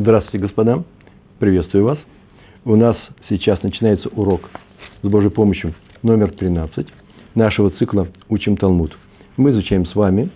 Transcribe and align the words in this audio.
Здравствуйте, 0.00 0.38
господа. 0.38 0.84
Приветствую 1.40 1.84
вас. 1.84 1.98
У 2.64 2.76
нас 2.76 2.96
сейчас 3.28 3.60
начинается 3.64 4.08
урок 4.10 4.48
с 5.02 5.08
Божьей 5.08 5.30
помощью 5.30 5.74
номер 6.04 6.30
13 6.30 6.86
нашего 7.34 7.72
цикла 7.72 8.06
«Учим 8.28 8.56
Талмуд». 8.56 8.96
Мы 9.36 9.50
изучаем 9.50 9.86
с 9.86 9.96
вами 9.96 10.30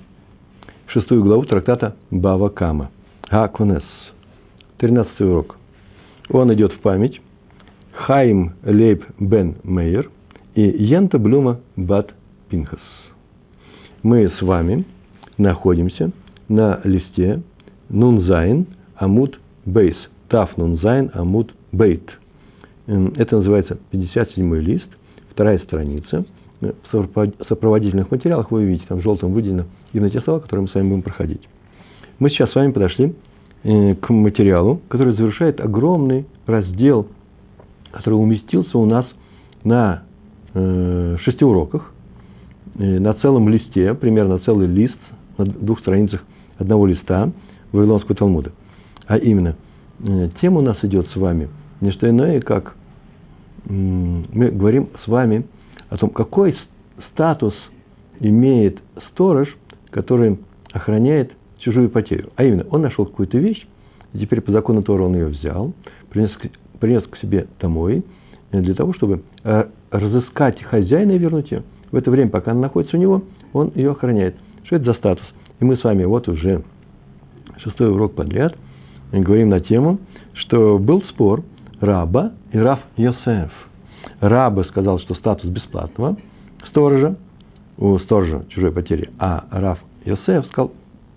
шестую 0.89 1.23
главу 1.23 1.45
трактата 1.45 1.95
Бава 2.11 2.49
Кама. 2.49 2.91
Гакунес. 3.31 3.85
Тринадцатый 4.79 5.31
урок. 5.31 5.57
Он 6.29 6.53
идет 6.53 6.73
в 6.73 6.81
память 6.81 7.21
Хаим 7.93 8.55
Лейб 8.65 9.05
Бен 9.21 9.59
Мейер 9.63 10.11
и 10.57 10.63
Янта 10.63 11.21
Блюма 11.21 11.61
Бат 11.77 12.13
Пинхас. 12.49 12.81
Мы 14.03 14.29
с 14.29 14.43
вами 14.43 14.85
находимся 15.39 16.11
на 16.49 16.81
листе 16.83 17.45
נון 17.91 18.29
זין 18.29 18.67
עמוד 18.97 19.39
בית. 19.65 19.97
דף 20.29 20.57
נון 20.57 20.84
זין 20.84 21.11
עמוד 21.15 21.55
בית. 21.73 22.11
Это 22.87 23.37
называется 23.37 23.79
57-й 23.93 24.61
лист, 24.61 24.87
вторая 25.31 25.59
страница. 25.59 26.25
В 26.61 27.09
сопроводительных 27.49 28.11
материалах 28.11 28.51
вы 28.51 28.61
увидите, 28.61 28.85
там 28.89 29.03
желтым 29.03 29.33
выделено 29.33 29.65
именно 29.93 30.11
те 30.11 30.21
слова, 30.21 30.41
которые 30.41 30.63
мы 30.63 30.69
с 30.69 30.75
вами 30.75 30.89
будем 30.89 31.03
проходить. 31.03 31.43
Мы 32.19 32.31
сейчас 32.31 32.51
с 32.53 32.55
вами 32.55 32.73
подошли 32.73 33.15
э, 33.65 33.95
к 33.97 34.11
материалу, 34.11 34.81
который 34.89 35.15
завершает 35.15 35.61
огромный 35.61 36.27
раздел, 36.47 37.09
который 37.91 38.15
уместился 38.15 38.79
у 38.79 38.87
нас 38.87 39.07
на 39.65 40.05
э, 40.55 41.17
шести 41.21 41.45
уроках, 41.45 41.93
э, 42.79 42.99
на 42.99 43.15
целом 43.15 43.49
листе, 43.49 43.95
примерно 43.95 44.39
целый 44.41 44.67
лист, 44.67 44.99
на 45.37 45.47
двух 45.47 45.81
страницах 45.81 46.23
одного 46.59 46.87
листа 46.87 47.31
Вавилонского 47.73 48.15
Талмуда. 48.17 48.53
А 49.07 49.17
именно, 49.19 49.57
тема 50.41 50.59
у 50.59 50.63
нас 50.63 50.77
идет 50.83 51.09
с 51.09 51.17
вами 51.17 51.49
не 51.83 51.91
что 51.91 52.09
иное, 52.09 52.41
как 52.41 52.75
мы 53.69 54.51
говорим 54.51 54.89
с 55.05 55.09
вами 55.09 55.45
о 55.89 55.97
том, 55.97 56.11
какой 56.11 56.57
статус 57.11 57.55
имеет 58.21 58.79
сторож, 59.11 59.49
который 59.91 60.39
охраняет 60.73 61.33
чужую 61.59 61.91
потерю. 61.91 62.31
А 62.37 62.45
именно, 62.45 62.65
он 62.71 62.83
нашел 62.83 63.05
какую-то 63.05 63.39
вещь, 63.39 63.67
и 64.13 64.19
теперь 64.19 64.41
по 64.41 64.53
закону 64.53 64.83
Тора 64.83 65.03
он 65.03 65.15
ее 65.15 65.27
взял, 65.27 65.73
принес, 66.11 66.31
принес 66.81 67.03
к 67.05 67.19
себе 67.19 67.47
домой, 67.61 68.05
э, 68.53 68.61
для 68.61 68.75
того, 68.75 68.95
чтобы 68.95 69.23
э, 69.45 69.65
разыскать 69.91 70.63
хозяина 70.63 71.13
и 71.13 71.19
вернуть 71.19 71.51
ее. 71.51 71.63
В 71.91 71.97
это 71.97 72.11
время, 72.11 72.31
пока 72.31 72.53
она 72.53 72.63
находится 72.63 72.97
у 72.97 73.01
него, 73.01 73.23
он 73.53 73.73
ее 73.75 73.91
охраняет. 73.91 74.37
Что 74.65 74.77
это 74.77 74.87
за 74.87 74.95
статус? 74.95 75.27
И 75.61 75.65
мы 75.65 75.77
с 75.77 75.85
вами 75.85 76.05
вот 76.05 76.29
уже 76.29 76.63
шестой 77.59 77.91
урок 77.91 78.15
подряд 78.15 78.57
говорим 79.21 79.51
на 79.51 79.61
тему, 79.61 79.99
что 80.35 80.79
был 80.79 81.03
спор 81.11 81.43
Раба 81.81 82.33
и 82.53 82.59
Раф 82.59 82.81
Йосеф. 82.97 83.51
Раба 84.21 84.65
сказал, 84.65 84.99
что 85.01 85.15
статус 85.15 85.51
бесплатного 85.51 86.17
сторожа, 86.71 87.17
у 87.77 87.99
сторожа 87.99 88.45
чужой 88.49 88.73
потери, 88.73 89.11
а 89.19 89.45
Раф 89.51 89.79
Йосеф 90.05 90.47
сказал, 90.47 90.73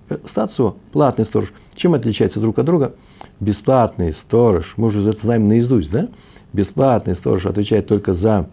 «Э, 0.10 0.18
статус 0.32 0.76
платный 0.92 1.26
сторож. 1.26 1.52
Чем 1.76 1.94
отличается 1.94 2.40
друг 2.40 2.58
от 2.60 2.66
друга? 2.66 2.96
Бесплатный 3.40 4.16
сторож, 4.26 4.66
мы 4.78 4.88
уже 4.88 5.10
это 5.10 5.22
знаем 5.22 5.48
наизусть, 5.48 5.92
да? 5.92 6.08
Бесплатный 6.54 7.16
сторож 7.16 7.46
отвечает 7.46 7.88
только 7.88 8.14
за 8.14 8.50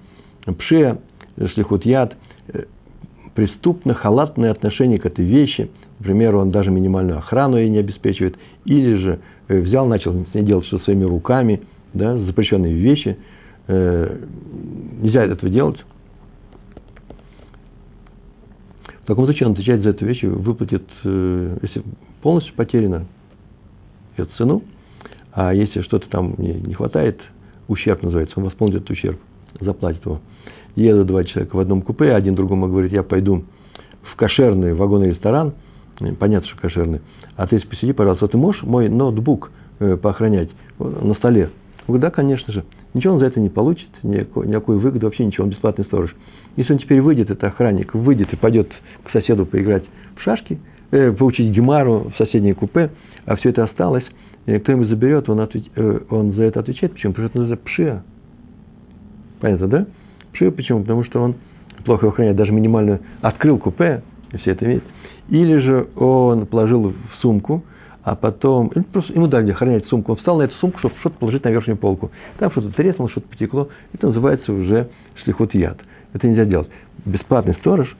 пше, 0.58 0.98
шлихут 1.54 1.84
яд, 1.84 2.14
э, 2.48 2.64
преступно-халатное 3.34 4.50
отношение 4.50 4.98
к 4.98 5.06
этой 5.06 5.24
вещи. 5.24 5.70
Например, 5.98 6.36
он 6.36 6.50
даже 6.50 6.70
минимальную 6.70 7.18
охрану 7.18 7.56
ей 7.56 7.68
не 7.70 7.78
обеспечивает. 7.78 8.36
Или 8.64 8.96
же 8.96 9.20
э, 9.48 9.60
взял, 9.60 9.86
начал 9.86 10.12
с 10.12 10.34
ней 10.34 10.42
делать 10.42 10.66
что 10.66 10.78
своими 10.80 11.04
руками, 11.04 11.62
да, 11.94 12.16
запрещенные 12.18 12.74
вещи. 12.74 13.16
Э, 13.68 14.18
нельзя 15.00 15.24
этого 15.24 15.50
делать. 15.50 15.78
В 19.02 19.06
таком 19.06 19.24
случае 19.24 19.48
он 19.48 19.52
отвечает 19.52 19.82
за 19.82 19.90
эту 19.90 20.06
вещь 20.06 20.22
выплатит, 20.22 20.84
э, 21.04 21.58
если 21.62 21.82
полностью 22.22 22.54
потеряно, 22.54 23.06
эту 24.16 24.30
цену, 24.36 24.62
а 25.32 25.52
если 25.52 25.80
что-то 25.82 26.08
там 26.08 26.34
не, 26.38 26.74
хватает, 26.74 27.20
ущерб 27.68 28.02
называется, 28.02 28.34
он 28.38 28.44
восполнит 28.44 28.76
этот 28.76 28.90
ущерб, 28.90 29.18
заплатит 29.60 30.04
его. 30.04 30.20
Едут 30.76 31.08
два 31.08 31.24
человека 31.24 31.56
в 31.56 31.60
одном 31.60 31.82
купе, 31.82 32.12
один 32.12 32.34
другому 32.34 32.68
говорит, 32.68 32.92
я 32.92 33.02
пойду 33.02 33.44
в 34.02 34.16
кошерный 34.16 34.74
вагонный 34.74 35.10
ресторан, 35.10 35.54
понятно, 36.18 36.48
что 36.48 36.60
кошерный, 36.60 37.00
а 37.36 37.46
ты 37.46 37.60
посиди, 37.60 37.92
пожалуйста, 37.92 38.28
ты 38.28 38.36
можешь 38.36 38.62
мой 38.62 38.88
ноутбук 38.88 39.50
э, 39.80 39.96
поохранять 39.96 40.50
на 40.78 41.14
столе? 41.14 41.50
Он 41.86 41.98
да, 41.98 42.10
конечно 42.10 42.52
же. 42.52 42.64
Ничего 42.94 43.14
он 43.14 43.20
за 43.20 43.26
это 43.26 43.40
не 43.40 43.48
получит, 43.48 43.88
никакой, 44.02 44.46
никакой 44.46 44.78
выгоды, 44.78 45.06
вообще 45.06 45.24
ничего, 45.24 45.44
он 45.44 45.50
бесплатный 45.50 45.84
сторож. 45.84 46.14
Если 46.56 46.72
он 46.72 46.78
теперь 46.78 47.00
выйдет, 47.00 47.30
это 47.30 47.46
охранник, 47.46 47.94
выйдет 47.94 48.32
и 48.32 48.36
пойдет 48.36 48.70
к 49.04 49.10
соседу 49.10 49.46
поиграть 49.46 49.84
в 50.16 50.22
шашки, 50.22 50.58
э, 50.90 51.12
поучить 51.12 51.50
гемару 51.50 52.12
в 52.12 52.16
соседнее 52.18 52.54
купе, 52.54 52.90
а 53.24 53.36
все 53.36 53.50
это 53.50 53.64
осталось, 53.64 54.04
и 54.46 54.58
кто 54.58 54.72
ему 54.72 54.84
заберет, 54.84 55.28
он, 55.28 55.40
ответ, 55.40 55.64
э, 55.76 56.00
он 56.10 56.32
за 56.32 56.44
это 56.44 56.60
отвечает. 56.60 56.92
Почему? 56.92 57.12
Потому 57.12 57.28
что 57.28 57.38
называется 57.38 57.64
пшия. 57.64 58.04
Понятно, 59.40 59.68
да? 59.68 59.86
Пшия 60.32 60.50
почему? 60.50 60.80
Потому 60.80 61.04
что 61.04 61.22
он 61.22 61.36
плохо 61.84 62.08
охраняет, 62.08 62.36
даже 62.36 62.52
минимальную, 62.52 63.00
открыл 63.20 63.58
купе, 63.58 64.02
и 64.32 64.36
все 64.38 64.52
это 64.52 64.64
видят. 64.66 64.84
Или 65.28 65.58
же 65.58 65.88
он 65.96 66.46
положил 66.46 66.90
в 66.90 67.20
сумку, 67.20 67.62
а 68.02 68.16
потом, 68.16 68.70
просто 68.92 69.12
ему 69.12 69.28
дали 69.28 69.52
охранять 69.52 69.86
сумку, 69.86 70.12
он 70.12 70.18
встал 70.18 70.38
на 70.38 70.42
эту 70.42 70.54
сумку, 70.56 70.78
чтобы 70.78 70.94
что-то 71.00 71.18
положить 71.18 71.44
на 71.44 71.50
верхнюю 71.50 71.76
полку. 71.76 72.10
Там 72.38 72.50
что-то 72.50 72.70
треснуло, 72.70 73.08
что-то 73.10 73.28
потекло. 73.28 73.68
Это 73.92 74.08
называется 74.08 74.52
уже 74.52 74.88
шлихот 75.22 75.54
яд. 75.54 75.78
Это 76.12 76.26
нельзя 76.26 76.44
делать. 76.44 76.68
Бесплатный 77.04 77.54
сторож, 77.54 77.94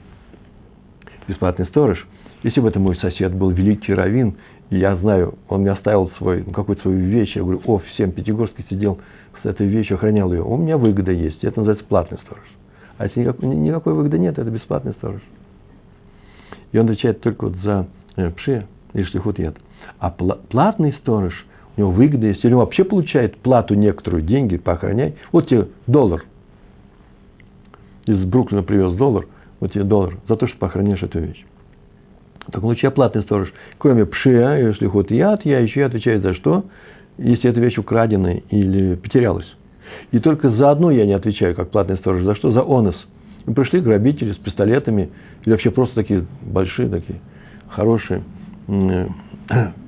бесплатный 1.27 1.65
сторож, 1.67 2.05
если 2.43 2.59
бы 2.59 2.67
это 2.67 2.79
мой 2.79 2.97
сосед 2.97 3.33
был 3.33 3.51
великий 3.51 3.93
раввин, 3.93 4.35
я 4.69 4.95
знаю, 4.97 5.35
он 5.47 5.61
мне 5.61 5.71
оставил 5.71 6.11
свой, 6.17 6.43
ну, 6.45 6.51
какую-то 6.51 6.81
свою 6.81 6.99
вещь, 6.99 7.35
я 7.35 7.41
говорю, 7.41 7.61
о, 7.65 7.79
всем 7.93 8.11
Пятигорске 8.11 8.65
сидел 8.69 8.99
с 9.41 9.45
этой 9.45 9.67
вещью, 9.67 9.95
охранял 9.95 10.33
ее, 10.33 10.43
у 10.43 10.57
меня 10.57 10.77
выгода 10.77 11.11
есть, 11.11 11.43
это 11.43 11.59
называется 11.59 11.85
платный 11.85 12.17
сторож. 12.25 12.43
А 12.97 13.05
если 13.05 13.21
никакой, 13.21 13.49
никакой 13.49 13.93
выгоды 13.93 14.19
нет, 14.19 14.37
это 14.37 14.49
бесплатный 14.49 14.93
сторож. 14.93 15.21
И 16.73 16.79
он 16.79 16.87
отвечает 16.87 17.21
только 17.21 17.45
вот 17.45 17.55
за 17.63 17.87
э, 18.17 18.29
пше 18.31 18.67
и 18.93 19.03
шлихут 19.03 19.39
яд. 19.39 19.55
А 19.99 20.09
платный 20.09 20.93
сторож, 20.99 21.33
у 21.77 21.79
него 21.79 21.91
выгода 21.91 22.27
есть, 22.27 22.43
или 22.43 22.51
он 22.51 22.59
вообще 22.59 22.83
получает 22.83 23.37
плату 23.37 23.75
некоторую, 23.75 24.23
деньги 24.23 24.57
поохраняй. 24.57 25.15
Вот 25.31 25.47
тебе 25.47 25.67
доллар. 25.87 26.25
Из 28.05 28.21
Бруклина 28.25 28.63
привез 28.63 28.95
доллар, 28.95 29.27
вот 29.59 29.71
тебе 29.71 29.85
доллар, 29.85 30.17
за 30.27 30.35
то, 30.35 30.47
что 30.47 30.57
поохраняешь 30.57 31.01
эту 31.01 31.19
вещь. 31.19 31.45
В 32.47 32.51
таком 32.51 32.69
случае 32.69 32.87
я 32.87 32.91
платный 32.91 33.21
сторож. 33.21 33.53
Кроме 33.77 34.05
пшия, 34.05 34.67
если 34.67 34.87
ход 34.87 35.09
яд, 35.11 35.45
я 35.45 35.59
еще 35.59 35.81
и 35.81 35.83
отвечаю 35.83 36.19
за 36.19 36.33
что, 36.33 36.65
если 37.17 37.49
эта 37.49 37.59
вещь 37.59 37.77
украдена 37.77 38.33
или 38.49 38.95
потерялась. 38.95 39.47
И 40.11 40.19
только 40.19 40.49
за 40.49 40.71
одно 40.71 40.91
я 40.91 41.05
не 41.05 41.13
отвечаю, 41.13 41.55
как 41.55 41.69
платный 41.69 41.97
сторож. 41.97 42.23
За 42.23 42.35
что? 42.35 42.51
За 42.51 42.61
онос. 42.61 42.95
И 43.47 43.51
пришли 43.51 43.81
грабители 43.81 44.33
с 44.33 44.37
пистолетами, 44.37 45.09
или 45.43 45.51
вообще 45.51 45.71
просто 45.71 45.95
такие 45.95 46.25
большие, 46.41 46.87
такие 46.89 47.19
хорошие 47.69 48.23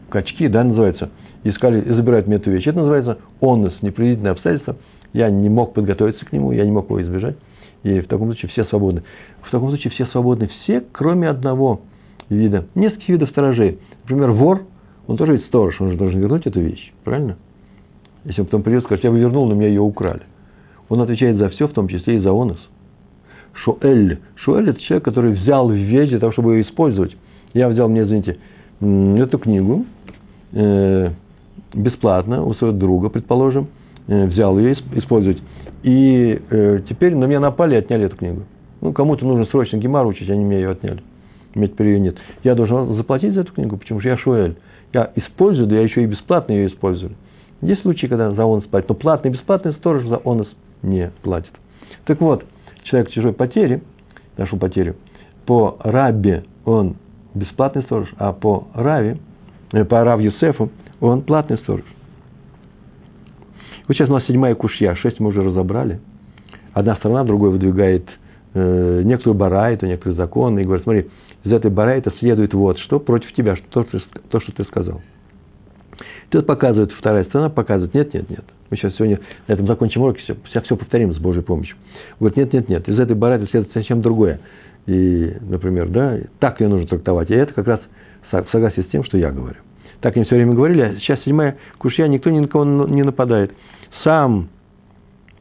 качки, 0.09 0.47
да, 0.47 0.63
называется, 0.63 1.09
искали 1.43 1.81
и 1.81 1.93
забирают 1.93 2.27
мне 2.27 2.37
эту 2.37 2.51
вещь. 2.51 2.67
Это 2.67 2.79
называется 2.79 3.19
онус, 3.39 3.73
непредвиденное 3.81 4.31
обстоятельство. 4.31 4.75
Я 5.13 5.29
не 5.29 5.49
мог 5.49 5.73
подготовиться 5.73 6.25
к 6.25 6.33
нему, 6.33 6.51
я 6.51 6.65
не 6.65 6.71
мог 6.71 6.89
его 6.89 7.01
избежать. 7.01 7.37
И 7.83 7.99
в 8.01 8.07
таком 8.07 8.27
случае 8.27 8.49
все 8.49 8.65
свободны. 8.65 9.03
В 9.43 9.51
таком 9.51 9.69
случае 9.69 9.91
все 9.91 10.07
свободны 10.07 10.49
все, 10.63 10.83
кроме 10.91 11.29
одного 11.29 11.81
вида, 12.29 12.65
нескольких 12.73 13.09
видов 13.09 13.29
сторожей. 13.29 13.79
Например, 14.03 14.31
вор, 14.31 14.63
он 15.07 15.17
тоже 15.17 15.33
ведь 15.33 15.45
сторож, 15.45 15.79
он 15.79 15.91
же 15.91 15.97
должен 15.97 16.19
вернуть 16.19 16.47
эту 16.47 16.59
вещь, 16.59 16.91
правильно? 17.03 17.37
Если 18.23 18.41
он 18.41 18.47
потом 18.47 18.63
придет 18.63 18.83
и 18.83 18.85
скажет, 18.87 19.03
я 19.03 19.11
бы 19.11 19.19
вернул, 19.19 19.47
но 19.47 19.53
меня 19.53 19.67
ее 19.67 19.81
украли. 19.81 20.23
Он 20.89 20.99
отвечает 21.01 21.37
за 21.37 21.49
все, 21.49 21.67
в 21.67 21.73
том 21.73 21.87
числе 21.87 22.15
и 22.15 22.19
за 22.19 22.31
онос. 22.31 22.57
Шуэль. 23.63 24.19
Шуэль– 24.35 24.69
это 24.71 24.79
человек, 24.81 25.05
который 25.05 25.31
взял 25.33 25.69
вещь 25.69 26.09
для 26.09 26.19
того, 26.19 26.31
чтобы 26.31 26.55
ее 26.55 26.63
использовать. 26.63 27.15
Я 27.53 27.69
взял, 27.69 27.87
мне, 27.87 28.03
извините, 28.03 28.37
эту 28.79 29.37
книгу 29.39 29.85
э, 30.53 31.09
бесплатно 31.73 32.43
у 32.43 32.53
своего 32.55 32.75
друга, 32.75 33.09
предположим, 33.09 33.67
э, 34.07 34.25
взял 34.25 34.57
ее 34.59 34.73
использовать. 34.95 35.41
И 35.83 36.41
э, 36.49 36.81
теперь 36.89 37.15
на 37.15 37.25
меня 37.25 37.39
напали 37.39 37.75
и 37.75 37.77
отняли 37.77 38.05
эту 38.05 38.17
книгу. 38.17 38.43
Ну, 38.81 38.91
кому-то 38.91 39.25
нужно 39.25 39.45
срочно 39.45 39.77
гемар 39.77 40.05
учить, 40.05 40.29
они 40.29 40.43
мне 40.43 40.57
ее 40.57 40.71
отняли. 40.71 41.01
У 41.53 41.59
меня 41.59 41.69
теперь 41.69 41.87
ее 41.87 41.99
нет. 41.99 42.17
Я 42.43 42.55
должен 42.55 42.95
заплатить 42.95 43.33
за 43.33 43.41
эту 43.41 43.53
книгу, 43.53 43.77
потому 43.77 43.99
что 43.99 44.09
я 44.09 44.17
шуэль. 44.17 44.57
Я 44.93 45.11
использую, 45.15 45.67
да 45.67 45.75
я 45.75 45.81
еще 45.81 46.03
и 46.03 46.07
бесплатно 46.07 46.53
ее 46.53 46.67
использую. 46.67 47.13
Есть 47.61 47.81
случаи, 47.81 48.07
когда 48.07 48.31
за 48.31 48.43
онос 48.43 48.65
платит, 48.65 48.89
но 48.89 48.95
платный 48.95 49.31
и 49.31 49.33
бесплатный 49.33 49.73
сторож 49.73 50.05
за 50.05 50.21
онос 50.23 50.47
не 50.83 51.11
платит. 51.21 51.51
Так 52.05 52.19
вот, 52.19 52.43
человек 52.85 53.11
чужой 53.11 53.33
потери, 53.33 53.83
нашу 54.37 54.57
потерю, 54.57 54.95
по 55.45 55.77
рабе 55.79 56.45
он 56.63 56.95
бесплатный 57.35 57.83
сторож, 57.83 58.11
а 58.17 58.33
по 58.33 58.67
Раве, 58.73 59.17
э, 59.73 59.85
по 59.85 60.03
Рав 60.03 60.19
Юсефу 60.19 60.71
он 60.99 61.21
платный 61.21 61.57
сторож. 61.59 61.83
Вот 63.87 63.95
сейчас 63.95 64.09
у 64.09 64.13
нас 64.13 64.25
седьмая 64.25 64.55
кушья, 64.55 64.95
шесть 64.95 65.19
мы 65.19 65.29
уже 65.29 65.43
разобрали. 65.43 65.99
Одна 66.73 66.95
сторона, 66.95 67.23
другой 67.23 67.51
выдвигает 67.51 68.07
э, 68.53 69.01
некоторую 69.03 69.37
барайту, 69.37 69.85
некоторые 69.85 70.15
законы, 70.17 70.61
и 70.61 70.63
говорит, 70.63 70.83
смотри, 70.83 71.07
из 71.43 71.51
этой 71.51 71.69
барайта 71.69 72.11
следует 72.19 72.53
вот 72.53 72.79
что 72.79 72.99
против 72.99 73.31
тебя, 73.33 73.55
что, 73.55 73.83
то, 73.83 73.99
то, 74.29 74.39
что 74.39 74.51
ты 74.53 74.63
сказал. 74.63 75.01
Тут 76.35 76.47
показывает 76.47 76.91
вторая 76.91 77.23
сторона, 77.23 77.49
показывает, 77.49 77.93
нет, 77.93 78.13
нет, 78.13 78.29
нет. 78.29 78.43
Мы 78.69 78.75
сейчас 78.75 78.93
сегодня 78.95 79.21
на 79.47 79.53
этом 79.53 79.67
закончим 79.67 80.01
урок, 80.01 80.17
все, 80.17 80.35
все, 80.49 80.59
все 80.59 80.75
повторим 80.75 81.15
с 81.15 81.17
Божьей 81.17 81.43
помощью. 81.43 81.77
Говорит, 82.19 82.35
нет, 82.35 82.51
нет, 82.51 82.67
нет, 82.67 82.89
из 82.89 82.99
этой 82.99 83.15
барайты 83.15 83.47
следует 83.47 83.71
совсем 83.71 84.01
другое. 84.01 84.41
И, 84.85 85.31
например, 85.39 85.87
да, 85.87 86.17
так 86.39 86.59
ее 86.59 86.67
нужно 86.67 86.87
трактовать. 86.87 87.29
И 87.29 87.33
это 87.33 87.53
как 87.53 87.67
раз 87.67 87.79
в 88.29 88.51
согласии 88.51 88.81
с 88.81 88.87
тем, 88.87 89.05
что 89.05 89.17
я 89.17 89.31
говорю. 89.31 89.55
Так 90.01 90.17
они 90.17 90.25
все 90.25 90.35
время 90.35 90.55
говорили, 90.55 90.81
а 90.81 90.95
сейчас 90.95 91.23
седьмая 91.23 91.55
кушья, 91.77 92.05
никто 92.07 92.29
ни 92.29 92.39
на 92.39 92.49
кого 92.49 92.65
не 92.65 93.03
нападает. 93.03 93.53
Сам 94.03 94.49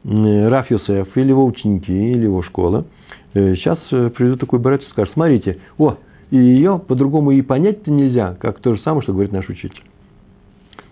Раф 0.05 0.71
Йосеф 0.71 1.09
или 1.17 1.27
его 1.27 1.45
ученики, 1.45 1.91
или 1.91 2.23
его 2.23 2.41
школа 2.41 2.85
э, 3.33 3.55
сейчас 3.55 3.79
э, 3.91 4.11
приведут 4.11 4.39
такую 4.39 4.61
барет 4.61 4.81
и 4.81 4.89
скажут, 4.91 5.13
смотрите, 5.13 5.57
о, 5.77 5.97
и 6.31 6.37
ее 6.37 6.79
по-другому 6.79 7.31
и 7.31 7.41
понять-то 7.41 7.91
нельзя, 7.91 8.37
как 8.39 8.61
то 8.61 8.75
же 8.75 8.81
самое, 8.83 9.01
что 9.01 9.11
говорит 9.11 9.33
наш 9.33 9.49
учитель. 9.49 9.83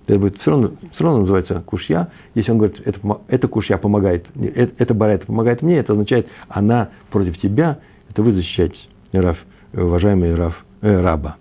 Это 0.05 0.19
будет 0.19 0.37
все 0.41 0.51
равно, 0.51 0.71
все 0.93 1.03
равно 1.03 1.21
называется 1.21 1.61
кушья. 1.65 2.09
Если 2.35 2.51
он 2.51 2.57
говорит, 2.57 2.81
это, 2.85 2.99
это 3.27 3.47
кушья 3.47 3.77
помогает, 3.77 4.25
это, 4.35 4.73
это 4.77 4.93
барайта 4.93 5.25
помогает 5.25 5.61
мне, 5.61 5.77
это 5.77 5.93
означает, 5.93 6.27
она 6.49 6.89
против 7.09 7.39
тебя, 7.39 7.79
это 8.09 8.21
вы 8.21 8.33
защищаетесь, 8.33 8.89
Раф, 9.13 9.37
уважаемый 9.73 10.35
Раф, 10.35 10.55
э, 10.81 11.01
раба. 11.01 11.37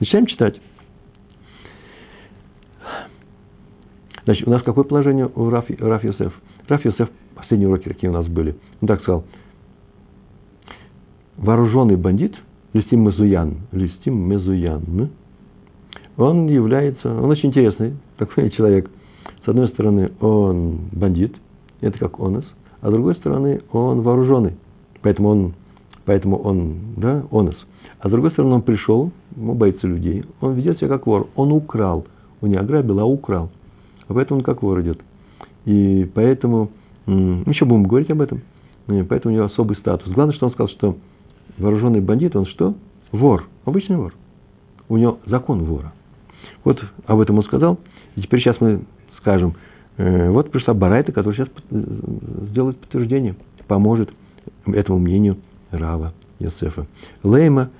Начинаем 0.00 0.26
читать. 0.26 0.60
Значит, 4.24 4.48
у 4.48 4.50
нас 4.50 4.62
какое 4.62 4.84
положение 4.84 5.30
у 5.34 5.48
Раф, 5.48 5.66
Раф 5.78 6.02
Йосеф? 6.02 6.32
Раф 6.68 6.84
Йосеф, 6.84 7.08
последние 7.36 7.68
уроки, 7.68 7.88
какие 7.88 8.10
у 8.10 8.14
нас 8.14 8.26
были, 8.26 8.56
он 8.80 8.88
так 8.88 9.00
сказал, 9.02 9.24
вооруженный 11.36 11.96
бандит, 11.96 12.34
Листим 12.72 13.00
Мезуян, 13.00 13.58
Листим 13.72 14.16
Мезуян, 14.28 15.10
он 16.20 16.46
является, 16.48 17.08
он 17.08 17.30
очень 17.30 17.48
интересный 17.48 17.94
такой 18.16 18.50
человек. 18.56 18.90
С 19.44 19.48
одной 19.48 19.68
стороны, 19.68 20.12
он 20.20 20.88
бандит, 20.92 21.34
это 21.80 21.98
как 21.98 22.20
онос, 22.20 22.44
а 22.80 22.88
с 22.88 22.92
другой 22.92 23.14
стороны, 23.16 23.62
он 23.72 24.02
вооруженный, 24.02 24.56
поэтому 25.02 25.28
он, 25.30 25.54
поэтому 26.04 26.36
он, 26.36 26.76
да, 26.96 27.24
онос. 27.30 27.56
А 28.00 28.08
с 28.08 28.10
другой 28.10 28.30
стороны, 28.32 28.54
он 28.54 28.62
пришел, 28.62 29.12
он 29.36 29.56
боится 29.56 29.86
людей, 29.86 30.24
он 30.40 30.54
ведет 30.54 30.78
себя 30.78 30.88
как 30.88 31.06
вор, 31.06 31.28
он 31.36 31.52
украл, 31.52 32.06
он 32.40 32.50
не 32.50 32.56
ограбил, 32.56 33.00
а 33.00 33.04
украл. 33.04 33.50
А 34.08 34.14
поэтому 34.14 34.40
он 34.40 34.44
как 34.44 34.62
вор 34.62 34.80
идет. 34.80 35.00
И 35.66 36.10
поэтому, 36.14 36.70
еще 37.06 37.64
будем 37.64 37.84
говорить 37.84 38.10
об 38.10 38.22
этом, 38.22 38.40
поэтому 38.86 39.34
у 39.34 39.36
него 39.36 39.46
особый 39.46 39.76
статус. 39.76 40.12
Главное, 40.12 40.34
что 40.34 40.46
он 40.46 40.52
сказал, 40.52 40.68
что 40.68 40.96
вооруженный 41.58 42.00
бандит, 42.00 42.34
он 42.36 42.46
что? 42.46 42.74
Вор, 43.12 43.46
обычный 43.64 43.96
вор. 43.96 44.14
У 44.88 44.96
него 44.96 45.18
закон 45.26 45.64
вора. 45.64 45.92
Вот 46.64 46.82
об 47.06 47.20
этом 47.20 47.38
он 47.38 47.44
сказал. 47.44 47.78
И 48.16 48.22
теперь 48.22 48.40
сейчас 48.40 48.60
мы 48.60 48.82
скажем, 49.20 49.54
э, 49.96 50.30
вот 50.30 50.50
пришла 50.50 50.74
Барайта, 50.74 51.12
которая 51.12 51.36
сейчас 51.36 51.48
сделает 52.50 52.78
подтверждение, 52.78 53.36
поможет 53.68 54.10
этому 54.66 54.98
мнению 54.98 55.38
Рава 55.70 56.12
Йосефа. 56.38 56.86
Лейма 57.22 57.70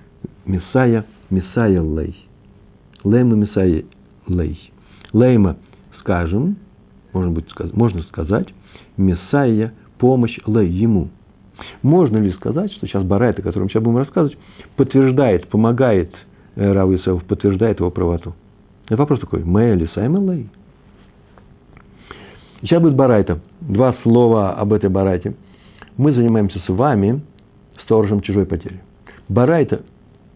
Месая 0.47 1.07
Месая 1.31 1.83
Лей. 1.83 2.17
Лейма 3.05 3.37
Месая 3.37 3.85
Лей. 4.27 4.73
Лейма, 5.13 5.57
скажем, 6.01 6.57
можно, 7.13 7.31
быть, 7.31 7.47
можно 7.73 8.03
сказать, 8.03 8.49
Месая 8.97 9.73
помощь 9.99 10.39
Лей 10.47 10.69
ему. 10.69 11.09
Можно 11.83 12.19
ли 12.19 12.33
сказать, 12.33 12.73
что 12.73 12.87
сейчас 12.87 13.05
Барайта, 13.05 13.41
о 13.41 13.45
котором 13.45 13.69
сейчас 13.69 13.83
будем 13.83 13.99
рассказывать, 13.99 14.39
подтверждает, 14.77 15.49
помогает 15.49 16.15
э, 16.57 16.73
Раву 16.73 16.97
Исаеву, 16.97 17.21
подтверждает 17.21 17.81
его 17.81 17.91
правоту? 17.91 18.35
Это 18.91 19.03
вопрос 19.03 19.21
такой, 19.21 19.45
Мэй 19.45 19.77
или 19.77 19.87
Саймон? 19.95 20.49
Сейчас 22.61 22.83
будет 22.83 22.97
Барайта. 22.97 23.39
Два 23.61 23.95
слова 24.03 24.55
об 24.55 24.73
этой 24.73 24.91
Барайте. 24.91 25.37
Мы 25.97 26.13
занимаемся 26.13 26.59
с 26.59 26.69
вами 26.69 27.23
сторожем 27.85 28.21
чужой 28.21 28.47
потери. 28.47 28.81
Барайта 29.29 29.83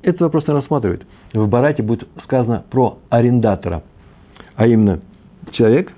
этот 0.03 0.21
вопрос 0.21 0.47
не 0.47 0.55
рассматривает. 0.55 1.05
В 1.33 1.49
Барайте 1.49 1.83
будет 1.83 2.07
сказано 2.23 2.63
про 2.71 2.99
арендатора, 3.09 3.83
а 4.55 4.69
именно 4.69 5.01
человек, 5.51 5.91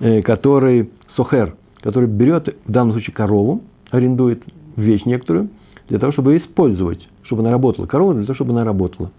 э, 0.00 0.22
который 0.22 0.90
сохер, 1.14 1.56
который 1.82 2.08
берет 2.08 2.56
в 2.64 2.72
данном 2.72 2.92
случае 2.92 3.12
корову, 3.12 3.60
арендует 3.90 4.42
вещь 4.76 5.04
некоторую, 5.04 5.50
для 5.90 5.98
того, 5.98 6.12
чтобы 6.12 6.38
использовать, 6.38 7.06
чтобы 7.24 7.42
она 7.42 7.50
работала. 7.50 7.84
Корова 7.84 8.14
для 8.14 8.24
того, 8.24 8.34
чтобы 8.34 8.52
она 8.52 8.64
работала. 8.64 9.10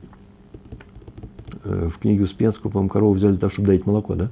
В 1.69 1.99
книге 1.99 2.23
Успенского, 2.23 2.71
по-моему, 2.71 2.89
корову 2.89 3.13
взяли 3.13 3.31
для 3.31 3.39
того, 3.39 3.51
чтобы 3.53 3.67
дать 3.67 3.85
молоко, 3.85 4.15
да? 4.15 4.29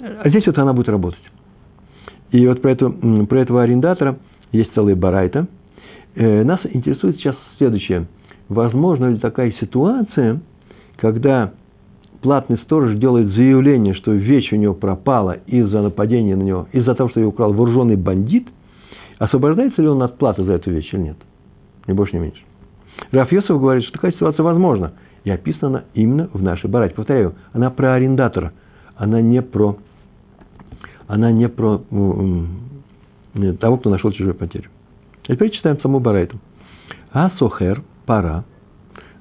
А 0.00 0.28
здесь 0.28 0.46
вот 0.46 0.58
она 0.58 0.72
будет 0.72 0.88
работать. 0.88 1.22
И 2.30 2.46
вот 2.46 2.62
про, 2.62 2.72
эту, 2.72 2.90
про 3.26 3.40
этого 3.40 3.62
арендатора 3.62 4.18
есть 4.52 4.72
целая 4.74 4.96
барайта. 4.96 5.46
Э, 6.14 6.44
нас 6.44 6.60
интересует 6.64 7.16
сейчас 7.16 7.36
следующее. 7.58 8.06
Возможно 8.48 9.10
ли 9.10 9.18
такая 9.18 9.52
ситуация, 9.60 10.40
когда 10.96 11.52
платный 12.22 12.58
сторож 12.58 12.96
делает 12.96 13.28
заявление, 13.28 13.94
что 13.94 14.12
вещь 14.12 14.52
у 14.52 14.56
него 14.56 14.74
пропала 14.74 15.38
из-за 15.46 15.82
нападения 15.82 16.36
на 16.36 16.42
него, 16.42 16.68
из-за 16.72 16.94
того, 16.94 17.10
что 17.10 17.20
ее 17.20 17.26
украл 17.26 17.52
вооруженный 17.52 17.96
бандит, 17.96 18.48
освобождается 19.18 19.82
ли 19.82 19.88
он 19.88 20.02
от 20.02 20.18
платы 20.18 20.44
за 20.44 20.54
эту 20.54 20.70
вещь 20.70 20.92
или 20.92 21.00
нет? 21.00 21.16
Ни 21.86 21.92
больше, 21.92 22.16
ни 22.16 22.20
меньше. 22.20 22.42
Раф 23.10 23.30
Йосиф 23.32 23.58
говорит, 23.60 23.84
что 23.84 23.92
такая 23.92 24.12
ситуация 24.12 24.42
возможна. 24.42 24.92
И 25.24 25.30
описана 25.30 25.84
именно 25.94 26.28
в 26.32 26.42
нашей 26.42 26.68
барате. 26.68 26.94
Повторяю, 26.94 27.34
она 27.52 27.70
про 27.70 27.94
арендатора. 27.94 28.52
Она 28.96 29.20
не 29.20 29.40
про, 29.40 29.76
она 31.06 31.30
не 31.32 31.48
про 31.48 31.82
того, 33.60 33.76
кто 33.78 33.90
нашел 33.90 34.10
чужую 34.12 34.34
потерю. 34.34 34.70
А 35.28 35.34
теперь 35.34 35.50
читаем 35.50 35.80
саму 35.80 36.00
барайту. 36.00 36.38
А 37.12 37.30
сохер, 37.38 37.82
пара, 38.06 38.44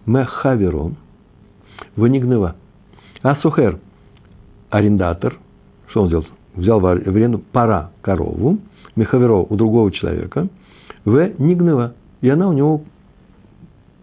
мехаверо, 0.06 0.92
вынигнева. 1.96 2.56
А 3.22 3.36
сохер, 3.38 3.80
арендатор, 4.70 5.38
что 5.88 6.04
он 6.04 6.08
сделал? 6.08 6.26
Взял 6.56 6.80
в 6.80 6.88
аренду 6.88 7.40
пара, 7.40 7.92
корову, 8.02 8.58
мехаверо 8.96 9.38
у 9.38 9.56
другого 9.56 9.92
человека, 9.92 10.48
в 11.06 11.32
нигнева. 11.38 11.94
И 12.22 12.30
она 12.30 12.50
у 12.50 12.54
него 12.54 12.82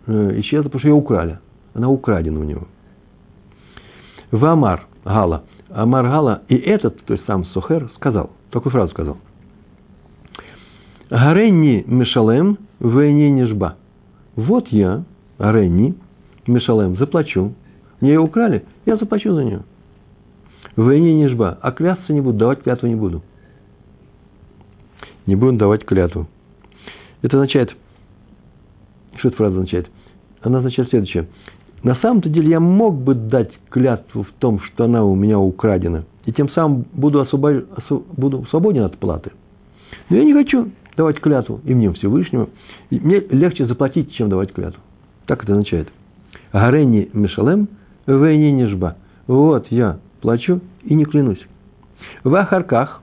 э, 0.06 0.40
исчезла, 0.40 0.64
потому 0.64 0.80
что 0.80 0.88
ее 0.88 0.94
украли. 0.94 1.38
Она 1.74 1.88
украдена 1.88 2.40
у 2.40 2.44
него. 2.44 2.66
В 4.30 4.44
Амар 4.44 4.86
Гала. 5.04 5.44
Амар 5.70 6.04
Гала 6.04 6.42
и 6.48 6.56
этот, 6.56 7.00
то 7.04 7.14
есть 7.14 7.24
сам 7.26 7.44
Сухер, 7.46 7.90
сказал, 7.96 8.30
такую 8.50 8.72
фразу 8.72 8.92
сказал. 8.92 9.18
Гаренни 11.10 11.84
Мешалем 11.86 12.58
Вейни 12.80 13.30
Нежба. 13.30 13.76
Вот 14.36 14.68
я, 14.68 15.04
Гаренни 15.38 15.94
Мешалем, 16.46 16.96
заплачу. 16.96 17.54
Мне 18.00 18.10
ее 18.10 18.20
украли, 18.20 18.64
я 18.86 18.96
заплачу 18.96 19.34
за 19.34 19.44
нее. 19.44 19.62
Вейни 20.76 21.10
Нежба. 21.10 21.58
А 21.60 21.72
клясться 21.72 22.12
не 22.12 22.20
буду, 22.20 22.38
давать 22.38 22.62
клятву 22.62 22.86
не 22.86 22.94
буду. 22.94 23.22
Не 25.26 25.34
буду 25.34 25.58
давать 25.58 25.84
клятву. 25.84 26.28
Это 27.22 27.36
означает, 27.36 27.74
что 29.16 29.28
эта 29.28 29.36
фраза 29.36 29.56
означает? 29.56 29.90
Она 30.40 30.58
означает 30.58 30.88
следующее. 30.90 31.28
На 31.82 31.94
самом-то 31.96 32.28
деле 32.28 32.50
я 32.50 32.60
мог 32.60 32.96
бы 32.96 33.14
дать 33.14 33.52
клятву 33.70 34.24
в 34.24 34.32
том, 34.38 34.60
что 34.60 34.84
она 34.84 35.04
у 35.04 35.14
меня 35.14 35.38
украдена, 35.38 36.04
и 36.26 36.32
тем 36.32 36.50
самым 36.50 36.84
буду, 36.92 37.20
освобож... 37.20 37.62
буду 38.16 38.44
свободен 38.50 38.82
от 38.82 38.98
платы. 38.98 39.30
Но 40.10 40.16
я 40.16 40.24
не 40.24 40.32
хочу 40.32 40.70
давать 40.96 41.20
клятву 41.20 41.60
и 41.64 41.74
мне 41.74 41.92
Всевышнему. 41.92 42.48
И 42.90 42.98
мне 42.98 43.20
легче 43.20 43.66
заплатить, 43.66 44.12
чем 44.14 44.28
давать 44.28 44.52
клятву. 44.52 44.80
Так 45.26 45.44
это 45.44 45.52
означает. 45.52 45.88
Гарени 46.52 47.08
Мишалем, 47.12 47.68
Вейни 48.06 48.50
Нежба. 48.50 48.96
Вот 49.26 49.66
я 49.70 49.98
плачу 50.20 50.60
и 50.82 50.94
не 50.94 51.04
клянусь. 51.04 51.44
В 52.24 52.34
Ахарках, 52.34 53.02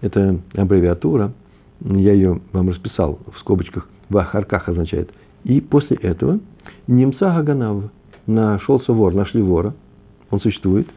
это 0.00 0.40
аббревиатура, 0.54 1.32
я 1.80 2.12
ее 2.12 2.40
вам 2.52 2.70
расписал 2.70 3.20
в 3.32 3.38
скобочках, 3.38 3.88
в 4.08 4.16
Ахарках 4.16 4.68
означает. 4.68 5.10
И 5.44 5.60
после 5.60 5.96
этого 5.98 6.40
немца 6.86 7.26
Гаганав– 7.30 7.84
нашелся 8.26 8.92
вор, 8.92 9.14
нашли 9.14 9.42
вора, 9.42 9.74
он 10.30 10.40
существует. 10.40 10.88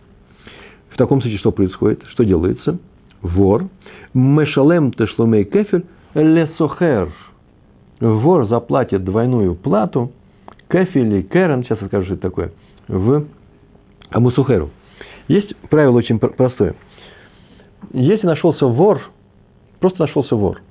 В 0.90 0.98
таком 0.98 1.22
случае 1.22 1.40
что 1.40 1.52
происходит? 1.52 2.04
Что 2.10 2.24
делается? 2.24 2.78
Вор. 3.22 3.68
Мешалем 4.14 4.92
тешломей 4.94 5.44
кефель 5.44 5.86
лесохер. 6.14 7.12
Вор 8.00 8.48
заплатит 8.48 9.04
двойную 9.04 9.56
плату 9.56 10.12
кефели 10.74 11.22
керен, 11.22 11.64
сейчас 11.64 11.82
я 11.82 11.88
скажу, 11.88 12.06
что 12.06 12.14
это 12.16 12.22
такое, 12.24 12.52
в 12.88 13.26
амусухеру. 14.10 14.72
Есть 15.28 15.56
правило 15.70 15.98
очень 15.98 16.20
простое. 16.20 16.76
если 17.94 18.26
нашелся 18.26 18.66
вор, 18.66 19.02
просто 19.80 20.02
нашелся 20.02 20.36
вор, 20.36 20.62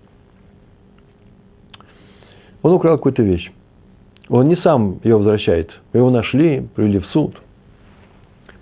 он 2.63 2.73
украл 2.73 2.97
какую-то 2.97 3.23
вещь. 3.23 3.51
Он 4.29 4.49
не 4.49 4.57
сам 4.57 5.01
ее 5.03 5.17
возвращает. 5.17 5.71
Его 5.93 6.11
нашли, 6.11 6.67
привели 6.75 6.99
в 6.99 7.07
суд. 7.07 7.35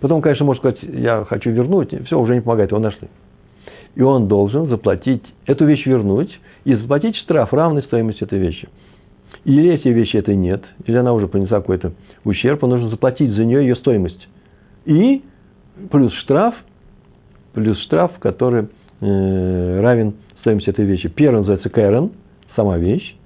Потом, 0.00 0.22
конечно, 0.22 0.44
может 0.44 0.62
сказать, 0.62 0.78
я 0.82 1.24
хочу 1.28 1.50
вернуть. 1.50 1.94
Все, 2.06 2.18
уже 2.18 2.34
не 2.34 2.40
помогает, 2.40 2.70
его 2.70 2.80
нашли. 2.80 3.08
И 3.94 4.02
он 4.02 4.28
должен 4.28 4.68
заплатить, 4.68 5.22
эту 5.46 5.66
вещь 5.66 5.84
вернуть 5.84 6.38
и 6.64 6.74
заплатить 6.74 7.16
штраф 7.16 7.52
равной 7.52 7.82
стоимости 7.82 8.22
этой 8.22 8.38
вещи. 8.38 8.68
Или 9.44 9.68
если 9.68 9.90
вещи 9.90 10.16
этой 10.16 10.36
нет, 10.36 10.62
или 10.86 10.96
она 10.96 11.12
уже 11.12 11.28
понесла 11.28 11.60
какой-то 11.60 11.92
ущерб, 12.24 12.62
он 12.62 12.70
должен 12.70 12.90
заплатить 12.90 13.30
за 13.30 13.44
нее 13.44 13.62
ее 13.62 13.76
стоимость. 13.76 14.28
И 14.84 15.22
плюс 15.90 16.12
штраф, 16.14 16.54
плюс 17.52 17.78
штраф, 17.82 18.12
который 18.18 18.68
э, 19.00 19.80
равен 19.80 20.14
стоимости 20.40 20.70
этой 20.70 20.84
вещи. 20.84 21.08
Первый 21.08 21.38
называется 21.38 21.68
кэрон, 21.68 22.12
сама 22.54 22.78
вещь, 22.78 23.16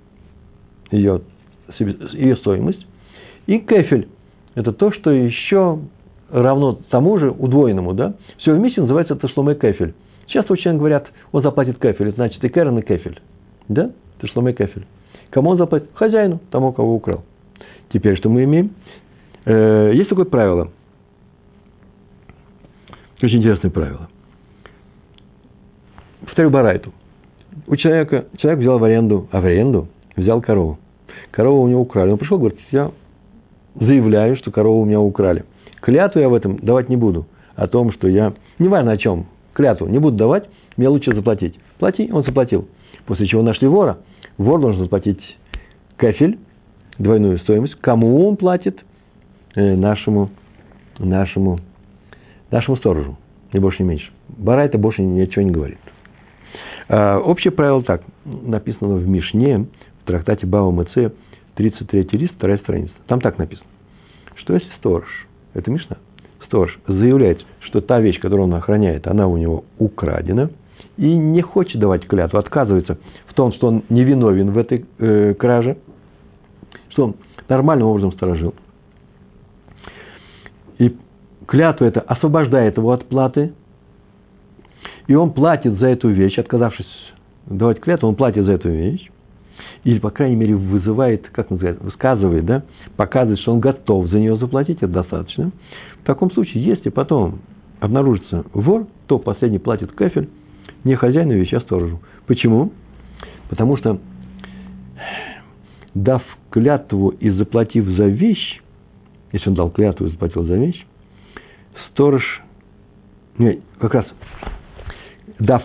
ее, 0.91 1.23
ее 1.78 2.37
стоимость. 2.37 2.87
И 3.47 3.59
кефель– 3.59 4.09
это 4.54 4.73
то, 4.73 4.92
что 4.92 5.11
еще 5.11 5.78
равно 6.30 6.78
тому 6.90 7.18
же 7.18 7.30
удвоенному. 7.30 7.94
Да? 7.94 8.14
Все 8.38 8.54
вместе 8.54 8.80
называется 8.80 9.16
ташломе 9.16 9.54
кефель. 9.54 9.94
Часто 10.26 10.52
очень 10.52 10.76
говорят, 10.78 11.06
он 11.33 11.42
заплатит 11.42 11.78
кефель, 11.78 12.12
значит 12.12 12.42
и 12.42 12.49
кэрон, 12.49 12.78
и 12.78 12.83
кефель. 12.83 13.21
Да? 13.68 13.92
Ташломе 14.21 14.52
кефель. 14.52 14.87
Кому 15.30 15.50
он 15.50 15.59
заплатит? 15.59 15.90
Хозяину, 15.94 16.40
тому, 16.50 16.73
кого 16.73 16.94
украл. 16.94 17.25
Теперь 17.92 18.16
что 18.16 18.28
мы 18.28 18.44
имеем? 18.44 18.71
Э, 19.44 19.92
есть 19.94 20.09
такое 20.09 20.25
правило. 20.25 20.71
Очень 23.23 23.38
интересное 23.38 23.71
правило. 23.71 24.09
Повторю 26.21 26.50
Барайту. 26.50 26.92
У 27.66 27.76
человека, 27.76 28.26
человек 28.38 28.61
взял 28.61 28.78
в 28.78 28.85
аренду, 28.85 29.28
а 29.30 29.40
в 29.40 29.44
аренду 29.44 29.88
взял 30.16 30.40
корову. 30.40 30.78
Корову 31.35 31.62
у 31.62 31.69
него 31.69 31.81
украли. 31.81 32.11
Он 32.11 32.19
пришел, 32.19 32.38
говорит, 32.38 32.59
я 32.71 32.93
заявляю, 33.75 34.37
что 34.37 34.50
корову 34.50 34.83
у 34.83 34.85
меня 34.85 35.00
украли. 35.00 35.45
Клятву 35.81 36.21
я 36.21 36.29
в 36.29 36.35
этом 36.35 36.59
давать 36.59 36.88
не 36.88 36.97
буду. 36.97 37.26
О 37.57 37.67
том, 37.67 37.93
что 37.93 38.09
я, 38.09 38.35
неважно 38.59 38.93
о 38.93 38.97
чем, 38.97 39.26
клятву 39.53 39.87
не 39.87 39.99
буду 39.99 40.17
давать, 40.17 40.49
мне 40.76 40.88
лучше 40.88 41.14
заплатить. 41.14 41.59
Плати, 41.79 42.11
он 42.12 42.25
заплатил. 42.25 42.69
После 43.07 43.26
чего 43.26 43.43
нашли 43.43 43.69
вора– 43.69 43.99
Вор 44.38 44.61
должен 44.61 44.83
заплатить 44.83 45.21
кафель, 45.97 46.38
двойную 46.99 47.38
стоимость. 47.38 47.76
Кому 47.76 48.29
он 48.29 48.37
платит? 48.37 48.85
Э, 49.55 49.76
нашему, 49.76 50.31
нашему, 50.99 51.61
нашему 52.50 52.76
сторожу. 52.76 53.17
Не 53.53 53.61
больше, 53.61 53.83
не 53.83 53.91
меньше. 53.91 54.11
Бара 54.29 54.62
это 54.62 54.79
больше 54.79 55.03
ничего 55.03 55.43
не 55.43 55.53
говорит. 55.53 55.79
А, 56.88 57.19
общее 57.21 57.53
правило 57.53 57.83
так. 57.85 58.03
Написано 58.25 58.97
в 58.97 59.07
Мишне, 59.07 59.67
в 60.03 60.07
трактате 60.07 60.47
Бава 60.47 60.73
Мце, 60.73 61.12
33 61.57 62.19
лист, 62.19 62.35
вторая 62.35 62.59
страница. 62.59 62.93
Там 63.07 63.21
так 63.21 63.39
написано. 63.39 63.69
Что 64.37 64.55
если 64.55 64.69
сторож, 64.79 65.05
это 65.55 65.71
Мишна, 65.71 65.99
сторож 66.47 66.79
заявляет, 66.87 67.45
что 67.61 67.81
та 67.81 68.01
вещь, 68.01 68.21
которую 68.21 68.49
он 68.49 68.55
охраняет, 68.55 69.07
она 69.07 69.27
у 69.29 69.37
него 69.37 69.65
украдена, 69.79 70.51
и 70.97 71.15
не 71.15 71.43
хочет 71.43 71.81
давать 71.81 72.07
клятву, 72.07 72.39
отказывается 72.39 72.99
в 73.27 73.35
том, 73.35 73.53
что 73.53 73.69
он 73.69 73.83
невиновен 73.89 74.51
в 74.51 74.59
этой 74.59 74.85
э, 74.99 75.35
краже, 75.35 75.77
что 76.91 77.05
он 77.05 77.17
нормальным 77.49 77.89
образом 77.89 78.13
сторожил. 78.13 78.55
И 80.79 80.97
клятва 81.47 81.85
это 81.85 82.01
освобождает 82.01 82.77
его 82.77 82.93
от 82.93 83.07
платы, 83.07 83.53
и 85.07 85.15
он 85.15 85.33
платит 85.33 85.79
за 85.79 85.89
эту 85.89 86.09
вещь, 86.09 86.39
отказавшись 86.39 86.87
давать 87.47 87.81
клятву, 87.81 88.09
он 88.09 88.15
платит 88.15 88.45
за 88.45 88.53
эту 88.53 88.71
вещь, 88.71 89.11
или, 89.85 89.99
по 89.99 90.11
крайней 90.11 90.37
мере, 90.37 90.57
вызывает, 90.57 91.29
как 91.29 91.50
называется, 91.50 91.85
высказывает, 91.85 92.45
да, 92.47 92.62
показывает, 92.97 93.38
что 93.41 93.53
он 93.53 93.61
готов 93.61 94.09
за 94.09 94.19
нее 94.19 94.37
заплатить, 94.37 94.79
это 94.79 94.88
достаточно. 94.88 95.53
В 96.03 96.07
таком 96.07 96.31
случае, 96.33 96.64
если 96.64 96.88
потом 96.88 97.41
обнаружится 97.81 98.45
вор, 98.55 98.87
то 99.07 99.19
последний 99.19 99.59
платит 99.59 99.93
кафель, 99.93 100.29
не 100.85 100.97
хозяину 100.97 101.35
а 101.35 101.61
сторожу. 101.61 102.00
Почему? 102.26 102.73
Потому 103.50 103.76
что, 103.76 104.00
дав 105.95 106.23
клятву 106.50 107.11
и 107.11 107.31
заплатив 107.31 107.87
за 107.87 108.07
вещь, 108.07 108.62
если 109.33 109.50
он 109.50 109.55
дал 109.55 109.71
клятву 109.71 110.07
и 110.07 110.11
заплатил 110.11 110.45
за 110.45 110.55
вещь, 110.55 110.87
сторож, 111.91 112.43
не, 113.37 113.61
как 113.79 113.95
раз, 113.95 114.07
дав, 115.38 115.62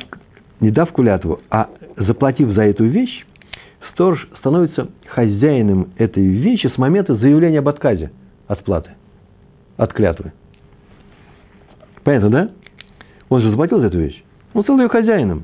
не 0.59 0.71
дав 0.71 0.91
клятву, 0.91 1.39
а 1.49 1.69
заплатив 1.95 2.49
за 2.49 2.63
эту 2.63 2.85
вещь, 2.85 3.25
сторож 3.99 4.29
становится 4.39 4.87
хозяином 5.07 5.89
этой 5.97 6.25
вещи 6.25 6.67
с 6.67 6.77
момента 6.77 7.15
заявления 7.15 7.59
об 7.59 7.67
отказе 7.67 8.11
от 8.47 8.63
платы, 8.63 8.91
от 9.75 9.91
клятвы. 9.91 10.31
Понятно, 12.05 12.29
да? 12.29 12.49
Он 13.27 13.41
же 13.41 13.49
заплатил 13.49 13.81
за 13.81 13.87
эту 13.87 13.99
вещь. 13.99 14.23
Он 14.53 14.63
стал 14.63 14.79
ее 14.79 14.87
хозяином. 14.87 15.43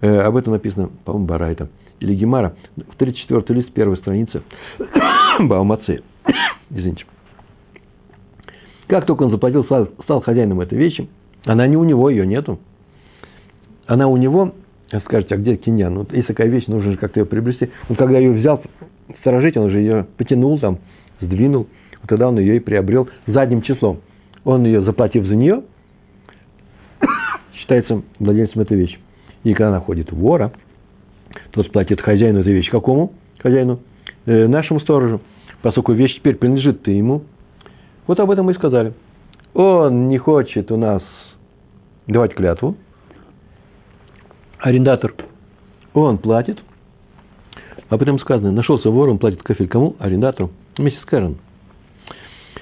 Э, 0.00 0.22
об 0.22 0.36
этом 0.36 0.54
написано, 0.54 0.90
по-моему, 1.04 1.28
Барайта 1.28 1.68
или 2.00 2.12
Гемара, 2.16 2.56
в 2.76 2.96
34 2.96 3.60
лист, 3.60 3.72
первой 3.72 3.98
страницы 3.98 4.42
Баумацы. 5.38 6.02
Извините. 6.70 7.04
Как 8.88 9.06
только 9.06 9.22
он 9.22 9.30
заплатил, 9.30 9.62
стал, 9.64 9.90
стал 10.02 10.20
хозяином 10.22 10.60
этой 10.60 10.76
вещи, 10.76 11.08
она 11.44 11.68
не 11.68 11.76
у 11.76 11.84
него, 11.84 12.10
ее 12.10 12.26
нету. 12.26 12.58
Она 13.86 14.08
у 14.08 14.16
него, 14.16 14.54
скажете, 14.98 15.36
а 15.36 15.38
где 15.38 15.56
киньян? 15.56 15.94
Ну, 15.94 16.06
если 16.10 16.28
такая 16.28 16.48
вещь, 16.48 16.66
нужно 16.66 16.92
же 16.92 16.96
как-то 16.96 17.20
ее 17.20 17.26
приобрести. 17.26 17.70
Он 17.88 17.96
когда 17.96 18.18
ее 18.18 18.32
взял 18.32 18.60
сторожить, 19.20 19.56
он 19.56 19.70
же 19.70 19.78
ее 19.78 20.06
потянул 20.16 20.58
там, 20.58 20.78
сдвинул. 21.20 21.68
Вот 22.00 22.08
тогда 22.08 22.28
он 22.28 22.38
ее 22.38 22.56
и 22.56 22.60
приобрел 22.60 23.08
задним 23.26 23.62
числом. 23.62 24.00
Он 24.44 24.64
ее, 24.64 24.82
заплатив 24.82 25.26
за 25.26 25.36
нее, 25.36 25.62
считается 27.54 28.02
владельцем 28.18 28.62
этой 28.62 28.76
вещи. 28.76 28.98
И 29.44 29.54
когда 29.54 29.70
находит 29.70 30.10
вора, 30.12 30.52
тот 31.52 31.70
платит 31.70 32.00
хозяину 32.00 32.40
этой 32.40 32.52
вещи. 32.52 32.70
Какому 32.70 33.12
хозяину? 33.38 33.80
Э, 34.26 34.46
нашему 34.46 34.80
сторожу. 34.80 35.20
Поскольку 35.62 35.92
вещь 35.92 36.16
теперь 36.16 36.36
принадлежит 36.36 36.82
ты 36.82 36.92
ему. 36.92 37.22
Вот 38.06 38.18
об 38.18 38.30
этом 38.30 38.46
мы 38.46 38.52
и 38.52 38.54
сказали. 38.56 38.92
Он 39.54 40.08
не 40.08 40.18
хочет 40.18 40.72
у 40.72 40.76
нас 40.76 41.02
давать 42.06 42.34
клятву. 42.34 42.76
Арендатор. 44.60 45.14
Он 45.94 46.18
платит. 46.18 46.58
Об 47.88 48.02
этом 48.02 48.18
сказано. 48.20 48.52
Нашелся 48.52 48.90
вор, 48.90 49.08
он 49.08 49.18
платит 49.18 49.42
кафель 49.42 49.68
кому? 49.68 49.96
Арендатору. 49.98 50.50
Вместе 50.76 51.00
с 51.00 51.04
Кэрон. 51.04 51.38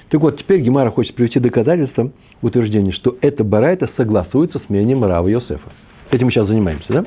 Так 0.09 0.21
вот, 0.21 0.39
теперь 0.39 0.61
Гемара 0.61 0.89
хочет 0.89 1.13
привести 1.15 1.39
доказательства 1.39 2.11
утверждения, 2.41 2.93
что 2.93 3.15
эта 3.21 3.43
барайта 3.43 3.89
согласуется 3.95 4.59
с 4.59 4.69
мнением 4.69 5.03
Рава 5.03 5.27
Йосефа. 5.27 5.69
Этим 6.09 6.25
мы 6.25 6.31
сейчас 6.31 6.47
занимаемся, 6.47 6.91
да? 6.91 7.05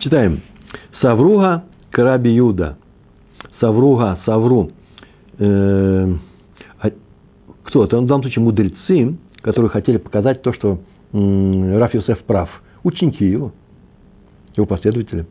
Читаем. 0.00 0.42
Савруга 1.00 1.64
Караби 1.90 2.28
Юда. 2.28 2.76
Савруга, 3.60 4.18
Савру. 4.26 4.70
Э, 5.38 6.14
а, 6.80 6.90
кто 7.64 7.84
это? 7.84 7.98
В 7.98 8.06
данном 8.06 8.22
случае 8.22 8.44
мудрецы, 8.44 9.16
которые 9.40 9.70
хотели 9.70 9.96
показать 9.96 10.42
то, 10.42 10.52
что 10.52 10.80
Раф 11.12 11.94
Йосеф 11.94 12.22
прав. 12.24 12.48
Ученики 12.82 13.24
его, 13.24 13.52
его 14.56 14.66
последователи, 14.66 15.26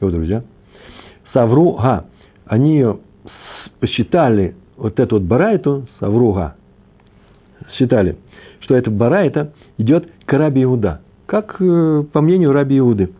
его 0.00 0.10
друзья. 0.10 0.42
Савруга. 1.32 2.06
Они 2.46 2.84
посчитали, 3.80 4.54
вот 4.76 5.00
эту 5.00 5.16
вот 5.16 5.24
барайту, 5.24 5.86
Савруга, 5.98 6.56
считали, 7.78 8.16
что 8.60 8.74
эта 8.74 8.90
барайта 8.90 9.52
идет 9.78 10.08
к 10.24 10.32
Раби 10.32 10.62
Иуда. 10.62 11.00
Как 11.26 11.56
э, 11.60 12.04
по 12.12 12.20
мнению 12.20 12.52
Раби 12.52 12.78
Иуды. 12.78 13.10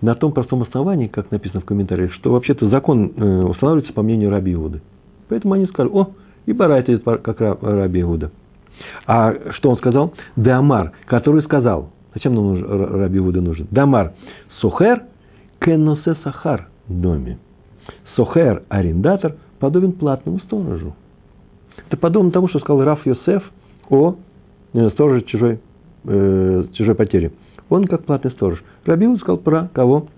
На 0.00 0.14
том 0.14 0.32
простом 0.32 0.62
основании, 0.62 1.06
как 1.06 1.30
написано 1.30 1.62
в 1.62 1.64
комментариях, 1.64 2.12
что 2.12 2.30
вообще-то 2.32 2.68
закон 2.68 3.12
э, 3.16 3.42
устанавливается 3.42 3.94
по 3.94 4.02
мнению 4.02 4.30
Раби 4.30 4.52
Иуды. 4.52 4.82
Поэтому 5.28 5.54
они 5.54 5.66
сказали, 5.66 5.90
о, 5.92 6.10
и 6.46 6.52
барайта 6.52 6.92
идет 6.92 7.04
как 7.04 7.40
Раби 7.40 8.02
Иуда. 8.02 8.30
А 9.06 9.34
что 9.52 9.70
он 9.70 9.76
сказал? 9.78 10.14
Дамар, 10.36 10.92
который 11.06 11.42
сказал, 11.42 11.90
зачем 12.14 12.34
нам 12.34 13.00
Раби 13.00 13.18
Иуда 13.18 13.40
нужен? 13.40 13.66
Дамар, 13.70 14.12
сухер 14.60 15.02
кеносе 15.60 16.16
сахар 16.22 16.68
доме. 16.88 17.38
Сухер, 18.16 18.62
арендатор, 18.68 19.36
подобен 19.58 19.92
платному 19.92 20.38
сторожу. 20.40 20.94
Это 21.86 21.96
подобно 21.96 22.30
тому, 22.30 22.48
что 22.48 22.58
сказал 22.60 22.84
Раф 22.84 23.04
Йосеф 23.04 23.42
о 23.90 24.16
Э, 24.74 24.90
сторож 24.90 25.22
чужой, 25.24 25.60
э, 26.04 26.64
чужой 26.72 26.94
потери. 26.96 27.32
Он 27.68 27.86
как 27.86 28.04
платный 28.04 28.32
сторож. 28.32 28.62
Рабиу 28.84 29.16
сказал 29.18 29.38
про 29.38 29.68
кого? 29.72 30.08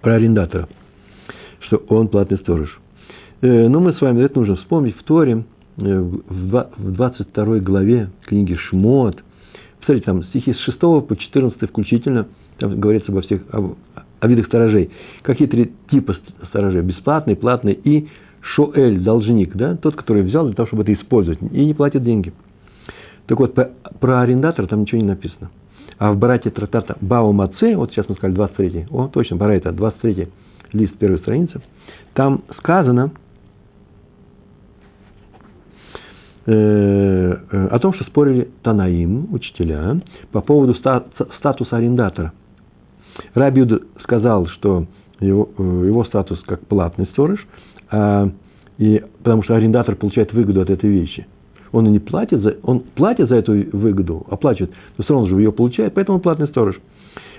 Про 0.00 0.14
арендатора. 0.14 0.68
Что 1.60 1.82
он 1.88 2.08
платный 2.08 2.38
сторож. 2.38 2.80
Э, 3.42 3.68
но 3.68 3.80
мы 3.80 3.92
с 3.94 4.00
вами 4.00 4.22
это 4.22 4.38
нужно 4.38 4.56
вспомнить 4.56 4.96
в 4.96 5.02
Торе, 5.02 5.44
в 5.76 6.66
22 6.78 7.58
главе 7.58 8.10
книги 8.26 8.54
Шмот, 8.54 9.20
Посмотрите, 9.84 10.06
там 10.06 10.24
стихи 10.24 10.54
с 10.54 10.58
6 10.60 10.78
по 10.78 11.14
14 11.14 11.68
включительно, 11.68 12.26
там 12.58 12.80
говорится 12.80 13.12
обо 13.12 13.20
всех, 13.20 13.42
о, 13.52 13.74
о 14.18 14.26
видах 14.26 14.46
сторожей. 14.46 14.90
Какие 15.20 15.46
три 15.46 15.72
типа 15.90 16.16
сторожей? 16.48 16.80
Бесплатный, 16.80 17.36
платный 17.36 17.74
и 17.74 18.08
шоэль, 18.40 19.00
должник, 19.00 19.54
да? 19.54 19.76
Тот, 19.76 19.94
который 19.94 20.22
взял 20.22 20.46
для 20.46 20.54
того, 20.54 20.68
чтобы 20.68 20.84
это 20.84 20.94
использовать, 20.94 21.38
и 21.52 21.66
не 21.66 21.74
платит 21.74 22.02
деньги. 22.02 22.32
Так 23.26 23.40
вот, 23.40 23.54
про 24.00 24.20
арендатора 24.22 24.66
там 24.68 24.82
ничего 24.82 25.02
не 25.02 25.06
написано. 25.06 25.50
А 25.98 26.12
в 26.12 26.18
Барате 26.18 26.48
трактата 26.48 26.96
Баумаце, 27.02 27.76
вот 27.76 27.90
сейчас 27.90 28.08
мы 28.08 28.14
сказали 28.14 28.36
23, 28.36 28.86
о, 28.90 29.08
точно, 29.08 29.36
Барайта, 29.36 29.70
23 29.70 30.28
лист 30.72 30.96
первой 30.96 31.18
страницы, 31.18 31.60
там 32.14 32.42
сказано 32.58 33.12
э, 36.46 36.52
э, 36.52 37.66
о 37.70 37.78
том, 37.78 37.94
что 37.94 38.04
спорили 38.04 38.48
Танаим, 38.62 39.32
учителя, 39.32 40.00
по 40.32 40.40
поводу 40.40 40.74
статуса 40.74 41.76
арендатора. 41.76 42.32
Рабиуд 43.34 43.86
сказал, 44.02 44.46
что 44.46 44.86
его, 45.20 45.48
э, 45.56 45.62
его 45.62 46.04
статус 46.04 46.40
как 46.46 46.66
платный 46.66 47.06
сторож, 47.06 47.46
а, 47.90 48.30
и, 48.78 49.02
потому 49.18 49.42
что 49.44 49.54
арендатор 49.54 49.94
получает 49.94 50.32
выгоду 50.32 50.60
от 50.60 50.70
этой 50.70 50.90
вещи– 50.90 51.26
он 51.74 51.88
и 51.88 51.90
не 51.90 51.98
платит 51.98 52.40
за, 52.40 52.56
он 52.62 52.80
платит 52.80 53.28
за 53.28 53.34
эту 53.34 53.52
выгоду, 53.76 54.24
оплачивает, 54.30 54.72
но 54.96 55.04
все 55.04 55.12
равно 55.12 55.28
же 55.28 55.34
ее 55.34 55.50
получает, 55.50 55.92
поэтому 55.92 56.20
платный 56.20 56.46
сторож. 56.46 56.80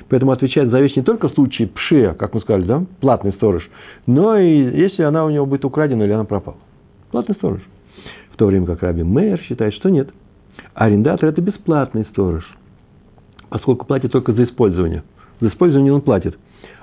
Поэтому 0.09 0.33
отвечает 0.33 0.69
за 0.69 0.81
вещь 0.81 0.95
не 0.95 1.03
только 1.03 1.29
в 1.29 1.33
случае 1.33 1.69
пше, 1.69 2.13
как 2.19 2.33
мы 2.33 2.41
сказали, 2.41 2.63
да, 2.63 2.83
платный 2.99 3.31
сторож, 3.31 3.67
но 4.05 4.37
и 4.37 4.77
если 4.77 5.03
она 5.03 5.25
у 5.25 5.29
него 5.29 5.45
будет 5.45 5.63
украдена 5.63 6.03
или 6.03 6.11
она 6.11 6.25
пропала. 6.25 6.57
Платный 7.11 7.35
сторож. 7.35 7.61
В 8.35 8.37
то 8.37 8.47
время 8.47 8.65
как 8.65 8.83
Раби 8.83 9.01
Мейер 9.01 9.39
считает, 9.43 9.73
что 9.75 9.89
нет. 9.89 10.09
Арендатор– 10.73 11.29
это 11.29 11.39
бесплатный 11.39 12.03
сторож, 12.11 12.43
поскольку 13.47 13.85
платит 13.85 14.11
только 14.11 14.33
за 14.33 14.43
использование. 14.43 15.03
За 15.39 15.47
использование 15.47 15.93
он 15.93 16.01
платит. 16.01 16.37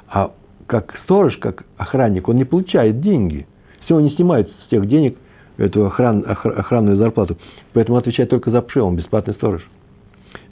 А 0.08 0.32
как 0.66 0.98
сторож, 1.04 1.36
как 1.36 1.64
охранник, 1.76 2.26
он 2.26 2.36
не 2.36 2.46
получает 2.46 3.02
деньги. 3.02 3.46
Все, 3.84 3.94
он 3.94 4.04
не 4.04 4.12
снимает 4.12 4.50
с 4.64 4.70
тех 4.70 4.88
денег, 4.88 5.18
эту 5.58 5.84
охран, 5.84 6.24
охранную 6.26 6.96
зарплату. 6.96 7.36
Поэтому 7.74 7.98
отвечает 7.98 8.30
только 8.30 8.50
за 8.50 8.62
пше, 8.62 8.80
он 8.80 8.96
бесплатный 8.96 9.34
сторож. 9.34 9.60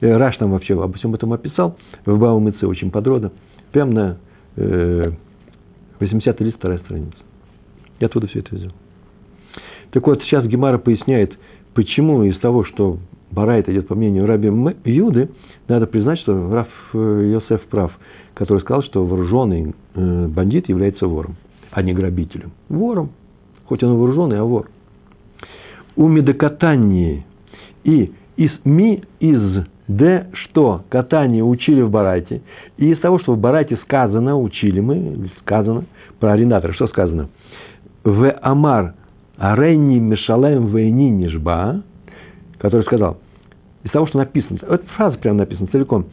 Э, 0.03 0.19
Раш 0.19 0.37
там 0.37 0.51
вообще 0.51 0.75
обо 0.75 0.93
всем 0.99 1.15
этом 1.15 1.33
описал, 1.33 1.79
в 2.05 2.19
Баумыце 2.19 2.67
очень 2.67 2.91
подробно, 2.91 3.33
прямо 3.73 3.91
на 3.91 4.17
э, 4.57 5.13
80 5.99 6.41
лист, 6.43 6.59
вторая 6.59 6.79
страница. 6.81 7.17
Я 8.01 8.09
оттуда 8.09 8.27
все 8.27 8.41
это 8.41 8.55
взял. 8.55 8.73
Так 9.91 10.07
вот, 10.07 10.23
сейчас 10.23 10.47
Гемара 10.47 10.79
поясняет, 10.79 11.33
почему 11.75 12.23
из 12.25 12.39
того, 12.39 12.65
что 12.65 12.99
Барайт 13.31 13.69
идет 13.69 13.89
по 13.89 13.95
мнению 13.95 14.27
Раби 14.27 14.51
Юды, 14.85 15.31
надо 15.69 15.87
признать, 15.87 16.19
что 16.21 16.51
Раф 16.53 16.69
э, 16.95 17.31
Йосеф 17.33 17.63
прав, 17.67 17.93
который 18.35 18.61
сказал, 18.61 18.83
что 18.83 19.05
вооруженный 19.05 19.75
э, 19.95 20.27
бандит 20.29 20.69
является 20.69 21.07
вором, 21.07 21.37
а 21.71 21.83
не 21.83 21.93
грабителем. 21.93 22.53
Вором, 22.69 23.11
хоть 23.67 23.83
он 23.83 23.97
вооруженный, 23.97 24.41
а 24.41 24.45
вор– 24.45 24.69
у 25.97 26.09
медокатании 26.09 27.27
и 27.85 28.13
из 28.37 28.51
ми 28.65 29.03
из 29.19 29.65
д 29.87 30.29
что 30.33 30.83
катание 30.89 31.45
учили 31.45 31.83
в 31.83 31.91
Барате, 31.91 32.43
и 32.79 32.93
из 32.93 33.01
того, 33.01 33.19
что 33.19 33.35
в 33.35 33.39
Барате 33.39 33.79
сказано, 33.83 34.39
учили 34.39 34.81
мы, 34.81 35.31
сказано 35.41 35.85
про 36.19 36.33
арендатора, 36.33 36.73
что 36.73 36.87
сказано? 36.89 37.29
В 38.05 38.31
Амар 38.41 38.95
Аренни 39.41 39.99
Мишалем 39.99 40.67
Вейни 40.67 41.09
Нижба, 41.09 41.83
который 42.59 42.83
сказал, 42.83 43.17
из 43.83 43.91
того, 43.91 44.07
что 44.07 44.19
написано, 44.19 44.59
эта 44.61 44.87
фраза 44.97 45.17
прямо 45.17 45.39
написана 45.39 45.67
целиком, 45.69 46.07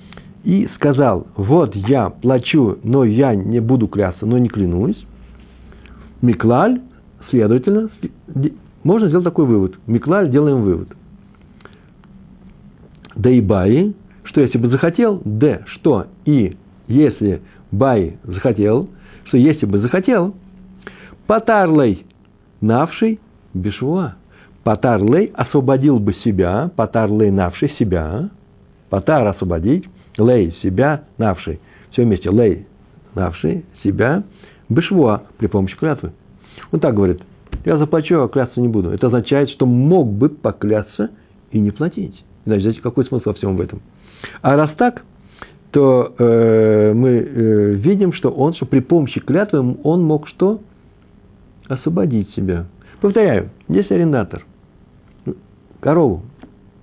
и 0.45 0.69
сказал, 0.75 1.27
вот 1.35 1.75
я 1.75 2.09
плачу, 2.09 2.77
но 2.83 3.03
я 3.03 3.35
не 3.35 3.59
буду 3.59 3.89
клясться, 3.89 4.25
но 4.25 4.37
не 4.37 4.47
клянусь, 4.47 4.97
Миклаль, 6.21 6.79
следовательно, 7.29 7.89
можно 8.85 9.09
сделать 9.09 9.25
такой 9.25 9.45
вывод. 9.45 9.75
Миклаль 9.87 10.31
делаем 10.31 10.61
вывод. 10.61 10.87
Да 13.13 13.29
и 13.29 13.41
Баи, 13.41 13.93
что 14.23 14.39
если 14.39 14.57
бы 14.57 14.69
захотел, 14.69 15.21
Д, 15.25 15.65
что 15.65 16.07
и 16.23 16.55
если 16.87 17.41
Бай 17.73 18.19
захотел, 18.23 18.87
что 19.25 19.35
если 19.35 19.65
бы 19.65 19.79
захотел, 19.79 20.33
Патарлей, 21.27 22.06
навший 22.61 23.19
бешвуа. 23.53 24.15
Патарлей 24.63 25.31
освободил 25.33 25.99
бы 25.99 26.13
себя, 26.25 26.69
Патарлей 26.75 27.31
навший 27.31 27.69
себя, 27.79 28.29
Патар 28.89 29.25
освободить, 29.27 29.85
Лей 30.17 30.51
себя, 30.61 31.03
навший. 31.17 31.59
Все 31.91 32.03
вместе, 32.03 32.29
Лей 32.29 32.65
навший 33.15 33.65
себя, 33.83 34.23
бешвуа 34.69 35.23
при 35.37 35.47
помощи 35.47 35.77
клятвы. 35.77 36.11
Он 36.71 36.79
так 36.79 36.95
говорит, 36.95 37.21
я 37.65 37.77
заплачу, 37.77 38.21
а 38.21 38.27
клясться 38.27 38.59
не 38.59 38.67
буду. 38.67 38.89
Это 38.89 39.07
означает, 39.07 39.49
что 39.49 39.65
мог 39.65 40.11
бы 40.11 40.29
поклясться 40.29 41.11
и 41.51 41.59
не 41.59 41.71
платить. 41.71 42.23
Иначе, 42.45 42.61
знаете, 42.61 42.81
какой 42.81 43.05
смысл 43.05 43.23
во 43.25 43.33
всем 43.33 43.55
в 43.57 43.61
этом? 43.61 43.81
А 44.41 44.55
раз 44.55 44.71
так, 44.77 45.03
то 45.71 46.13
э, 46.17 46.93
мы 46.93 47.09
э, 47.09 47.71
видим, 47.73 48.13
что 48.13 48.29
он, 48.29 48.53
что 48.53 48.65
при 48.65 48.79
помощи 48.79 49.19
клятвы 49.19 49.77
он 49.83 50.03
мог 50.03 50.27
что? 50.27 50.61
Освободить 51.67 52.33
себя. 52.33 52.65
Повторяю, 53.01 53.49
здесь 53.67 53.89
арендатор. 53.91 54.45
Корову 55.79 56.23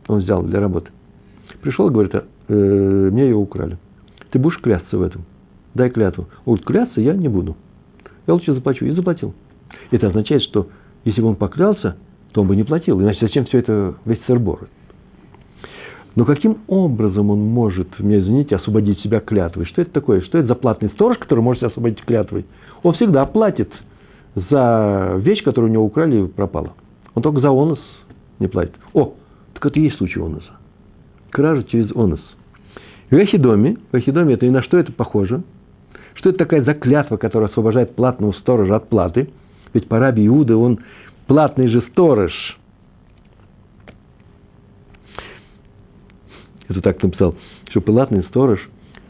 он 0.06 0.20
взял 0.20 0.42
для 0.42 0.60
работы. 0.60 0.90
Пришел 1.62 1.88
говорит, 1.88 2.14
э, 2.14 3.08
мне 3.12 3.24
ее 3.24 3.36
украли. 3.36 3.78
Ты 4.30 4.38
будешь 4.38 4.58
клясться 4.58 4.98
в 4.98 5.02
этом? 5.02 5.24
Дай 5.74 5.90
клятву. 5.90 6.26
Говорит, 6.44 6.66
клясться 6.66 7.00
я 7.00 7.14
не 7.14 7.28
буду. 7.28 7.56
Я 8.26 8.34
лучше 8.34 8.52
заплачу. 8.52 8.84
И 8.84 8.90
заплатил. 8.90 9.34
Это 9.90 10.08
означает, 10.08 10.42
что 10.42 10.68
если 11.04 11.20
бы 11.20 11.28
он 11.28 11.36
поклялся, 11.36 11.96
то 12.32 12.42
он 12.42 12.48
бы 12.48 12.56
не 12.56 12.64
платил. 12.64 13.00
Иначе 13.00 13.20
зачем 13.22 13.46
все 13.46 13.58
это, 13.58 13.94
весь 14.04 14.20
сырбор? 14.26 14.68
Но 16.16 16.24
каким 16.24 16.58
образом 16.68 17.30
он 17.30 17.40
может, 17.40 17.98
меня 17.98 18.20
извините, 18.20 18.56
освободить 18.56 19.00
себя 19.00 19.20
клятвой? 19.20 19.64
Что 19.66 19.82
это 19.82 19.90
такое? 19.90 20.20
Что 20.20 20.38
это 20.38 20.48
за 20.48 20.54
платный 20.54 20.90
сторож, 20.90 21.18
который 21.18 21.40
может 21.40 21.60
себя 21.60 21.68
освободить 21.68 22.04
клятвой? 22.04 22.46
Он 22.82 22.94
всегда 22.94 23.26
платит 23.26 23.72
за 24.34 25.14
вещь, 25.18 25.42
которую 25.42 25.70
у 25.70 25.74
него 25.74 25.84
украли 25.84 26.26
пропала. 26.26 26.74
Он 27.14 27.22
только 27.22 27.40
за 27.40 27.48
онос 27.48 27.80
не 28.38 28.48
платит. 28.48 28.74
О, 28.92 29.14
так 29.52 29.66
это 29.66 29.78
и 29.78 29.84
есть 29.84 29.96
случай 29.96 30.20
оноса. 30.20 30.50
Кража 31.30 31.64
через 31.64 31.94
онос. 31.94 32.20
В 33.10 33.14
Эхидоме, 33.14 33.76
в 33.92 33.96
Эхидоме 33.96 34.34
это 34.34 34.46
и 34.46 34.50
на 34.50 34.62
что 34.62 34.78
это 34.78 34.92
похоже? 34.92 35.42
Что 36.14 36.30
это 36.30 36.38
такая 36.38 36.62
заклятва, 36.62 37.16
которая 37.16 37.48
освобождает 37.50 37.94
платного 37.94 38.32
сторожа 38.32 38.76
от 38.76 38.88
платы– 38.88 39.30
ведь 39.74 39.88
по 39.88 39.98
Раби 39.98 40.26
Иуда 40.26 40.56
он 40.56 40.78
платный 41.26 41.68
же 41.68 41.82
сторож. 41.90 42.32
Это 46.68 46.80
так 46.80 47.02
написал, 47.02 47.34
что 47.68 47.80
платный 47.82 48.22
сторож 48.24 48.60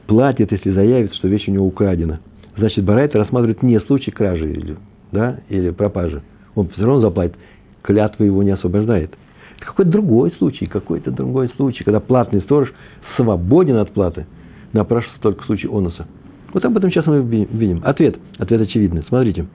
платит, 0.06 0.50
если 0.50 0.72
заявит, 0.72 1.14
что 1.14 1.28
вещь 1.28 1.46
у 1.46 1.52
него 1.52 1.66
украдена. 1.66 2.20
Значит, 2.56 2.84
Барайта 2.84 3.18
рассматривает 3.18 3.62
не 3.62 3.78
случай 3.80 4.10
кражи 4.10 4.76
да, 5.14 5.38
или 5.48 5.70
пропажи. 5.70 6.22
Он 6.54 6.68
все 6.68 6.84
равно 6.84 7.00
заплатит. 7.00 7.36
Клятва 7.82 8.24
его 8.24 8.42
не 8.42 8.50
освобождает. 8.50 9.14
Это 9.56 9.66
какой-то 9.66 9.90
другой 9.90 10.32
случай, 10.32 10.66
какой-то 10.66 11.10
другой 11.10 11.48
случай, 11.56 11.84
когда 11.84 12.00
платный 12.00 12.42
сторож 12.42 12.72
свободен 13.16 13.76
от 13.76 13.92
платы. 13.92 14.26
Напрашивается 14.72 15.22
только 15.22 15.42
в 15.42 15.46
случае 15.46 15.70
оноса. 15.70 16.06
Вот 16.52 16.64
об 16.64 16.76
этом 16.76 16.90
сейчас 16.90 17.06
мы 17.06 17.22
видим. 17.22 17.80
Ответ. 17.84 18.16
Ответ 18.38 18.60
очевидный. 18.60 19.04
Смотрите. 19.08 19.46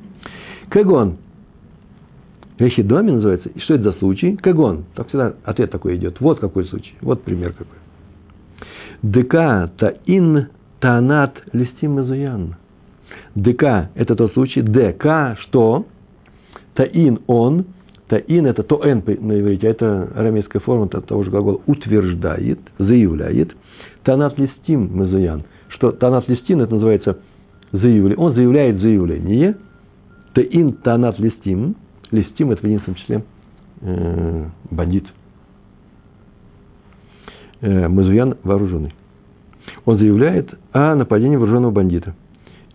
Кэгон. 0.70 1.18
Рехидоми 2.58 3.12
называется. 3.12 3.50
И 3.50 3.60
что 3.60 3.76
это 3.76 3.92
за 3.92 3.92
случай? 4.00 4.36
Кэгон. 4.36 4.86
Так 4.96 5.08
всегда 5.08 5.34
ответ 5.44 5.72
такой 5.72 5.96
идет. 5.96 6.20
Вот 6.20 6.40
какой 6.40 6.66
случай. 6.66 6.94
Вот 7.02 7.24
пример 7.24 7.54
какой. 7.54 7.78
ДК 9.02 9.72
таин 9.78 10.48
танат 10.80 11.36
листим 11.54 12.02
изуян. 12.02 12.56
ДК– 13.36 13.90
это 13.96 14.16
тот 14.16 14.34
случай. 14.34 14.62
ДК– 14.62 15.38
что? 15.42 15.86
Таин– 16.74 17.20
он. 17.28 17.66
Таин– 18.08 18.46
это 18.48 18.64
то 18.64 18.84
н 18.84 19.04
на 19.06 19.40
иврите. 19.40 19.68
А 19.68 19.72
это 19.72 20.10
арамейская 20.16 20.62
форма 20.62 20.88
того 20.88 21.24
же 21.24 21.30
глагола 21.30 21.62
утверждает, 21.66 22.60
заявляет. 22.78 23.52
Танат 24.04 24.38
листим 24.40 24.90
мазуян. 24.98 25.44
Что 25.70 25.92
танат 25.92 26.28
листим– 26.28 26.60
это 26.62 26.74
называется 26.74 27.20
заявление. 27.72 28.18
Он 28.18 28.34
заявляет 28.34 28.80
заявление– 28.80 29.56
Теин 30.36 30.74
танат 30.74 31.20
листим. 31.20 31.76
Листим– 32.12 32.52
это 32.52 32.62
в 32.62 32.64
единственном 32.66 32.98
числе 32.98 33.24
э, 33.82 34.46
бандит. 34.72 35.06
Э, 37.62 37.88
Мазуян 37.88 38.38
вооруженный. 38.44 38.94
Он 39.86 39.98
заявляет 39.98 40.54
о 40.72 40.96
нападении 40.96 41.36
вооруженного 41.36 41.72
бандита. 41.72 42.16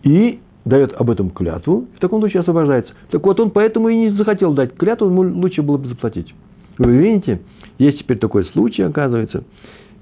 И 0.03 0.39
дает 0.65 0.93
об 0.93 1.11
этом 1.11 1.29
клятву, 1.29 1.85
в 1.95 1.99
таком 1.99 2.19
случае 2.19 2.41
освобождается. 2.41 2.91
Так 3.11 3.23
вот, 3.23 3.39
он 3.39 3.51
поэтому 3.51 3.89
и 3.89 3.95
не 3.95 4.09
захотел 4.09 4.53
дать 4.53 4.75
клятву, 4.75 5.07
ему 5.07 5.21
лучше 5.21 5.61
было 5.61 5.77
бы 5.77 5.87
заплатить. 5.87 6.33
Вы 6.77 6.97
видите, 6.97 7.41
есть 7.77 7.99
теперь 7.99 8.17
такой 8.17 8.45
случай, 8.47 8.81
оказывается, 8.81 9.43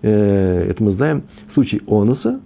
э, 0.01 0.67
это 0.69 0.81
мы 0.83 0.93
знаем, 0.93 1.23
в 1.51 1.53
случае 1.53 1.81
онуса, 1.87 2.39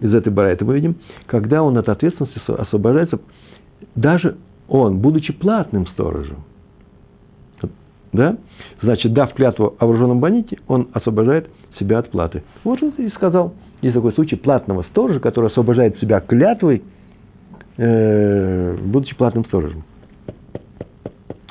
из 0.00 0.14
этой 0.14 0.32
барайты 0.32 0.64
мы 0.64 0.74
видим, 0.74 0.96
когда 1.26 1.62
он 1.62 1.76
от 1.76 1.88
ответственности 1.88 2.40
освобождается, 2.46 3.20
даже 3.94 4.36
он, 4.68 4.98
будучи 4.98 5.32
платным 5.32 5.86
сторожем, 5.88 6.38
да, 8.12 8.36
значит, 8.80 9.12
дав 9.12 9.34
клятву 9.34 9.74
о 9.78 9.86
вооруженном 9.86 10.20
бандите, 10.20 10.58
он 10.66 10.88
освобождает 10.92 11.50
себя 11.78 11.98
от 11.98 12.10
платы. 12.10 12.42
Вот 12.64 12.82
он 12.82 12.90
и 12.96 13.08
сказал. 13.10 13.54
Есть 13.80 13.94
такой 13.94 14.12
случай 14.14 14.34
платного 14.34 14.82
сторожа, 14.90 15.20
который 15.20 15.50
освобождает 15.50 15.98
себя 16.00 16.20
клятвой, 16.20 16.82
э, 17.78 18.76
будучи 18.82 19.16
платным 19.16 19.44
сторожем. 19.46 19.84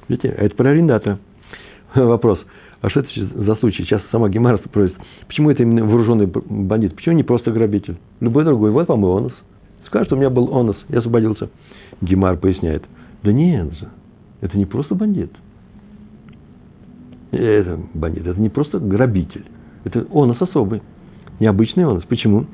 Видите, 0.07 0.29
это 0.29 0.55
про 0.55 0.69
арендата. 0.69 1.19
Вопрос. 1.95 2.39
А 2.81 2.89
что 2.89 2.99
это 2.99 3.09
за 3.15 3.55
случай? 3.55 3.83
Сейчас 3.83 4.01
сама 4.11 4.29
Гемара 4.29 4.57
спросит, 4.59 4.95
почему 5.27 5.49
это 5.49 5.63
именно 5.63 5.83
вооруженный 5.83 6.27
бандит? 6.27 6.95
Почему 6.95 7.15
не 7.15 7.23
просто 7.23 7.51
грабитель? 7.51 7.97
Любой 8.19 8.45
другой. 8.45 8.71
Вот 8.71 8.87
вам 8.87 9.03
и 9.03 9.09
онос. 9.09 9.33
Скажет, 9.87 10.13
у 10.13 10.15
меня 10.15 10.29
был 10.29 10.55
онос, 10.55 10.77
я 10.89 10.99
освободился. 10.99 11.49
Гемар 12.01 12.37
поясняет. 12.37 12.83
Да 13.23 13.31
нет 13.31 13.73
же, 13.73 13.89
это 14.41 14.57
не 14.57 14.65
просто 14.65 14.95
бандит. 14.95 15.31
Это 17.31 17.79
бандит, 17.93 18.27
это 18.27 18.39
не 18.39 18.49
просто 18.49 18.79
грабитель. 18.79 19.45
Это 19.83 20.05
онос 20.13 20.41
особый. 20.41 20.81
Необычный 21.39 21.85
онос. 21.85 22.03
Почему? 22.03 22.45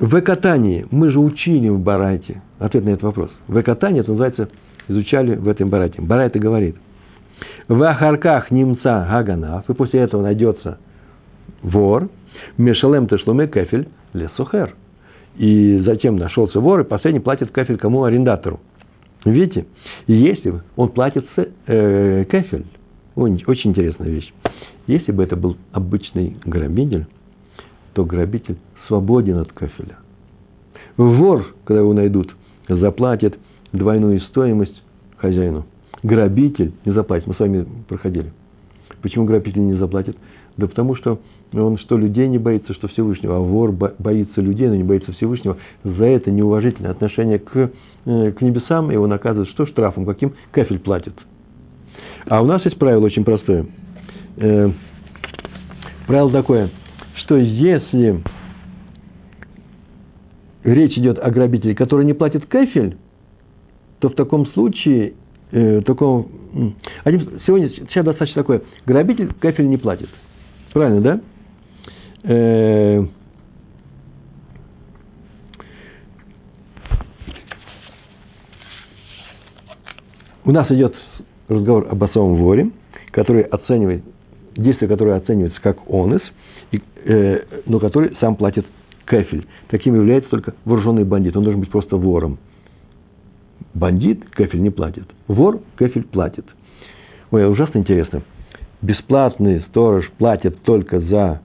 В 0.00 0.20
катании 0.22 0.86
мы 0.90 1.10
же 1.10 1.20
учили 1.20 1.68
в 1.68 1.80
Барайте. 1.80 2.42
Ответ 2.58 2.84
на 2.84 2.90
этот 2.90 3.04
вопрос. 3.04 3.30
В 3.46 3.62
катании 3.62 4.00
это 4.00 4.10
называется, 4.10 4.48
изучали 4.88 5.36
в 5.36 5.48
этом 5.48 5.68
Барайте. 5.68 6.02
Барайта 6.02 6.38
говорит– 6.38 6.76
в 7.68 7.82
ахарках 7.82 8.50
немца 8.50 9.06
гаганав, 9.08 9.68
и 9.68 9.74
после 9.74 10.00
этого 10.00 10.22
найдется 10.22 10.78
вор, 11.62 12.08
мешалем 12.58 13.08
тешлуме 13.08 13.46
кефель 13.46 13.88
лесухер. 14.12 14.74
И 15.36 15.78
затем 15.84 16.16
нашелся 16.16 16.60
вор, 16.60 16.80
и 16.80 16.84
последний 16.84 17.20
платит 17.20 17.52
кефель 17.52 17.78
кому? 17.78 18.04
Арендатору. 18.04 18.60
Видите? 19.24 19.66
Если 20.06 20.60
он 20.76 20.90
платит 20.90 21.26
э, 21.36 22.24
кефель, 22.30 22.66
очень 23.16 23.70
интересная 23.70 24.10
вещь. 24.10 24.32
Если 24.86 25.12
бы 25.12 25.22
это 25.22 25.34
был 25.34 25.56
обычный 25.72 26.36
грабитель, 26.44 27.06
то 27.94 28.04
грабитель 28.04 28.58
свободен 28.86 29.38
от 29.38 29.52
кафеля. 29.52 29.98
Вор, 30.96 31.54
когда 31.64 31.80
его 31.80 31.92
найдут, 31.92 32.34
заплатит 32.68 33.38
двойную 33.72 34.20
стоимость 34.20 34.82
хозяину 35.16 35.64
грабитель 36.04 36.72
не 36.84 36.92
заплатит. 36.92 37.26
Мы 37.26 37.34
с 37.34 37.38
вами 37.40 37.66
проходили. 37.88 38.32
Почему 39.02 39.24
грабитель 39.24 39.64
не 39.64 39.74
заплатит? 39.74 40.16
Да 40.56 40.68
потому 40.68 40.94
что 40.94 41.18
он 41.52 41.78
что, 41.78 41.96
людей 41.96 42.28
не 42.28 42.38
боится, 42.38 42.74
что 42.74 42.88
Всевышнего, 42.88 43.36
а 43.36 43.40
вор 43.40 43.72
боится 43.72 44.40
людей, 44.40 44.68
но 44.68 44.76
не 44.76 44.84
боится 44.84 45.12
Всевышнего. 45.12 45.56
За 45.82 46.04
это 46.04 46.30
неуважительное 46.30 46.90
отношение 46.90 47.38
к, 47.38 47.70
э, 48.06 48.32
к 48.32 48.42
небесам 48.42 48.90
его 48.90 49.06
наказывают 49.06 49.50
что 49.50 49.66
штрафом, 49.66 50.04
каким 50.04 50.34
кафель 50.50 50.78
платит. 50.78 51.14
А 52.26 52.42
у 52.42 52.46
нас 52.46 52.64
есть 52.64 52.78
правило 52.78 53.04
очень 53.04 53.24
простое. 53.24 53.66
Э, 54.36 54.70
правило 56.06 56.30
такое, 56.30 56.70
что 57.24 57.36
если 57.36 58.22
речь 60.64 60.96
идет 60.96 61.18
о 61.18 61.30
грабителе, 61.30 61.74
который 61.74 62.04
не 62.04 62.14
платит 62.14 62.46
кафель, 62.46 62.96
то 64.00 64.08
в 64.08 64.14
таком 64.14 64.46
случае 64.48 65.14
э, 65.52 65.82
такого... 65.82 66.26
Один, 67.04 67.40
сегодня, 67.46 67.68
сейчас 67.68 68.04
достаточно 68.04 68.42
такое. 68.42 68.62
Грабитель 68.86 69.32
кафель 69.34 69.68
не 69.68 69.76
платит. 69.76 70.08
Правильно, 70.72 71.00
да? 71.00 71.20
Э, 72.24 73.04
у 80.44 80.50
нас 80.50 80.70
идет 80.70 80.94
разговор 81.48 81.86
об 81.90 82.02
особом 82.02 82.36
воре, 82.36 82.70
который 83.10 83.42
оценивает, 83.42 84.02
действие, 84.56 84.88
которое 84.88 85.16
оценивается 85.16 85.60
как 85.60 85.78
онес, 85.88 86.22
и, 86.72 86.82
э, 87.04 87.44
но 87.66 87.78
который 87.78 88.16
сам 88.20 88.36
платит 88.36 88.66
кафель. 89.04 89.46
Таким 89.68 89.94
является 89.94 90.30
только 90.30 90.54
вооруженный 90.64 91.04
бандит. 91.04 91.36
Он 91.36 91.44
должен 91.44 91.60
быть 91.60 91.70
просто 91.70 91.96
вором. 91.96 92.38
Бандит 93.74 94.24
кафель 94.30 94.62
не 94.62 94.70
платит. 94.70 95.04
Вор 95.26 95.60
кафель 95.76 96.04
платит. 96.04 96.46
Ой, 97.30 97.50
ужасно 97.50 97.78
интересно. 97.78 98.22
Бесплатный 98.82 99.60
сторож 99.68 100.10
платит 100.18 100.62
только 100.62 101.00
за 101.00 101.40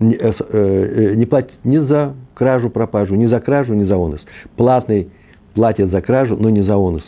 не, 0.00 0.14
э, 0.14 0.32
э, 0.32 1.14
не 1.14 1.24
платит 1.24 1.52
ни 1.62 1.78
за 1.78 2.14
кражу, 2.34 2.68
пропажу, 2.68 3.14
ни 3.14 3.26
за 3.26 3.40
кражу, 3.40 3.74
ни 3.74 3.84
за 3.84 3.94
онос. 3.94 4.20
Платный 4.56 5.08
платит 5.54 5.90
за 5.90 6.00
кражу, 6.00 6.36
но 6.36 6.50
не 6.50 6.62
за 6.62 6.74
онос. 6.74 7.04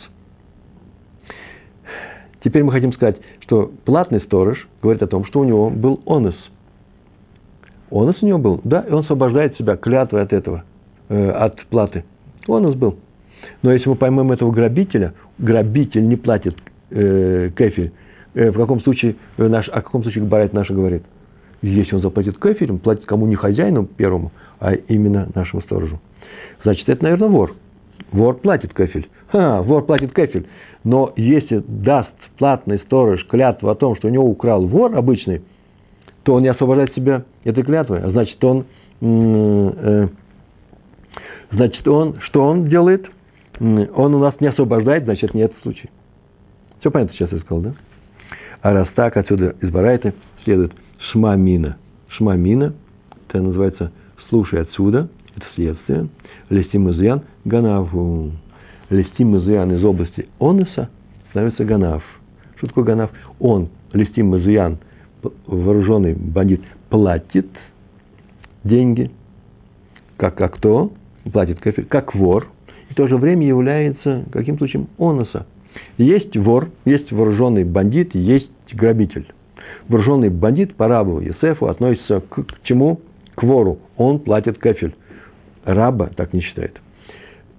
Теперь 2.43 2.63
мы 2.63 2.71
хотим 2.71 2.93
сказать, 2.93 3.17
что 3.41 3.71
платный 3.85 4.21
сторож 4.21 4.67
говорит 4.81 5.03
о 5.03 5.07
том, 5.07 5.25
что 5.25 5.41
у 5.41 5.43
него 5.43 5.69
был 5.69 6.01
онос. 6.05 6.35
Онос 7.91 8.21
у 8.21 8.25
него 8.25 8.37
был, 8.37 8.61
да, 8.63 8.81
и 8.81 8.91
он 8.91 8.99
освобождает 8.99 9.55
себя 9.57 9.77
клятвой 9.77 10.21
от 10.23 10.33
этого, 10.33 10.63
э, 11.09 11.29
от 11.29 11.65
платы. 11.67 12.03
Онос 12.47 12.75
был. 12.75 12.97
Но 13.61 13.71
если 13.71 13.89
мы 13.89 13.95
поймем 13.95 14.31
этого 14.31 14.51
грабителя, 14.51 15.13
грабитель 15.37 16.07
не 16.07 16.15
платит 16.15 16.55
э, 16.91 17.49
кефель, 17.55 17.91
э, 18.33 18.51
в 18.51 18.57
каком 18.57 18.81
случае 18.81 19.15
э, 19.37 19.47
наш, 19.47 19.67
о 19.69 19.81
каком 19.81 20.03
случае 20.03 20.25
Барайт 20.25 20.53
наша 20.53 20.73
говорит? 20.73 21.03
Если 21.61 21.95
он 21.95 22.01
заплатит 22.01 22.37
кефель, 22.39 22.71
он 22.71 22.79
платит 22.79 23.05
кому 23.05 23.25
не 23.25 23.35
хозяину 23.35 23.85
первому, 23.85 24.31
а 24.59 24.73
именно 24.73 25.29
нашему 25.33 25.61
сторожу. 25.63 25.99
Значит, 26.63 26.87
это, 26.89 27.03
наверное, 27.03 27.29
вор. 27.29 27.55
Вор 28.11 28.35
платит 28.35 28.73
кефель. 28.73 29.07
Ха, 29.29 29.61
вор 29.61 29.85
платит 29.85 30.13
кефель. 30.13 30.45
Но 30.83 31.13
если 31.15 31.63
даст 31.67 32.09
платный 32.37 32.77
сторож 32.79 33.25
клятву 33.25 33.69
о 33.69 33.75
том, 33.75 33.95
что 33.95 34.07
у 34.07 34.11
него 34.11 34.25
украл 34.25 34.65
вор 34.67 34.95
обычный, 34.95 35.41
то 36.27 36.33
он 36.33 36.41
не 36.41 36.49
освобождает 36.49 36.93
себя 36.93 37.23
этой 37.45 37.63
клятвой. 37.63 38.01
А 38.01 38.09
значит, 38.09 38.43
он, 38.43 38.65
э, 38.99 40.07
значит, 41.51 41.87
он, 41.87 42.19
что 42.19 42.43
он 42.43 42.67
делает? 42.67 43.05
он 43.61 44.13
у 44.13 44.19
нас 44.19 44.35
не 44.41 44.47
освобождает, 44.47 45.05
значит, 45.05 45.33
нет 45.33 45.53
случая. 45.61 45.87
Все 46.81 46.91
понятно 46.91 47.15
сейчас 47.15 47.31
я 47.31 47.39
сказал, 47.39 47.61
да? 47.61 47.73
А 48.61 48.73
раз 48.73 48.89
так, 48.93 49.15
отсюда 49.15 49.55
из 49.61 49.71
Барайты 49.71 50.13
следует 50.43 50.73
шмамина. 51.11 51.77
Шмамина, 52.09 52.73
это 53.29 53.41
называется 53.41 53.93
слушай 54.27 54.61
отсюда, 54.61 55.07
это 55.33 55.45
следствие. 55.55 56.09
Лестим 56.49 56.89
изуян 56.89 57.21
ганаву. 57.45 58.33
Лестим 58.89 59.37
изуян 59.37 59.71
из 59.71 59.81
области 59.81 60.27
онеса 60.41 60.89
становится 61.29 61.63
ганав. 61.63 62.03
Что 62.57 62.67
такое 62.67 62.83
ганав? 62.83 63.11
Он, 63.39 63.69
лестим 63.93 64.35
изуян, 64.35 64.79
вооруженный 65.45 66.13
бандит, 66.13 66.61
платит 66.89 67.47
деньги, 68.63 69.11
как, 70.17 70.39
а 70.41 70.49
кто? 70.49 70.91
Платит 71.31 71.59
как 71.89 72.15
вор– 72.15 72.47
в 72.89 72.95
то 72.95 73.07
же 73.07 73.17
время 73.17 73.45
является 73.45 74.25
каким-то 74.31 74.59
случаем 74.59 74.87
оноса. 74.97 75.45
Есть 75.97 76.35
вор, 76.37 76.69
есть 76.85 77.11
вооруженный 77.11 77.63
бандит, 77.63 78.15
есть 78.15 78.49
грабитель. 78.73 79.27
Вооруженный 79.87 80.29
бандит 80.29 80.75
по 80.75 80.87
рабу 80.87 81.19
Есефу 81.19 81.67
относится 81.67 82.21
к, 82.21 82.43
к 82.43 82.63
чему? 82.63 83.01
К 83.35 83.43
вору. 83.43 83.79
Он 83.95 84.19
платит 84.19 84.57
кафель. 84.57 84.95
Раба 85.63 86.09
так 86.15 86.33
не 86.33 86.41
считает. 86.41 86.79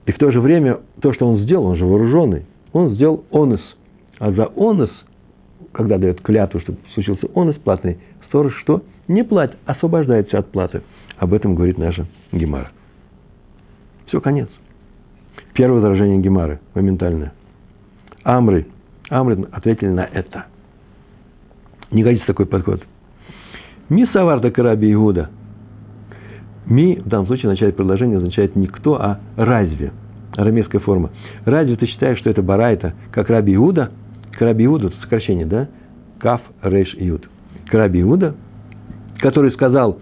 И 0.07 0.13
в 0.13 0.19
то 0.19 0.31
же 0.31 0.41
время 0.41 0.79
то, 1.01 1.13
что 1.13 1.29
он 1.29 1.41
сделал, 1.41 1.67
он 1.67 1.77
же 1.77 1.85
вооруженный, 1.85 2.47
он 2.73 2.95
сделал 2.95 3.25
онос. 3.31 3.61
А 4.19 4.33
за 4.33 4.51
онос, 4.57 4.91
когда 5.73 5.99
дает 5.99 6.21
клятву, 6.21 6.61
чтобы 6.61 6.79
случился 6.95 7.27
онос 7.35 7.57
платный, 7.57 7.99
сторож 8.29 8.57
что? 8.61 8.83
Не 9.07 9.25
платит, 9.25 9.57
освобождается 9.65 10.39
от 10.39 10.51
платы. 10.51 10.83
Об 11.17 11.35
этом 11.35 11.55
говорит 11.55 11.79
наша 11.79 12.07
Гемара. 12.33 12.71
Все, 14.07 14.21
конец. 14.21 14.49
Первое 15.55 15.81
возражение 15.81 16.19
Гемары, 16.19 16.61
моментальное. 16.75 17.33
Амры. 18.23 18.67
Амры 19.11 19.47
ответили 19.53 19.89
на 19.89 20.05
это. 20.05 20.47
Не 21.91 22.03
годится 22.03 22.27
такой 22.27 22.47
подход. 22.47 22.83
Ми 23.89 24.07
саварда 24.13 24.51
караби 24.51 24.93
Иуда. 24.93 25.31
Ми 26.67 26.97
в 26.97 27.09
данном 27.09 27.27
случае 27.27 27.49
в 27.49 27.53
начале 27.53 27.73
предложения 27.73 28.19
означает 28.19 28.55
не 28.55 28.67
кто, 28.67 29.01
а 29.01 29.21
разве. 29.37 29.93
Арамейская 30.37 30.81
форма. 30.81 31.11
Разве 31.47 31.77
ты 31.77 31.87
считаешь, 31.87 32.19
что 32.19 32.29
это 32.29 32.43
барайта, 32.43 32.95
как 33.11 33.31
раби 33.31 33.55
Иуда? 33.55 33.91
Караби 34.39 34.67
Иуда, 34.67 34.87
это 34.87 34.97
сокращение, 35.01 35.47
да? 35.47 35.69
Каф 36.21 36.41
Рейш 36.63 36.95
Иуд. 36.97 37.29
Караби 37.67 38.01
Иуда, 38.03 38.37
который 39.19 39.51
сказал 39.53 39.99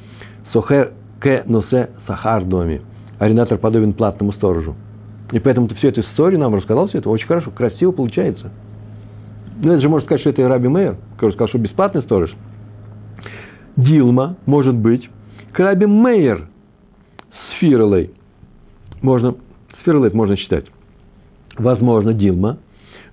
Сохер 0.53 0.93
ке 1.23 1.43
носе 1.47 1.91
сахар 2.07 2.45
доме. 2.45 2.83
Аренатор 3.19 3.57
подобен 3.57 3.95
платному 3.95 4.33
сторожу. 4.33 4.75
И 5.33 5.39
поэтому 5.39 5.69
ты 5.69 5.75
всю 5.77 5.89
эту 5.89 6.03
историю 6.03 6.39
нам 6.39 6.55
рассказал, 6.55 6.87
все 6.89 6.99
это 6.99 7.09
очень 7.09 7.27
хорошо, 7.27 7.51
красиво 7.51 7.93
получается. 7.93 8.53
Ну, 9.61 9.73
это 9.73 9.81
же 9.81 9.89
можно 9.89 10.07
сказать, 10.07 10.21
что 10.21 10.31
это 10.31 10.47
Раби 10.47 10.69
Мейер, 10.69 10.97
который 11.15 11.33
сказал, 11.33 11.49
что 11.49 11.59
бесплатный 11.59 12.03
сторож. 12.03 12.31
Дилма, 13.77 14.37
может 14.45 14.75
быть, 14.75 15.09
к 15.53 15.59
Раби 15.59 15.87
Мейер 15.87 16.49
с 17.31 17.59
Фиролой. 17.59 18.11
Можно, 19.01 19.33
с 19.33 19.85
Фиролой 19.85 20.09
это 20.09 20.17
можно 20.17 20.37
читать. 20.37 20.67
Возможно, 21.57 22.13
Дилма. 22.13 22.59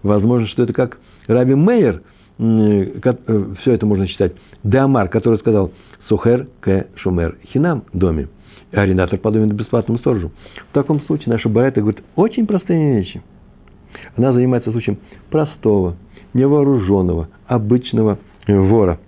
Возможно, 0.03 0.47
что 0.47 0.63
это 0.63 0.73
как 0.73 0.97
Раби 1.27 1.55
Мейер, 1.55 2.01
э, 2.39 3.53
все 3.61 3.71
это 3.71 3.85
можно 3.85 4.07
читать. 4.07 4.33
Деамар, 4.63 5.09
который 5.09 5.39
сказал 5.39 5.71
Сухер 6.07 6.47
к 6.61 6.87
Шумер 6.95 7.37
Хинам 7.51 7.85
доме. 7.93 8.27
Арендатор 8.71 9.19
по 9.19 9.31
доме 9.31 9.53
бесплатному 9.53 9.99
сторожу. 9.99 10.31
В 10.71 10.73
таком 10.73 11.01
случае 11.01 11.33
наша 11.33 11.47
Барайта 11.47 11.81
говорит 11.81 12.03
очень 12.15 12.47
простые 12.47 12.97
вещи. 12.97 13.21
Она 14.17 14.33
занимается 14.33 14.71
случаем 14.71 14.97
простого, 15.29 15.95
невооруженного, 16.33 17.29
обычного 17.45 18.17
вора. 18.47 18.99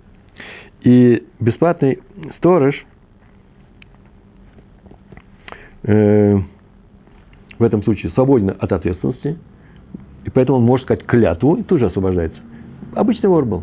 И 0.82 1.24
бесплатный 1.40 1.98
сторож 2.38 2.86
э, 5.82 6.38
в 7.58 7.62
этом 7.62 7.82
случае 7.82 8.12
свободен 8.12 8.54
от 8.58 8.72
ответственности, 8.72 9.36
и 10.26 10.30
поэтому 10.30 10.58
он 10.58 10.64
может 10.64 10.84
сказать 10.84 11.06
клятву 11.06 11.54
и 11.54 11.62
тоже 11.62 11.86
освобождается. 11.86 12.38
Обычный 12.94 13.28
вор 13.28 13.44
был. 13.44 13.62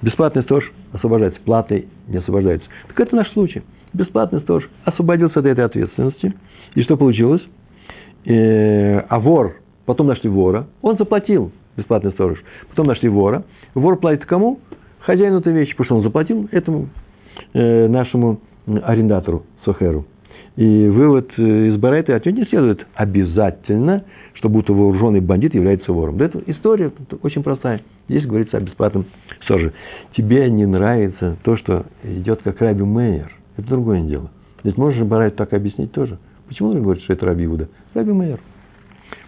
Бесплатный 0.00 0.42
сторож 0.42 0.72
освобождается, 0.92 1.38
платный 1.44 1.86
не 2.06 2.16
освобождается. 2.16 2.66
Так 2.88 2.98
это 3.00 3.14
наш 3.14 3.30
случай. 3.32 3.62
Бесплатный 3.92 4.40
сторож 4.40 4.68
освободился 4.84 5.40
от 5.40 5.46
этой 5.46 5.64
ответственности. 5.64 6.34
И 6.74 6.82
что 6.82 6.96
получилось? 6.96 7.42
Э, 8.24 9.00
а 9.00 9.20
вор, 9.20 9.56
потом 9.84 10.06
нашли 10.06 10.30
вора, 10.30 10.66
он 10.80 10.96
заплатил, 10.96 11.52
бесплатный 11.76 12.12
сторож. 12.12 12.42
Потом 12.70 12.86
нашли 12.86 13.08
вора. 13.08 13.44
Вор 13.74 13.98
платит 13.98 14.24
кому? 14.24 14.60
Хозяину 15.00 15.40
этой 15.40 15.52
вещи, 15.52 15.72
потому 15.72 15.86
что 15.86 15.96
он 15.96 16.02
заплатил 16.02 16.48
этому 16.52 16.88
э, 17.52 17.86
нашему 17.86 18.40
арендатору, 18.66 19.44
Сохеру. 19.64 20.06
И 20.58 20.88
вывод 20.88 21.30
э, 21.36 21.68
из 21.68 21.76
Барайта 21.76 22.16
отнюдь 22.16 22.36
не 22.36 22.44
следует 22.46 22.84
обязательно, 22.96 24.02
что 24.34 24.48
будто 24.48 24.72
вооруженный 24.72 25.20
бандит 25.20 25.54
является 25.54 25.92
вором. 25.92 26.18
Да 26.18 26.24
это 26.24 26.42
история 26.46 26.90
очень 27.22 27.44
простая. 27.44 27.82
Здесь 28.08 28.26
говорится 28.26 28.56
о 28.56 28.60
бесплатном 28.60 29.06
стороже. 29.44 29.72
Тебе 30.16 30.50
не 30.50 30.66
нравится 30.66 31.36
то, 31.44 31.56
что 31.58 31.86
идет 32.02 32.40
как 32.42 32.60
Раби 32.60 32.82
Мейер. 32.82 33.30
Это 33.56 33.68
другое 33.68 34.02
дело. 34.02 34.32
Ведь 34.64 34.76
можешь 34.76 35.00
Барайту 35.06 35.36
так 35.36 35.52
объяснить 35.52 35.92
тоже. 35.92 36.18
Почему 36.48 36.70
он 36.70 36.82
говорит, 36.82 37.04
что 37.04 37.12
это 37.12 37.24
Раби 37.24 37.44
Иуда? 37.44 37.68
Раби 37.94 38.10
Мейер. 38.10 38.40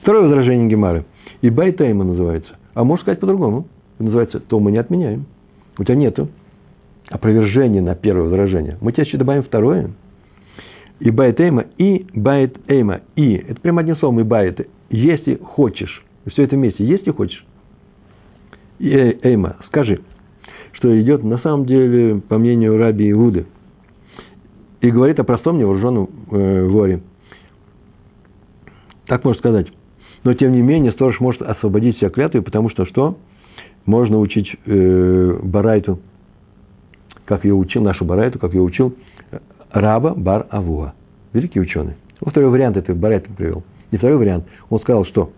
Второе 0.03 0.23
возражение 0.23 0.69
Гемары. 0.69 1.05
И 1.43 1.51
איבעית 1.51 1.82
אימא 1.82 2.03
называется. 2.03 2.57
А 2.75 2.83
можешь 2.83 3.03
сказать 3.03 3.21
по-другому. 3.21 3.69
Называется, 4.01 4.41
то 4.41 4.59
мы 4.59 4.73
не 4.73 4.79
отменяем. 4.79 5.27
У 5.79 5.85
тебя 5.85 5.95
нету 5.95 6.29
опровержения 7.09 7.81
на 7.81 7.95
первое 7.95 8.25
возражение. 8.25 8.79
Мы 8.81 8.91
тебе 8.91 9.05
еще 9.05 9.17
добавим 9.17 9.45
второе– 9.45 9.91
איבעית 11.01 11.41
אימא, 11.41 11.67
איבעית 11.79 12.57
אימא, 12.69 13.01
и. 13.17 13.35
Это 13.35 13.61
прямо 13.61 13.81
одним 13.81 13.97
словом, 13.97 14.21
איבעית. 14.21 14.69
Если 14.91 15.37
хочешь, 15.37 16.05
все 16.29 16.45
это 16.45 16.57
вместе, 16.57 16.85
если 16.85 17.11
хочешь, 17.11 17.45
и 18.79 18.89
אימא, 19.23 19.57
скажи, 19.67 20.01
что 20.73 21.01
идет 21.01 21.25
на 21.25 21.39
самом 21.39 21.67
деле, 21.67 22.21
по 22.21 22.39
мнению 22.39 22.79
Раби 22.79 23.11
Иуды, 23.11 23.47
и 24.81 24.91
говорит 24.91 25.19
о 25.19 25.25
простом 25.25 25.59
невооруженном 25.59 26.09
э, 26.31 26.67
воре. 26.67 27.01
Так 29.07 29.25
можно 29.25 29.39
сказать. 29.39 29.67
Но, 30.23 30.35
тем 30.35 30.53
не 30.53 30.63
менее, 30.63 30.93
сторож 30.93 31.19
может 31.19 31.43
освободить 31.43 31.97
себя 31.97 32.11
клятвой, 32.11 32.43
потому 32.43 32.71
что 32.71 32.85
что? 32.87 33.19
Можно 33.87 34.19
учить 34.19 34.55
э, 34.67 35.39
Барайту, 35.43 35.99
как 37.25 37.45
ее 37.45 37.55
учил, 37.55 37.83
нашу 37.83 38.05
Барайту, 38.05 38.39
как 38.39 38.53
ее 38.53 38.63
учил 38.63 38.95
Раба 39.71 40.15
Бар 40.15 40.47
Авуа. 40.51 40.95
Великий 41.33 41.61
ученый. 41.61 41.95
Он 42.21 42.31
второй 42.31 42.51
вариант 42.51 42.77
это 42.77 42.95
Барайт 42.95 43.27
привел. 43.37 43.63
Не 43.91 43.99
второй 43.99 44.19
вариант. 44.19 44.45
Он 44.69 44.81
сказал, 44.81 45.05
что 45.05 45.33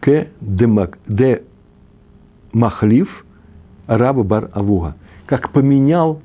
к 0.00 0.26
де 0.40 1.42
махлив 2.52 3.08
раба 3.86 4.22
бар 4.22 4.50
авуга. 4.52 4.96
Как 5.26 5.52
поменял, 5.52 6.20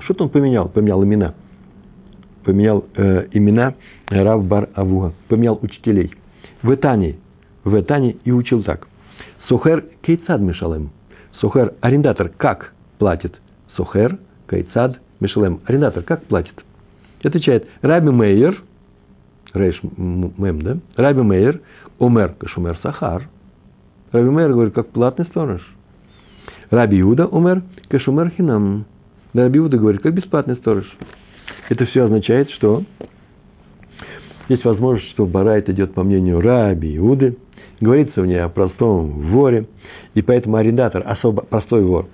что-то 0.00 0.24
он 0.24 0.30
поменял, 0.30 0.68
поменял 0.68 1.04
имена. 1.04 1.34
Поменял 2.44 2.84
э, 2.96 3.28
имена 3.32 3.74
раб 4.06 4.42
бар 4.42 4.68
авуга. 4.74 5.12
Поменял 5.28 5.58
учителей. 5.62 6.12
В 6.62 6.74
Этане, 6.74 7.16
в 7.64 7.78
Этане 7.78 8.16
и 8.24 8.32
учил 8.32 8.62
так. 8.62 8.88
Сухер 9.48 9.84
кейцад 10.02 10.40
мешалем. 10.40 10.90
Сухер, 11.40 11.74
арендатор, 11.80 12.30
как 12.30 12.72
платит? 12.98 13.38
Сухер 13.76 14.18
кейцад 14.48 14.98
Мишелем, 15.24 15.60
арендатор, 15.64 16.02
как 16.02 16.24
платит? 16.24 16.52
Отвечает, 17.22 17.66
Раби 17.80 18.10
Мейер, 18.10 18.62
Рейш 19.54 19.80
Мем, 19.96 20.60
да? 20.60 20.76
Раби 20.96 21.22
Мейер, 21.22 21.62
Умер, 21.98 22.34
Кашумер 22.38 22.78
Сахар. 22.82 23.26
Раби 24.12 24.28
Мейер 24.28 24.52
говорит, 24.52 24.74
как 24.74 24.88
платный 24.88 25.24
сторож. 25.24 25.62
Раби 26.68 27.00
Иуда, 27.00 27.26
Умер, 27.26 27.62
Кашумер 27.88 28.32
Хинам. 28.36 28.84
Раби 29.32 29.58
Иуда 29.60 29.78
говорит, 29.78 30.02
как 30.02 30.12
бесплатный 30.12 30.56
сторож. 30.56 30.84
Это 31.70 31.86
все 31.86 32.04
означает, 32.04 32.50
что 32.50 32.82
есть 34.48 34.64
возможность, 34.66 35.10
что 35.12 35.24
Барайт 35.24 35.70
идет 35.70 35.94
по 35.94 36.02
мнению 36.02 36.42
Раби 36.42 36.94
Иуды, 36.98 37.38
говорится 37.80 38.20
в 38.20 38.26
ней 38.26 38.42
о 38.42 38.50
простом 38.50 39.30
воре, 39.30 39.68
и 40.12 40.20
поэтому 40.20 40.56
арендатор, 40.56 41.02
особо 41.06 41.42
простой 41.42 41.82
вор, 41.82 42.08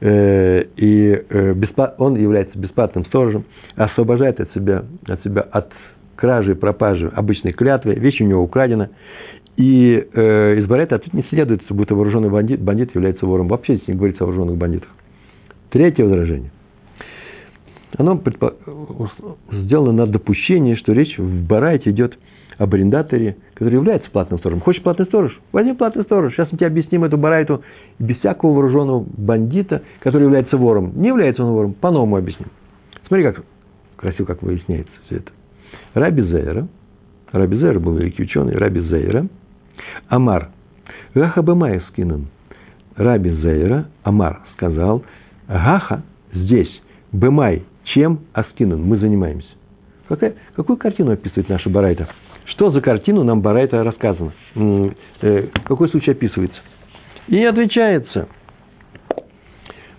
и 0.00 1.22
э, 1.28 1.54
он 1.98 2.16
является 2.16 2.58
бесплатным 2.58 3.04
сторожем, 3.06 3.44
освобождает 3.74 4.40
от 4.40 4.52
себя, 4.54 4.84
от 5.06 5.22
себя 5.24 5.42
от 5.42 5.72
кражи, 6.14 6.54
пропажи 6.54 7.08
обычной 7.08 7.52
клятвы, 7.52 7.94
вещь 7.94 8.20
у 8.20 8.24
него 8.24 8.42
украдена, 8.42 8.90
и 9.56 10.06
э, 10.12 10.58
из 10.58 10.66
Барета 10.66 10.96
ответ 10.96 11.14
не 11.14 11.24
следует, 11.24 11.62
что 11.62 11.74
будто 11.74 11.96
вооруженный 11.96 12.30
бандит, 12.30 12.60
бандит 12.60 12.94
является 12.94 13.26
вором. 13.26 13.48
Вообще 13.48 13.74
здесь 13.74 13.88
не 13.88 13.94
говорится 13.94 14.22
о 14.22 14.26
вооруженных 14.26 14.56
бандитах. 14.56 14.88
Третье 15.70 16.04
возражение. 16.04 16.52
Оно 17.96 18.16
предпо... 18.18 18.54
сделано 19.50 19.92
на 19.92 20.06
допущении, 20.06 20.76
что 20.76 20.92
речь 20.92 21.18
в 21.18 21.46
Барайте 21.46 21.90
идет 21.90 22.16
об 22.56 22.74
арендаторе, 22.74 23.36
который 23.54 23.74
является 23.74 24.10
платным 24.10 24.38
сторожем. 24.38 24.62
Хочешь 24.62 24.82
платный 24.82 25.06
сторож? 25.06 25.38
Возьми 25.52 25.74
платный 25.74 26.04
сторож. 26.04 26.32
Сейчас 26.32 26.50
мы 26.50 26.58
тебе 26.58 26.66
объясним 26.66 27.04
эту 27.04 27.18
барайту 27.18 27.62
без 27.98 28.16
всякого 28.18 28.52
вооруженного 28.52 29.06
бандита, 29.16 29.82
который 30.00 30.24
является 30.24 30.56
вором. 30.56 30.92
Не 30.96 31.08
является 31.08 31.44
он 31.44 31.52
вором, 31.52 31.74
по-новому 31.74 32.16
объясним. 32.16 32.48
Смотри, 33.06 33.24
как 33.24 33.44
красиво, 33.96 34.26
как 34.26 34.42
выясняется 34.42 34.92
все 35.06 35.16
это. 35.16 35.30
Раби 35.94 36.22
Зейра, 36.22 36.68
Раби 37.32 37.58
Зейра 37.58 37.78
был 37.78 37.96
великий 37.96 38.22
ученый, 38.22 38.54
Раби 38.56 38.80
Зейра, 38.80 39.26
Амар, 40.08 40.48
Гаха 41.14 41.42
Бамай 41.42 41.80
скинан. 41.90 42.28
Раби 42.96 43.30
Зейра, 43.30 43.86
Амар 44.02 44.40
сказал, 44.54 45.04
Гаха 45.46 46.02
здесь, 46.32 46.82
Бемай, 47.12 47.64
чем 47.84 48.20
Аскинан, 48.32 48.82
мы 48.82 48.98
занимаемся. 48.98 49.48
Какая, 50.08 50.34
какую 50.56 50.76
картину 50.76 51.12
описывает 51.12 51.48
наша 51.48 51.70
Барайта? 51.70 52.08
Что 52.50 52.70
за 52.70 52.80
картину 52.80 53.24
нам 53.24 53.40
Барайта 53.40 53.82
рассказано? 53.84 54.32
Э, 54.54 55.46
какой 55.64 55.88
случай 55.90 56.12
описывается? 56.12 56.58
И 57.28 57.44
отвечается. 57.44 58.28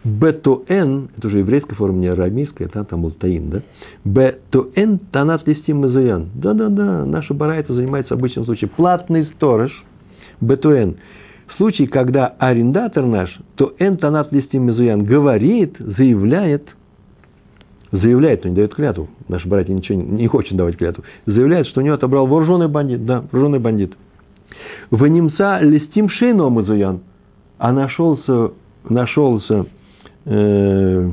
Бетуэн, 0.03 1.09
это 1.17 1.27
уже 1.27 1.39
еврейская 1.39 1.75
форма, 1.75 1.99
не 1.99 2.07
арамейская, 2.07 2.69
там 2.69 3.01
был 3.01 3.12
таин, 3.12 3.49
да? 3.49 3.62
Бетуэн 4.05 4.97
танат 5.12 5.45
листим 5.47 5.81
мазаян. 5.81 6.29
Да-да-да, 6.33 7.05
наша 7.05 7.33
барайта 7.33 7.73
занимается 7.73 8.13
обычным 8.13 8.45
случаем. 8.45 8.71
Платный 8.75 9.25
сторож, 9.35 9.71
бетуэн. 10.41 10.97
В 11.47 11.57
случае, 11.57 11.88
когда 11.89 12.27
арендатор 12.39 13.05
наш, 13.05 13.38
то 13.55 13.73
эн 13.77 13.97
танат 13.97 14.31
листим 14.31 14.67
мазаян 14.67 15.03
говорит, 15.03 15.75
заявляет– 15.77 16.67
заявляет, 17.91 18.43
но 18.43 18.49
не 18.49 18.56
дает 18.56 18.75
клятву, 18.75 19.10
наш 19.28 19.45
братья 19.45 19.73
ничего 19.73 19.99
не, 19.99 20.06
не 20.06 20.28
хочет 20.28 20.56
давать 20.56 20.78
клятву, 20.78 21.04
заявляет, 21.25 21.67
что 21.67 21.82
у 21.82 21.84
него 21.84 21.95
отобрал 21.95 22.28
вооруженный 22.28 22.67
бандит, 22.67 23.06
да, 23.06 23.21
вооруженный 23.32 23.60
бандит. 23.60 23.93
В 24.91 25.06
немца 25.06 25.60
листим 25.60 26.10
шейно 26.10 26.49
мазуян, 26.49 27.02
а 27.58 27.71
нашелся, 27.71 28.52
нашелся 28.88 29.65
э, 30.25 31.12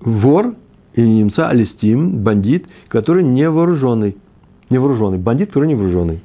вор 0.00 0.54
и 0.94 1.02
немца 1.02 1.52
листим, 1.52 2.22
бандит, 2.22 2.66
который 2.88 3.22
не 3.22 3.48
вооруженный. 3.48 4.16
Не 4.68 4.78
вооруженный. 4.78 5.18
Бандит, 5.18 5.48
который 5.48 5.68
не 5.68 5.74
вооруженный. 5.74 6.22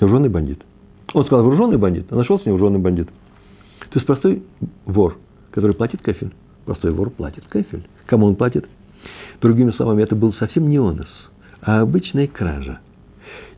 Вооруженный 0.00 0.28
бандит. 0.28 0.62
Он 1.14 1.24
сказал 1.24 1.44
вооруженный 1.44 1.78
бандит, 1.78 2.06
а 2.10 2.16
нашелся 2.16 2.48
невооруженный 2.48 2.80
бандит. 2.80 3.08
То 3.90 3.98
есть 3.98 4.06
простой 4.06 4.42
вор, 4.84 5.16
который 5.52 5.74
платит 5.74 6.02
кафель. 6.02 6.32
Простой 6.66 6.90
вор 6.90 7.10
платит 7.10 7.44
кафель. 7.48 7.86
Кому 8.06 8.26
он 8.26 8.34
платит? 8.34 8.66
Другими 9.40 9.70
словами, 9.70 10.02
это 10.02 10.16
был 10.16 10.34
совсем 10.34 10.68
не 10.68 10.78
онос, 10.78 11.06
а 11.62 11.80
обычная 11.80 12.26
кража. 12.26 12.80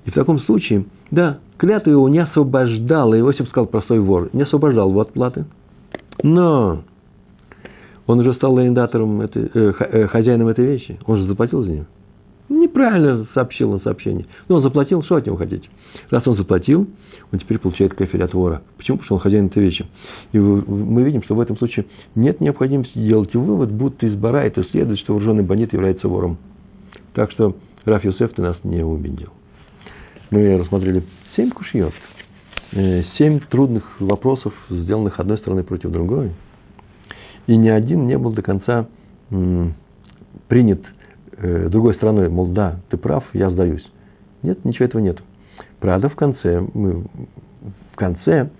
И 0.04 0.10
в 0.10 0.14
таком 0.14 0.38
случае, 0.40 0.84
да, 1.10 1.38
клятва 1.56 1.90
его 1.90 2.08
не 2.08 2.18
освобождала, 2.18 3.18
Иосиф 3.18 3.48
сказал 3.48 3.66
простой 3.66 3.98
вор, 3.98 4.28
не 4.32 4.42
освобождал 4.42 4.90
его 4.90 5.00
от 5.00 5.12
платы. 5.12 5.46
Но 6.22 6.82
Он 8.06 8.20
уже 8.20 8.34
стал 8.34 8.56
арендатором, 8.58 9.20
этой, 9.20 9.50
э, 9.52 9.72
э, 9.78 10.06
хозяином 10.06 10.48
этой 10.48 10.64
вещи. 10.64 10.98
Он 11.06 11.18
же 11.18 11.26
заплатил 11.26 11.62
за 11.62 11.70
нее. 11.70 11.86
Неправильно 12.48 13.26
сообщил 13.34 13.72
он 13.72 13.80
сообщение. 13.82 14.26
Но 14.48 14.56
он 14.56 14.62
заплатил, 14.62 15.02
что 15.02 15.16
от 15.16 15.26
него 15.26 15.37
хотите? 15.37 15.68
Раз 16.11 16.26
он 16.26 16.37
заплатил, 16.37 16.88
он 17.30 17.38
теперь 17.38 17.58
получает 17.58 17.94
кафель 17.94 18.24
от 18.24 18.32
вора. 18.32 18.62
Почему? 18.78 18.96
Потому 18.96 19.06
что 19.06 19.14
он 19.16 19.20
хозяин 19.20 19.46
этой 19.46 19.62
вещи. 19.62 19.87
И 20.32 20.38
мы 20.38 21.02
видим, 21.02 21.22
что 21.22 21.34
в 21.34 21.40
этом 21.40 21.58
случае 21.58 21.87
нет 22.14 22.40
необходимости 22.40 22.98
делать 22.98 23.34
вывод, 23.34 23.70
будто 23.70 24.06
из 24.06 24.14
бара 24.14 24.38
это 24.38 24.64
следует, 24.64 24.98
что 25.00 25.12
вооруженный 25.12 25.44
бандит 25.44 25.72
является 25.72 26.08
вором. 26.08 26.38
Так 27.14 27.30
что, 27.32 27.56
Раф 27.84 28.04
Юсеф, 28.04 28.32
ты 28.32 28.42
нас 28.42 28.56
не 28.64 28.82
убедил. 28.82 29.30
Мы 30.30 30.56
рассмотрели 30.56 31.02
семь 31.37 31.50
кушьет, 31.50 31.92
э, 32.72 33.02
семь 33.18 33.40
трудных 33.40 33.84
вопросов, 34.00 34.54
сделанных 34.70 35.20
одной 35.20 35.38
стороны 35.38 35.64
против 35.64 35.90
другой. 35.90 36.32
И 37.46 37.56
ни 37.56 37.68
один 37.68 38.06
не 38.06 38.16
был 38.16 38.32
до 38.32 38.42
конца 38.42 38.87
принят 40.48 40.80
э, 41.38 41.68
другой 41.68 41.94
стороной, 41.94 42.29
мол, 42.29 42.46
да, 42.48 42.81
ты 42.90 42.96
прав, 42.96 43.24
я 43.33 43.51
сдаюсь. 43.51 43.85
Нет, 44.42 44.64
ничего 44.64 44.87
этого 44.87 45.01
нет. 45.01 45.18
Правда, 45.81 46.09
в 46.09 46.14
конце, 46.14 46.61
мы 46.74 47.05
в 47.92 47.96
конце 47.96 48.51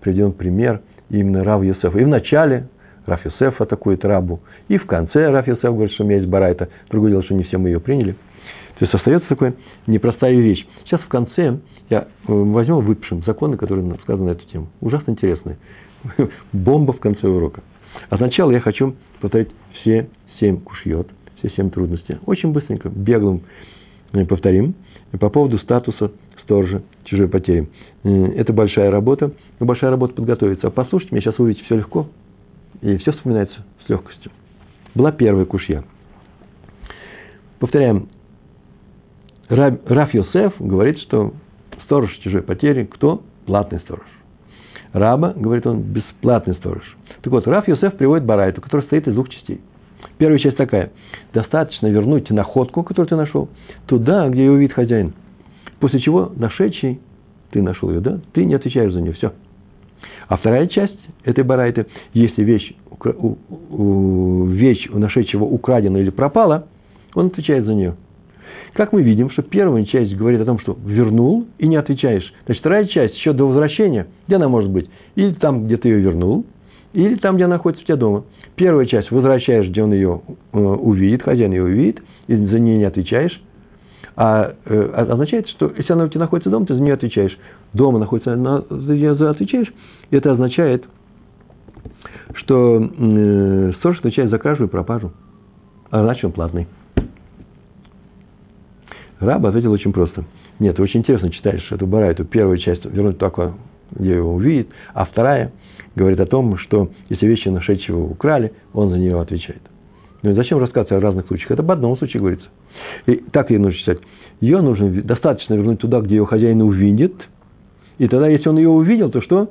приведем 0.00 0.32
пример 0.32 0.80
именно 1.10 1.44
Рав 1.44 1.62
Юсефа. 1.62 1.98
И 1.98 2.04
в 2.04 2.08
начале 2.08 2.68
Раф 3.06 3.24
Юсеф 3.24 3.60
атакует 3.60 4.04
рабу, 4.04 4.40
и 4.68 4.76
в 4.76 4.86
конце 4.86 5.30
Раф 5.30 5.48
Юсеф 5.48 5.72
говорит, 5.72 5.92
что 5.92 6.04
у 6.04 6.06
меня 6.06 6.18
есть 6.18 6.28
барайта. 6.28 6.68
Другое 6.90 7.12
дело, 7.12 7.22
что 7.24 7.34
не 7.34 7.44
все 7.44 7.58
мы 7.58 7.70
ее 7.70 7.80
приняли. 7.80 8.12
То 8.78 8.84
есть 8.84 8.94
остается 8.94 9.28
такая 9.28 9.54
непростая 9.86 10.34
вещь. 10.34 10.66
Сейчас 10.84 11.00
в 11.00 11.08
конце 11.08 11.58
я 11.90 12.00
э, 12.00 12.04
возьмем, 12.26 12.80
выпишем 12.80 13.24
законы, 13.24 13.56
которые 13.56 13.94
сказаны 14.02 14.26
на 14.26 14.30
эту 14.32 14.44
тему. 14.46 14.68
Ужасно 14.80 15.12
интересные. 15.12 15.56
Бомба 16.52 16.92
в 16.92 17.00
конце 17.00 17.26
урока. 17.26 17.62
А 18.10 18.16
сначала 18.18 18.50
я 18.50 18.60
хочу 18.60 18.94
повторить 19.20 19.48
все 19.80 20.08
семь 20.38 20.60
кушьет, 20.60 21.08
все 21.38 21.50
семь 21.50 21.70
трудностей. 21.70 22.18
Очень 22.26 22.52
быстренько, 22.52 22.88
беглым 22.88 23.42
э, 24.12 24.24
повторим. 24.24 24.74
По 25.18 25.30
поводу 25.30 25.58
статуса 25.58 26.12
сторожа 26.42 26.82
чужой 27.04 27.28
потери. 27.28 27.68
Э, 28.04 28.26
это 28.36 28.52
большая 28.52 28.90
работа, 28.90 29.32
но 29.60 29.66
большая 29.66 29.90
работа 29.90 30.14
подготовиться. 30.14 30.68
А 30.68 30.70
послушайте 30.70 31.14
меня, 31.14 31.22
сейчас 31.22 31.38
увидите, 31.38 31.64
все 31.64 31.76
легко, 31.76 32.06
и 32.80 32.96
все 32.98 33.12
вспоминается 33.12 33.64
с 33.84 33.88
легкостью. 33.88 34.30
Была 34.94 35.12
первая 35.12 35.44
кушья. 35.44 35.84
Повторяем, 37.58 38.08
Раф 39.48 40.14
Йосеф 40.14 40.54
говорит, 40.60 40.98
что 41.00 41.32
сторож 41.84 42.14
чужой 42.18 42.42
потери, 42.42 42.84
кто? 42.84 43.22
Платный 43.46 43.80
сторож. 43.80 44.06
Раба, 44.92 45.32
говорит 45.34 45.66
он, 45.66 45.80
бесплатный 45.82 46.54
сторож. 46.54 46.96
Так 47.22 47.32
вот, 47.32 47.46
Раф 47.46 47.66
Йосеф 47.66 47.96
приводит 47.96 48.24
Барайту, 48.26 48.60
который 48.60 48.82
состоит 48.82 49.08
из 49.08 49.14
двух 49.14 49.28
частей. 49.30 49.60
Первая 50.18 50.38
часть 50.38 50.56
такая. 50.56 50.92
Достаточно 51.32 51.86
вернуть 51.88 52.30
находку, 52.30 52.82
которую 52.82 53.08
ты 53.08 53.16
нашел, 53.16 53.48
туда, 53.86 54.28
где 54.28 54.44
ее 54.44 54.52
увидит 54.52 54.74
хозяин. 54.74 55.12
После 55.80 56.00
чего 56.00 56.32
нашедший, 56.34 57.00
ты 57.50 57.62
нашел 57.62 57.90
ее, 57.90 58.00
да? 58.00 58.18
Ты 58.32 58.44
не 58.44 58.54
отвечаешь 58.54 58.92
за 58.92 59.00
нее, 59.00 59.12
все. 59.12 59.32
А 60.28 60.36
вторая 60.36 60.66
часть 60.66 60.98
этой 61.24 61.44
барайты, 61.44 61.86
если 62.12 62.42
вещь, 62.42 62.74
вещь 63.70 64.88
у 64.90 64.98
нашедшего 64.98 65.44
украдена 65.44 65.96
или 65.98 66.10
пропала, 66.10 66.66
он 67.14 67.26
отвечает 67.26 67.64
за 67.64 67.74
нее. 67.74 67.94
Как 68.74 68.92
мы 68.92 69.02
видим, 69.02 69.30
что 69.30 69.42
первая 69.42 69.84
часть 69.84 70.14
говорит 70.14 70.40
о 70.40 70.44
том, 70.44 70.58
что 70.58 70.76
вернул 70.84 71.46
и 71.58 71.66
не 71.66 71.76
отвечаешь. 71.76 72.32
Значит, 72.44 72.60
вторая 72.60 72.84
часть 72.84 73.16
еще 73.16 73.32
до 73.32 73.46
возвращения, 73.46 74.06
где 74.26 74.36
она 74.36 74.48
может 74.48 74.70
быть? 74.70 74.88
Или 75.16 75.32
там, 75.32 75.66
где 75.66 75.78
ты 75.78 75.88
ее 75.88 76.00
вернул, 76.00 76.44
или 76.92 77.16
там, 77.16 77.36
где 77.36 77.44
она 77.44 77.56
находится 77.56 77.82
у 77.82 77.86
тебя 77.86 77.96
дома. 77.96 78.24
Первая 78.56 78.86
часть 78.86 79.10
возвращаешь, 79.10 79.68
где 79.68 79.82
он 79.82 79.92
ее 79.92 80.22
э, 80.52 80.58
увидит, 80.58 81.22
хозяин 81.22 81.52
ее 81.52 81.62
увидит, 81.62 82.02
и 82.26 82.34
за 82.34 82.58
нее 82.58 82.78
не 82.78 82.84
отвечаешь. 82.84 83.40
А, 84.16 84.54
э, 84.64 84.90
означает, 84.94 85.48
что 85.48 85.72
если 85.76 85.92
она 85.92 86.04
у 86.04 86.08
тебя 86.08 86.22
находится 86.22 86.50
дома, 86.50 86.66
ты 86.66 86.74
за 86.74 86.80
нее 86.80 86.94
отвечаешь. 86.94 87.38
Дома 87.72 87.98
находится, 87.98 88.34
на, 88.34 88.62
за 88.68 88.94
нее 88.94 89.12
отвечаешь. 89.12 89.72
Это 90.10 90.32
означает, 90.32 90.84
что 92.34 92.80
э, 92.80 93.72
сторож 93.78 93.98
отвечает 93.98 94.30
за 94.30 94.38
кражу 94.38 94.64
и 94.64 94.68
пропажу. 94.68 95.12
А 95.90 96.02
значит, 96.02 96.24
он 96.24 96.32
платный. 96.32 96.66
Раб 99.20 99.44
ответил 99.46 99.72
очень 99.72 99.92
просто. 99.92 100.24
Нет, 100.58 100.76
ты 100.76 100.82
очень 100.82 101.00
интересно 101.00 101.30
читаешь 101.30 101.70
эту 101.70 101.86
барайту. 101.86 102.24
Первую 102.24 102.58
часть 102.58 102.84
вернуть 102.84 103.18
только, 103.18 103.54
где 103.92 104.16
его 104.16 104.34
увидит, 104.34 104.68
а 104.94 105.04
вторая 105.04 105.52
говорит 105.98 106.20
о 106.20 106.26
том, 106.26 106.56
что 106.58 106.90
если 107.08 107.26
вещи 107.26 107.48
нашедшего 107.48 108.04
украли, 108.04 108.52
он 108.72 108.90
за 108.90 108.98
нее 108.98 109.20
отвечает. 109.20 109.62
Ну 110.22 110.30
и 110.30 110.32
зачем 110.34 110.58
рассказывать 110.58 110.92
о 110.92 111.00
разных 111.00 111.26
случаях? 111.26 111.50
Это 111.52 111.62
об 111.62 111.70
одном 111.70 111.96
случае 111.98 112.20
говорится. 112.20 112.48
И 113.06 113.16
так 113.32 113.50
ей 113.50 113.58
нужно 113.58 113.78
читать. 113.78 113.98
Ее 114.40 114.60
нужно 114.60 114.90
достаточно 115.02 115.54
вернуть 115.54 115.80
туда, 115.80 116.00
где 116.00 116.16
ее 116.16 116.26
хозяин 116.26 116.62
увидит. 116.62 117.14
И 117.98 118.08
тогда, 118.08 118.28
если 118.28 118.48
он 118.48 118.58
ее 118.58 118.68
увидел, 118.68 119.10
то 119.10 119.20
что? 119.20 119.50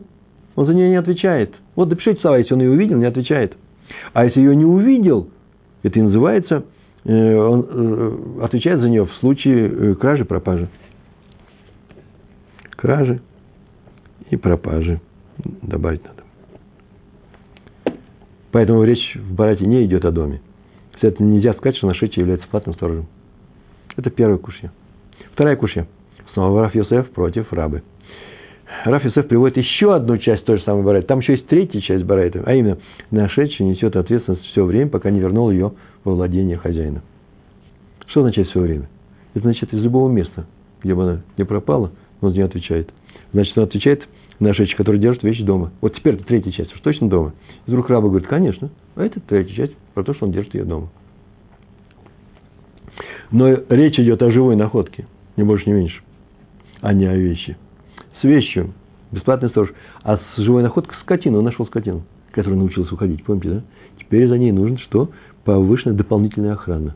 Он 0.56 0.66
за 0.66 0.74
нее 0.74 0.90
не 0.90 0.96
отвечает. 0.96 1.54
Вот 1.76 1.90
допишите 1.90 2.22
слова, 2.22 2.38
если 2.38 2.54
он 2.54 2.62
ее 2.62 2.72
увидел, 2.72 2.98
не 2.98 3.06
отвечает. 3.06 3.56
А 4.14 4.26
если 4.26 4.40
ее 4.40 4.56
не 4.56 4.66
увидел, 4.66 5.30
это 5.84 6.00
и 6.00 6.02
называется– 6.02 6.64
Э, 7.08 7.36
он 7.38 7.66
э, 7.70 8.44
отвечает 8.44 8.82
за 8.82 8.90
нее 8.90 9.06
в 9.06 9.14
случае 9.20 9.70
э, 9.70 9.96
кражи, 9.96 10.26
пропажи. 10.26 10.68
Кражи 12.72 13.22
и 14.30 14.36
пропажи. 14.36 15.00
Добавить 15.62 16.04
надо. 16.04 16.24
Поэтому 18.58 18.84
речь 18.86 19.14
в 19.14 19.36
Барате 19.36 19.68
не 19.68 19.86
идет 19.86 20.04
о 20.04 20.10
доме. 20.10 20.42
Следовательно, 21.00 21.28
нельзя 21.28 21.54
сказать, 21.54 21.78
что 21.78 21.86
нашедший 21.86 22.22
является 22.22 22.48
платным 22.48 22.74
сторожем. 22.74 23.06
Это 23.96 24.10
первая 24.10 24.40
кушья. 24.40 24.72
Вторая 25.34 25.56
кушья. 25.56 25.86
Снова 26.34 26.64
Раф 26.64 26.74
Йосеф 26.74 27.08
против 27.12 27.54
рабы. 27.54 27.84
Раф 28.84 29.06
Йосеф 29.06 29.28
приводит 29.28 29.58
еще 29.58 29.94
одну 29.94 30.18
часть 30.18 30.44
той 30.46 30.58
же 30.58 30.64
самой 30.64 30.84
Барайта. 30.84 31.08
Там 31.08 31.20
еще 31.20 31.34
есть 31.34 31.46
третья 31.46 31.80
часть 31.82 32.04
Барайта, 32.04 32.42
а 32.48 32.56
именно, 32.56 32.80
нашедший 33.12 33.64
несет 33.64 33.96
ответственность 33.96 34.44
все 34.46 34.66
время, 34.66 34.90
пока 34.90 35.12
не 35.12 35.20
вернул 35.20 35.52
ее 35.52 35.74
во 36.04 36.16
владение 36.16 36.58
хозяина. 36.58 37.04
Что 38.08 38.22
означает 38.22 38.48
все 38.48 38.60
время? 38.60 38.90
Это 39.36 39.44
значит 39.44 39.72
из 39.72 39.84
любого 39.84 40.10
места, 40.10 40.48
где 40.84 40.96
бы 40.96 41.04
она 41.04 41.22
не 41.38 41.44
пропала, 41.44 41.92
он 42.22 42.32
за 42.32 42.38
нее 42.38 42.46
отвечает. 42.46 42.90
Значит, 43.34 43.56
он 43.56 43.66
отвечает 43.66 44.02
нашедший, 44.40 44.76
который 44.76 45.00
держит 45.00 45.24
вещи 45.24 45.44
дома. 45.44 45.72
Вот 45.82 45.96
теперь 45.96 46.16
это 46.16 46.24
третья 46.24 46.52
часть, 46.52 46.74
уж 46.74 46.82
точно 46.82 47.10
дома. 47.10 47.34
И 47.66 47.72
вдруг 47.72 47.90
раба 47.90 48.10
говорит, 48.10 48.28
конечно, 48.28 48.70
а 48.96 49.04
это 49.04 49.20
третья 49.20 49.56
часть 49.56 49.76
про 49.94 50.04
то, 50.04 50.14
что 50.14 50.26
он 50.26 50.32
держит 50.32 50.54
ее 50.54 50.66
дома. 50.66 50.90
Но 53.32 53.50
речь 53.70 54.00
идет 54.00 54.22
о 54.22 54.32
живой 54.32 54.56
находке, 54.56 55.08
не 55.36 55.44
больше, 55.44 55.70
не 55.70 55.76
меньше, 55.76 56.02
а 56.82 56.94
не 56.94 57.06
о 57.06 57.16
вещи. 57.16 57.58
С 58.22 58.24
вещью 58.24 58.74
бесплатный 59.12 59.50
сторож, 59.50 59.74
а 60.04 60.18
с 60.18 60.38
живой 60.38 60.64
находкой 60.64 60.98
скотину, 61.02 61.40
он 61.40 61.46
нашел 61.46 61.66
скотину, 61.68 62.04
которая 62.32 62.60
научилась 62.60 62.92
уходить, 62.92 63.24
помните, 63.24 63.50
да? 63.50 63.64
Теперь 64.00 64.28
за 64.28 64.38
ней 64.38 64.52
нужно 64.52 64.78
что? 64.80 65.10
повышенная 65.48 65.96
дополнительная 65.96 66.54
охрана. 66.54 66.94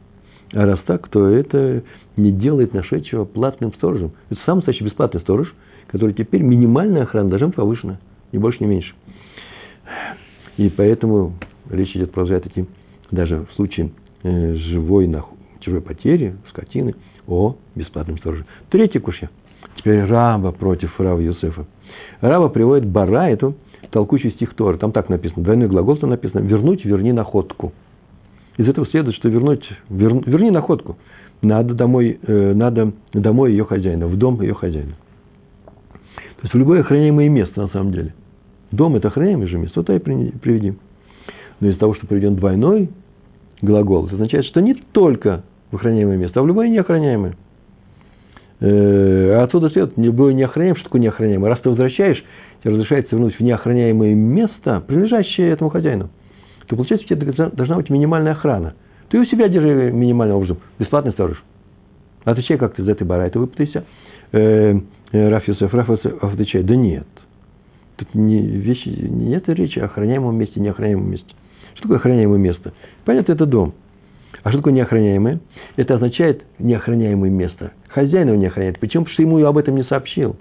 А 0.52 0.66
раз 0.66 0.82
так, 0.86 1.08
то 1.08 1.26
это 1.26 1.84
не 2.18 2.34
делает 2.34 2.74
нашедшего 2.74 3.24
платным 3.24 3.74
сторожем. 3.74 4.12
Это 4.30 4.42
сам 4.46 4.58
настоящий 4.58 4.84
бесплатный 4.84 5.22
сторож, 5.22 5.56
который 5.92 6.14
теперь 6.14 6.42
минимальная 6.42 7.04
охрана 7.04 7.30
должна 7.30 7.48
быть 7.48 7.56
повышена, 7.56 8.00
ни 8.32 8.38
больше, 8.38 8.64
ни 8.64 8.68
меньше. 8.68 8.94
И 10.58 10.70
поэтому 10.70 11.34
речь 11.70 11.96
идет, 11.96 12.12
продолжает 12.12 12.46
идти, 12.48 12.66
даже 13.12 13.46
в 13.46 13.54
случае 13.56 13.92
э, 14.24 14.56
живой, 14.56 15.14
чужой 15.60 15.82
потери, 15.82 16.36
скотины, 16.50 16.96
о 17.28 17.56
бесплатном 17.76 18.18
стороже. 18.18 18.46
Третья 18.70 19.00
кушья. 19.00 19.30
Теперь 19.78 20.04
раба 20.06 20.52
против 20.52 21.00
Рава 21.00 21.20
Юсефа. 21.20 21.66
Раба 22.20 22.50
приводит 22.50 22.88
бара 22.88 23.30
эту 23.30 23.56
толкучий 23.90 24.32
стих 24.32 24.54
Тора. 24.54 24.78
Там 24.78 24.92
так 24.92 25.10
написано, 25.10 25.44
двойной 25.44 25.68
глагол 25.68 25.98
там 25.98 26.10
написано, 26.10 26.40
вернуть, 26.40 26.84
верни 26.84 27.12
находку. 27.12 27.74
Из 28.58 28.68
этого 28.68 28.86
следует, 28.88 29.16
что 29.16 29.30
вернуть, 29.30 29.64
вер, 29.90 30.14
верни 30.26 30.52
находку. 30.52 30.98
Надо 31.42 31.74
домой, 31.74 32.20
э, 32.22 32.54
надо 32.54 32.92
домой 33.14 33.52
ее 33.52 33.66
хозяина, 33.66 34.08
в 34.08 34.18
дом 34.18 34.42
ее 34.42 34.54
хозяина. 34.54 34.96
То 36.42 36.46
есть 36.46 36.54
в 36.54 36.58
любое 36.58 36.82
охраняемое 36.82 37.30
место 37.30 37.62
на 37.62 37.68
самом 37.70 37.94
деле. 37.94 38.14
Дом– 38.72 38.96
это 38.98 39.10
охраняемое 39.10 39.48
же 39.48 39.58
место, 39.58 39.82
туда 39.82 39.96
и 39.96 40.00
приведим. 40.00 40.80
Но 41.60 41.70
из-за 41.70 41.80
того, 41.80 41.94
что 41.94 42.08
приведен 42.08 42.36
двойной 42.36 42.90
глагол, 43.62 44.08
это 44.08 44.16
означает, 44.16 44.46
что 44.46 44.62
не 44.62 44.74
только 44.74 45.44
в 45.72 45.76
охраняемое 45.76 46.18
место, 46.18 46.40
а 46.40 46.44
в 46.44 46.48
любое 46.48 46.70
неохраняемое. 46.70 47.36
Э, 48.60 49.34
а 49.40 49.44
отсюда 49.44 49.70
следует, 49.70 49.98
любое 49.98 50.34
неохраняемое, 50.34 50.80
что 50.80 50.86
такое 50.86 51.02
неохраняемое? 51.02 51.50
Раз 51.50 51.60
ты 51.60 51.70
возвращаешь, 51.70 52.24
тебе 52.64 52.74
разрешается 52.74 53.16
вернуть 53.16 53.36
в 53.36 53.42
неохраняемое 53.42 54.16
место, 54.16 54.84
принадлежащее 54.88 55.50
этому 55.50 55.70
хозяину– 55.70 56.10
то 56.72 56.78
получается, 56.78 57.06
у 57.06 57.18
тебя 57.18 57.50
должна 57.50 57.76
быть 57.76 57.90
минимальная 57.90 58.32
охрана. 58.32 58.76
Ты 59.10 59.20
у 59.20 59.26
себя 59.26 59.50
держи 59.50 59.92
минимальным 59.92 60.38
образом, 60.38 60.60
бесплатный 60.80 61.12
сторож. 61.12 61.44
Отвечай 62.24 62.58
как 62.58 62.76
ты 62.76 62.84
за 62.84 62.92
этой 62.92 63.06
барайты 63.06 63.40
выпутайся. 63.40 63.84
Э, 65.12 65.30
Раф 65.30 65.48
Йосеф, 65.48 65.74
Раф 65.74 65.90
отвечает, 65.90 66.66
да 66.66 66.76
нет. 66.76 67.08
Тут 67.98 68.14
не, 68.16 68.42
вещи, 68.42 68.88
нет 68.88 69.48
речи 69.50 69.80
о 69.80 69.86
охраняемом 69.86 70.36
месте, 70.36 70.60
неохраняемом 70.60 71.12
месте. 71.12 71.34
Что 71.74 71.84
такое 71.84 71.98
охраняемое 71.98 72.40
место? 72.40 72.74
Понятно, 73.06 73.34
это 73.34 73.46
дом. 73.46 73.74
А 74.44 74.50
что 74.50 74.60
такое 74.60 74.74
неохраняемое? 74.74 75.40
Это 75.76 75.96
означает 75.96 76.44
неохраняемое 76.58 77.30
место. 77.30 77.74
Хозяин 77.90 78.28
его 78.28 78.38
не 78.38 78.48
охраняет. 78.48 78.80
Почему? 78.80 79.04
Потому 79.04 79.14
что 79.14 79.22
ему 79.22 79.46
об 79.46 79.58
этом 79.58 79.76
не 79.76 79.84
сообщил. 79.84 80.38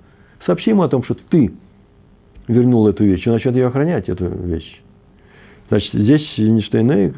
Сообщи 0.47 0.71
ему 0.71 0.83
о 0.83 0.89
том, 0.89 1.03
что 1.05 1.15
ты 1.15 1.53
вернул 2.49 2.89
эту 2.89 3.05
вещь, 3.05 3.27
он 3.27 3.35
начнет 3.35 3.55
ее 3.55 3.67
охранять, 3.67 4.09
эту 4.09 4.27
вещь. 4.27 4.81
Значит, 5.69 5.93
здесь 5.93 6.39
не 6.39 6.63
что 6.63 6.81
иное. 6.81 7.13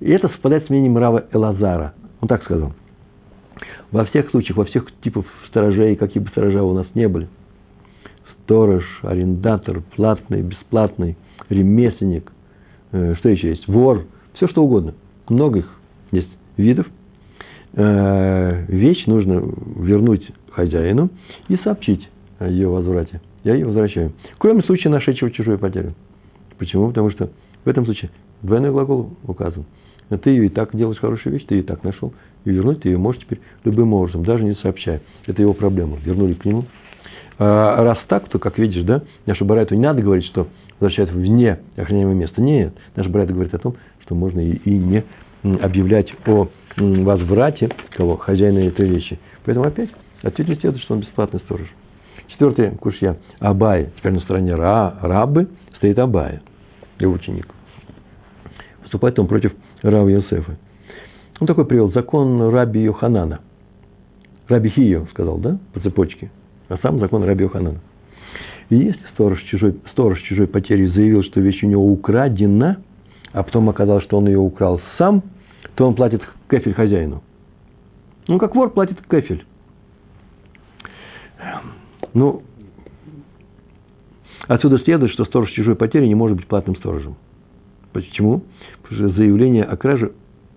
И 0.00 0.10
это 0.10 0.28
совпадает 0.28 0.66
с 0.66 0.70
мнением 0.70 0.96
Рава 0.96 1.26
Элазара. 1.32 1.94
Он 2.20 2.28
так 2.28 2.42
сказал. 2.44 2.72
Во 3.90 4.04
всех 4.06 4.30
случаях, 4.30 4.56
во 4.56 4.64
всех 4.64 4.86
типах 5.02 5.24
сторожей, 5.48 5.96
какие 5.96 6.22
бы 6.22 6.28
сторожа 6.30 6.62
у 6.62 6.74
нас 6.74 6.86
не 6.94 7.08
были, 7.08 7.28
сторож, 8.42 8.84
арендатор, 9.02 9.82
платный, 9.96 10.42
бесплатный, 10.42 11.16
ремесленник, 11.48 12.32
э, 12.92 13.14
что 13.16 13.28
еще 13.28 13.50
есть, 13.50 13.66
вор, 13.68 14.04
все 14.34 14.48
что 14.48 14.64
угодно. 14.64 14.94
Много 15.28 15.60
их 15.60 15.68
есть 16.12 16.28
видов. 16.56 16.86
Э, 17.74 18.64
вещь 18.68 19.06
нужно 19.06 19.42
вернуть 19.76 20.28
хозяину 20.50 21.10
и 21.48 21.56
сообщить 21.56 22.08
о 22.38 22.48
ее 22.48 22.68
возврате. 22.68 23.20
Я 23.42 23.54
ее 23.54 23.66
возвращаю. 23.66 24.12
Кроме 24.38 24.62
случая 24.62 24.88
нашедшего 24.88 25.30
чужую 25.30 25.58
потерю. 25.58 25.94
Почему? 26.58 26.88
Потому 26.88 27.10
что 27.10 27.30
в 27.64 27.68
этом 27.68 27.84
случае 27.84 28.10
двойной 28.42 28.70
глагол 28.70 29.10
указан. 29.26 29.64
Но 30.10 30.18
ты 30.18 30.30
ее 30.30 30.46
и 30.46 30.48
так 30.48 30.76
делаешь 30.76 30.98
хорошую 30.98 31.34
вещь, 31.34 31.46
ты 31.46 31.56
ее 31.56 31.62
и 31.62 31.64
так 31.64 31.82
нашел. 31.82 32.12
И 32.44 32.50
вернуть 32.50 32.82
ты 32.82 32.90
ее 32.90 32.98
можешь 32.98 33.22
теперь 33.22 33.40
любым 33.64 33.94
образом, 33.94 34.24
даже 34.24 34.44
не 34.44 34.54
сообщая. 34.56 35.00
Это 35.26 35.40
его 35.40 35.54
проблема. 35.54 35.96
Вернули 36.04 36.34
к 36.34 36.44
нему. 36.44 36.64
А 37.38 37.82
раз 37.82 37.98
так, 38.06 38.28
то, 38.28 38.38
как 38.38 38.58
видишь, 38.58 38.84
да, 38.84 39.02
наша 39.26 39.44
Барайту 39.44 39.74
не 39.74 39.82
надо 39.82 40.02
говорить, 40.02 40.26
что 40.26 40.46
возвращают 40.78 41.10
вне 41.10 41.58
охраняемого 41.76 42.14
места. 42.14 42.40
Нет. 42.40 42.74
Наша 42.94 43.08
Барайта 43.08 43.32
говорит 43.32 43.54
о 43.54 43.58
том, 43.58 43.76
что 44.02 44.14
можно 44.14 44.40
и, 44.40 44.52
и 44.52 44.70
не 44.70 45.04
объявлять 45.42 46.12
о 46.26 46.48
возврате 46.76 47.70
кого? 47.96 48.16
Хозяина 48.16 48.58
этой 48.58 48.88
вещи. 48.88 49.18
Поэтому 49.44 49.66
опять 49.66 49.90
ответ 50.22 50.48
не 50.48 50.56
следует, 50.56 50.82
что 50.82 50.94
он 50.94 51.00
бесплатный 51.00 51.40
сторож. 51.40 51.66
Четвертый 52.28 52.70
кушья. 52.72 53.16
Абай. 53.38 53.90
Теперь 53.96 54.12
на 54.12 54.20
стороне 54.20 54.54
ра, 54.54 54.96
рабы 55.00 55.48
стоит 55.76 55.98
Абая, 55.98 56.42
его 56.98 57.12
ученик. 57.12 57.46
Выступает 58.82 59.18
он 59.18 59.26
против 59.26 59.52
Рава 59.84 60.08
Йосефа. 60.08 60.56
Он 61.40 61.46
такой 61.46 61.66
привел 61.66 61.92
закон 61.92 62.50
Раби 62.50 62.80
Йоханана. 62.80 63.40
Раби 64.48 64.70
Хио 64.70 65.06
сказал, 65.10 65.38
да, 65.38 65.58
по 65.72 65.80
цепочке. 65.80 66.30
А 66.68 66.78
сам 66.78 66.98
закон 66.98 67.22
Раби 67.22 67.44
Йоханана. 67.44 67.80
И 68.70 68.76
если 68.76 69.00
сторож 69.12 69.42
чужой, 69.42 69.78
сторож 69.92 70.20
чужой 70.22 70.46
потери 70.46 70.86
заявил, 70.86 71.22
что 71.22 71.40
вещь 71.40 71.62
у 71.62 71.66
него 71.66 71.86
украдена, 71.86 72.78
а 73.32 73.42
потом 73.42 73.68
оказалось, 73.68 74.04
что 74.04 74.16
он 74.16 74.26
ее 74.26 74.38
украл 74.38 74.80
сам, 74.96 75.22
то 75.74 75.86
он 75.86 75.94
платит 75.94 76.22
кефель 76.48 76.72
хозяину. 76.72 77.22
Ну, 78.26 78.38
как 78.38 78.54
вор 78.54 78.70
платит 78.70 78.98
кефель. 79.06 79.44
Ну, 82.14 82.42
отсюда 84.48 84.78
следует, 84.78 85.12
что 85.12 85.26
сторож 85.26 85.50
чужой 85.50 85.74
потери 85.74 86.06
не 86.06 86.14
может 86.14 86.38
быть 86.38 86.46
платным 86.46 86.74
сторожем. 86.76 87.16
Почему? 87.92 88.44
Потому 88.88 89.10
заявление 89.12 89.64
о 89.64 89.76
краже 89.76 90.12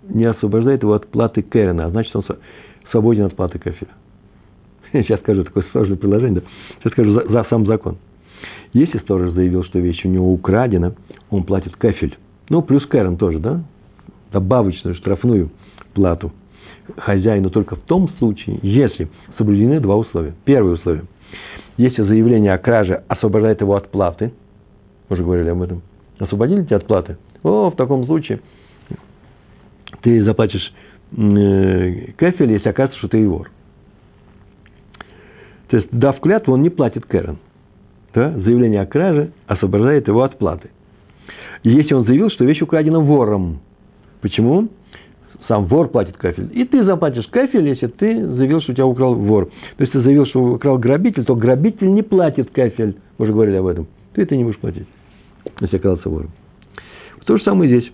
не 0.07 0.25
освобождает 0.25 0.83
его 0.83 0.93
от 0.93 1.07
платы 1.07 1.41
Кэрена, 1.41 1.85
а 1.85 1.89
значит, 1.89 2.15
он 2.15 2.23
свободен 2.91 3.25
от 3.25 3.35
платы 3.35 3.59
кафеля. 3.59 3.91
Сейчас 4.91 5.19
скажу 5.19 5.43
такое 5.43 5.65
сложное 5.71 5.97
приложение. 5.97 6.41
Да? 6.41 6.47
Сейчас 6.79 6.93
скажу 6.93 7.13
за, 7.13 7.27
за 7.27 7.43
сам 7.49 7.65
закон. 7.65 7.97
Если 8.73 8.99
сторож 8.99 9.31
заявил, 9.31 9.63
что 9.63 9.79
вещь 9.79 10.05
у 10.05 10.09
него 10.09 10.31
украдена, 10.31 10.93
он 11.29 11.43
платит 11.43 11.75
кафель. 11.75 12.17
Ну, 12.49 12.61
плюс 12.61 12.85
Кэрен 12.85 13.17
тоже, 13.17 13.39
да? 13.39 13.63
Добавочную 14.31 14.95
штрафную 14.95 15.49
плату 15.93 16.31
хозяину 16.95 17.49
только 17.49 17.75
в 17.75 17.81
том 17.81 18.09
случае, 18.17 18.59
если 18.61 19.09
соблюдены 19.37 19.79
два 19.79 19.95
условия. 19.95 20.33
Первое 20.45 20.73
условие. 20.73 21.03
Если 21.77 22.01
заявление 22.01 22.53
о 22.53 22.57
краже 22.57 23.03
освобождает 23.07 23.61
его 23.61 23.75
от 23.75 23.89
платы, 23.91 24.31
мы 25.09 25.15
уже 25.15 25.23
говорили 25.23 25.49
об 25.49 25.61
этом, 25.61 25.81
освободили 26.19 26.63
тебя 26.63 26.77
от 26.77 26.87
платы, 26.87 27.17
о, 27.47 27.71
в 27.71 27.75
таком 27.75 28.05
случае 28.05 28.39
ты 30.01 30.23
заплатишь 30.23 30.73
э, 31.11 32.11
кефель, 32.17 32.51
если 32.51 32.69
окажется, 32.69 32.99
что 32.99 33.07
ты 33.07 33.27
вор. 33.27 33.49
То 35.69 35.77
есть, 35.77 35.89
дав 35.91 36.19
клятву, 36.19 36.53
он 36.53 36.61
не 36.61 36.69
платит 36.69 37.05
Кэрон. 37.05 37.37
Да? 38.13 38.31
Заявление 38.31 38.81
о 38.81 38.85
краже 38.85 39.31
освобождает 39.47 40.07
его 40.07 40.23
от 40.23 40.37
платы. 40.37 40.69
Если 41.63 41.93
он 41.93 42.05
заявил, 42.05 42.29
что 42.29 42.45
вещь 42.45 42.61
украдена 42.61 42.99
вором. 42.99 43.59
Почему? 44.21 44.69
Сам 45.47 45.65
вор 45.65 45.89
платит 45.89 46.17
кафель. 46.17 46.49
И 46.53 46.65
ты 46.65 46.83
заплатишь 46.83 47.27
кафель, 47.27 47.67
если 47.67 47.87
ты 47.87 48.25
заявил, 48.25 48.61
что 48.61 48.71
у 48.71 48.75
тебя 48.75 48.85
украл 48.85 49.15
вор. 49.15 49.45
То 49.77 49.81
есть 49.81 49.93
ты 49.93 50.01
заявил, 50.01 50.25
что 50.25 50.41
украл 50.53 50.77
грабитель, 50.77 51.25
то 51.25 51.35
грабитель 51.35 51.93
не 51.93 52.01
платит 52.01 52.49
кафель. 52.51 52.97
Мы 53.17 53.23
уже 53.23 53.33
говорили 53.33 53.57
об 53.57 53.67
этом. 53.67 53.87
Ты 54.13 54.23
это 54.23 54.35
не 54.35 54.43
будешь 54.43 54.59
платить, 54.59 54.87
если 55.61 55.77
оказался 55.77 56.09
вором. 56.09 56.31
То 57.27 57.37
же 57.37 57.43
самое 57.43 57.69
здесь. 57.69 57.91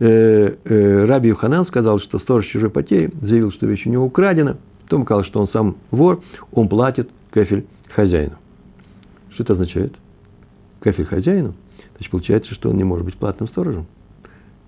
Э, 0.00 0.56
э, 0.64 1.04
Раби 1.04 1.28
Юханан 1.28 1.66
сказал, 1.66 2.00
что 2.00 2.18
сторож 2.18 2.46
чужой 2.46 2.70
потери 2.70 3.12
заявил, 3.20 3.52
что 3.52 3.66
вещь 3.66 3.86
у 3.86 3.90
него 3.90 4.06
украдена. 4.06 4.56
Потом 4.84 5.04
сказал, 5.04 5.24
что 5.24 5.40
он 5.40 5.48
сам 5.50 5.76
вор, 5.90 6.22
он 6.50 6.68
платит 6.68 7.10
кафель 7.30 7.66
хозяину. 7.94 8.36
Что 9.34 9.42
это 9.42 9.52
означает? 9.52 9.94
Кафель 10.80 11.04
хозяину? 11.04 11.54
Значит, 11.96 12.10
получается, 12.10 12.54
что 12.54 12.70
он 12.70 12.78
не 12.78 12.84
может 12.84 13.04
быть 13.04 13.16
платным 13.16 13.50
сторожем. 13.50 13.86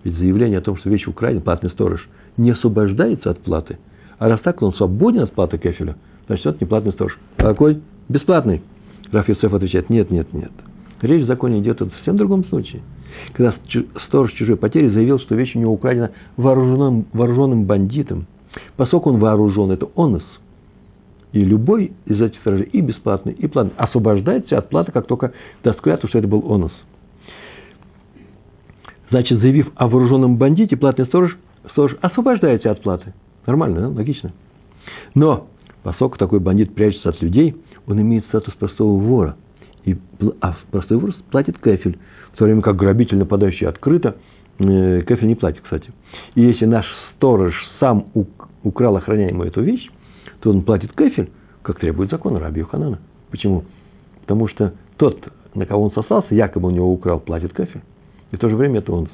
Ведь 0.05 0.15
заявление 0.19 0.59
о 0.59 0.63
том, 0.63 0.77
что 0.77 0.91
вещь 0.91 1.07
украдена, 1.07 1.41
платный 1.41 1.71
сторож, 1.71 2.07
не 2.37 2.51
освобождается 2.51 3.31
от 3.31 3.39
платы. 3.39 3.79
А 4.19 4.29
раз 4.29 4.41
так, 4.41 4.61
он 4.61 4.75
свободен 4.75 5.23
от 5.23 5.33
платы 5.33 5.57
кафеля, 5.57 5.97
значит, 6.27 6.45
это 6.45 6.59
не 6.61 6.69
платный 6.69 6.93
сторож. 6.93 7.19
А 7.39 7.45
какой? 7.45 7.81
Бесплатный. 8.11 8.63
Раф 9.11 9.27
Юсеф 9.27 9.55
отвечает, 9.55 9.89
нет, 9.89 10.11
нет, 10.11 10.35
нет. 10.35 10.53
Речь 11.01 11.25
в 11.25 11.27
законе 11.27 11.61
идет 11.61 11.81
о 11.81 11.87
совсем 11.87 12.19
другом 12.19 12.45
случае 12.45 12.83
когда 13.33 13.55
сторож 14.07 14.33
чужой 14.33 14.57
потери 14.57 14.89
заявил, 14.89 15.19
что 15.19 15.35
вещь 15.35 15.55
у 15.55 15.59
него 15.59 15.73
украдена 15.73 16.11
вооруженным, 16.37 17.07
вооруженным 17.13 17.65
бандитом. 17.65 18.27
Поскольку 18.77 19.11
он 19.11 19.19
вооружен, 19.19 19.71
это 19.71 19.89
онос. 19.97 20.25
И 21.33 21.43
любой 21.43 21.93
из 22.05 22.21
этих 22.21 22.39
сторожей, 22.41 22.67
и 22.67 22.81
бесплатный, 22.81 23.33
и 23.33 23.47
платный, 23.47 23.73
освобождается 23.77 24.59
от 24.59 24.69
платы, 24.69 24.93
как 24.93 25.07
только 25.07 25.33
даст 25.65 25.81
клятву, 25.81 26.09
что 26.09 26.19
это 26.19 26.29
был 26.29 26.45
онос. 26.53 26.73
Значит, 29.09 29.41
заявив 29.41 29.71
о 29.75 29.89
вооруженном 29.89 30.37
бандите, 30.37 30.77
платный 30.77 31.07
сторож, 31.07 31.37
сторож 31.71 31.97
освобождается 32.01 32.71
от 32.71 32.83
платы. 32.83 33.15
Нормально, 33.47 33.81
да? 33.81 33.89
логично. 33.89 34.33
Но, 35.15 35.49
поскольку 35.83 36.19
такой 36.19 36.41
бандит 36.41 36.75
прячется 36.75 37.11
от 37.11 37.21
людей, 37.23 37.57
он 37.87 38.01
имеет 38.01 38.25
статус 38.27 38.55
простого 38.55 38.99
вора. 38.99 39.37
И, 39.85 39.97
а 40.41 40.57
простой 40.71 40.99
вор 40.99 41.15
платит 41.31 41.59
кафель 41.59 41.99
в 42.33 42.37
то 42.37 42.45
время 42.45 42.63
как 42.63 42.77
грабитель, 42.77 43.19
нападающий 43.19 43.67
открыто, 43.67 44.17
э, 44.59 45.03
кафель 45.03 45.29
не 45.29 45.35
платит, 45.35 45.63
кстати. 45.63 45.91
И 46.35 46.43
если 46.43 46.67
наш 46.67 46.87
сторож 47.15 47.55
сам 47.79 48.07
украл 48.63 48.97
охраняемую 48.97 49.49
эту 49.49 49.63
вещь, 49.63 49.89
то 50.41 50.51
он 50.51 50.63
платит 50.63 50.93
кафель, 50.93 51.31
как 51.63 51.79
требует 51.79 52.11
закон 52.11 52.37
Раби 52.37 52.61
Юханана. 52.61 52.99
Почему? 53.31 53.65
Потому 54.23 54.49
что 54.49 54.75
тот, 54.97 55.19
на 55.55 55.67
кого 55.67 55.85
он 55.85 55.93
сосался, 55.93 56.35
якобы 56.35 56.69
у 56.69 56.73
него 56.73 56.93
украл, 56.93 57.21
платит 57.21 57.53
кафель. 57.53 57.83
И 58.31 58.37
в 58.37 58.39
то 58.39 58.49
же 58.49 58.57
время 58.57 58.79
это 58.79 58.93
он. 58.93 59.09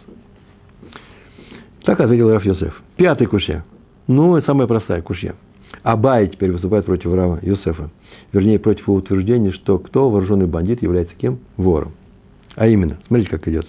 Так 1.84 2.00
ответил 2.00 2.30
Раф 2.30 2.44
Йосеф. 2.44 2.80
Пятый 2.96 3.26
кушья. 3.26 3.64
Ну, 4.06 4.36
и 4.36 4.42
самая 4.42 4.66
простая 4.66 5.02
кушья. 5.02 5.34
Абай 5.82 6.28
теперь 6.28 6.52
выступает 6.52 6.84
против 6.84 7.12
Рава 7.12 7.38
Йосефа. 7.42 7.90
Вернее, 8.32 8.58
против 8.58 8.86
его 8.86 8.98
утверждения, 8.98 9.52
что 9.52 9.78
кто 9.78 10.10
вооруженный 10.10 10.46
бандит 10.46 10.82
является 10.82 11.14
кем? 11.16 11.38
Вором. 11.56 11.92
А 12.59 12.66
именно, 12.66 12.98
смотрите, 13.06 13.30
как 13.30 13.46
идет. 13.46 13.68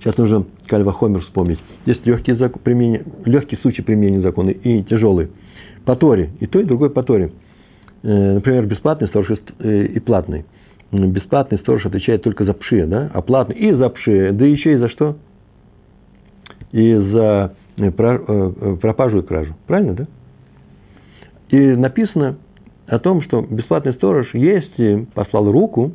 Сейчас 0.00 0.16
нужно 0.16 0.44
Кальва 0.66 0.92
Хомер 0.92 1.20
вспомнить. 1.20 1.60
Есть 1.86 2.04
легкий, 2.04 2.32
закон, 2.32 2.60
применение, 2.64 3.04
легкий 3.24 3.56
случай 3.58 3.80
применения 3.80 4.20
закона 4.20 4.50
и 4.50 4.82
тяжелый. 4.82 5.28
По 5.84 5.94
Торе. 5.94 6.30
И 6.40 6.48
то, 6.48 6.58
и 6.58 6.64
другой 6.64 6.90
по 6.90 7.04
Торе. 7.04 7.30
Э, 8.02 8.34
например, 8.34 8.66
бесплатный 8.66 9.06
сторож 9.06 9.30
э, 9.60 9.84
и 9.84 10.00
платный. 10.00 10.46
Бесплатный 10.90 11.58
сторож 11.58 11.86
отвечает 11.86 12.22
только 12.22 12.44
за 12.44 12.54
пши, 12.54 12.86
да? 12.86 13.08
а 13.14 13.22
платный 13.22 13.54
и 13.54 13.70
за 13.70 13.88
пши. 13.88 14.32
Да 14.32 14.44
еще 14.44 14.72
и 14.72 14.76
за 14.76 14.88
что? 14.88 15.16
И 16.72 16.92
за 16.92 17.54
э, 17.76 17.90
пропажу 18.80 19.20
и 19.20 19.22
кражу. 19.22 19.54
Правильно, 19.68 19.94
да? 19.94 20.06
И 21.50 21.56
написано 21.56 22.36
о 22.88 22.98
том, 22.98 23.22
что 23.22 23.42
бесплатный 23.42 23.92
сторож, 23.92 24.28
если 24.34 25.06
послал 25.14 25.52
руку, 25.52 25.92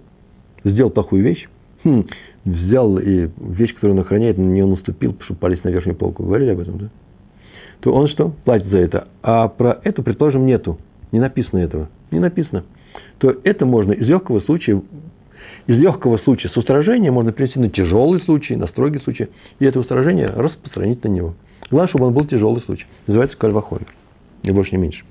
сделал 0.64 0.90
плохую 0.90 1.24
вещь, 1.24 1.48
хм, 1.84 2.06
взял 2.46 2.98
и 2.98 3.30
вещь, 3.38 3.74
которую 3.74 3.98
он 3.98 4.04
охраняет, 4.04 4.38
на 4.38 4.44
нее 4.44 4.66
наступил, 4.66 5.16
чтобы 5.22 5.40
полезть 5.40 5.64
на 5.64 5.70
верхнюю 5.70 5.96
полку. 5.96 6.24
Говорили 6.24 6.52
об 6.52 6.60
этом, 6.60 6.78
да? 6.78 6.90
То 7.82 7.94
он 7.94 8.08
что? 8.08 8.34
Платит 8.46 8.68
за 8.68 8.78
это. 8.78 9.08
А 9.22 9.50
про 9.50 9.80
это, 9.84 10.02
предположим, 10.02 10.46
нету. 10.46 10.78
Не 11.12 11.20
написано 11.20 11.60
этого. 11.60 11.90
Не 12.12 12.20
написано. 12.20 12.64
То 13.18 13.36
это 13.44 13.66
можно 13.66 13.92
из 13.92 14.08
легкого 14.08 14.40
случая 14.42 14.82
из 15.66 15.78
легкого 15.78 16.18
случая 16.18 16.50
с 16.50 16.58
устражением 16.58 17.14
можно 17.14 17.32
перейти 17.32 17.58
на 17.58 17.70
тяжелый 17.70 18.20
случай, 18.22 18.58
на 18.58 18.68
строгий 18.68 19.00
случай, 19.00 19.30
и 19.60 19.66
это 19.66 19.80
устражение 19.80 20.28
распространить 20.28 21.02
на 21.06 21.08
него. 21.08 21.36
Главное, 21.72 21.90
чтобы 21.90 22.08
он 22.08 22.14
был 22.14 22.26
тяжелый 22.26 22.62
случай. 22.64 22.86
Называется 23.08 23.38
кальвахомер. 23.38 23.88
Ни 24.44 24.52
больше, 24.52 24.76
ни 24.76 24.80
меньше. 24.82 25.04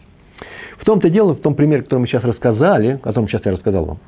В 0.78 0.84
том-то 0.84 1.08
дело, 1.08 1.34
в 1.34 1.40
том 1.40 1.54
примере, 1.54 1.82
который 1.82 2.00
мы 2.00 2.06
сейчас 2.06 2.22
рассказали, 2.22 2.94
о 2.94 2.98
котором 2.98 3.28
сейчас 3.28 3.46
я 3.46 3.52
рассказал 3.52 3.84
вам, 3.84 3.98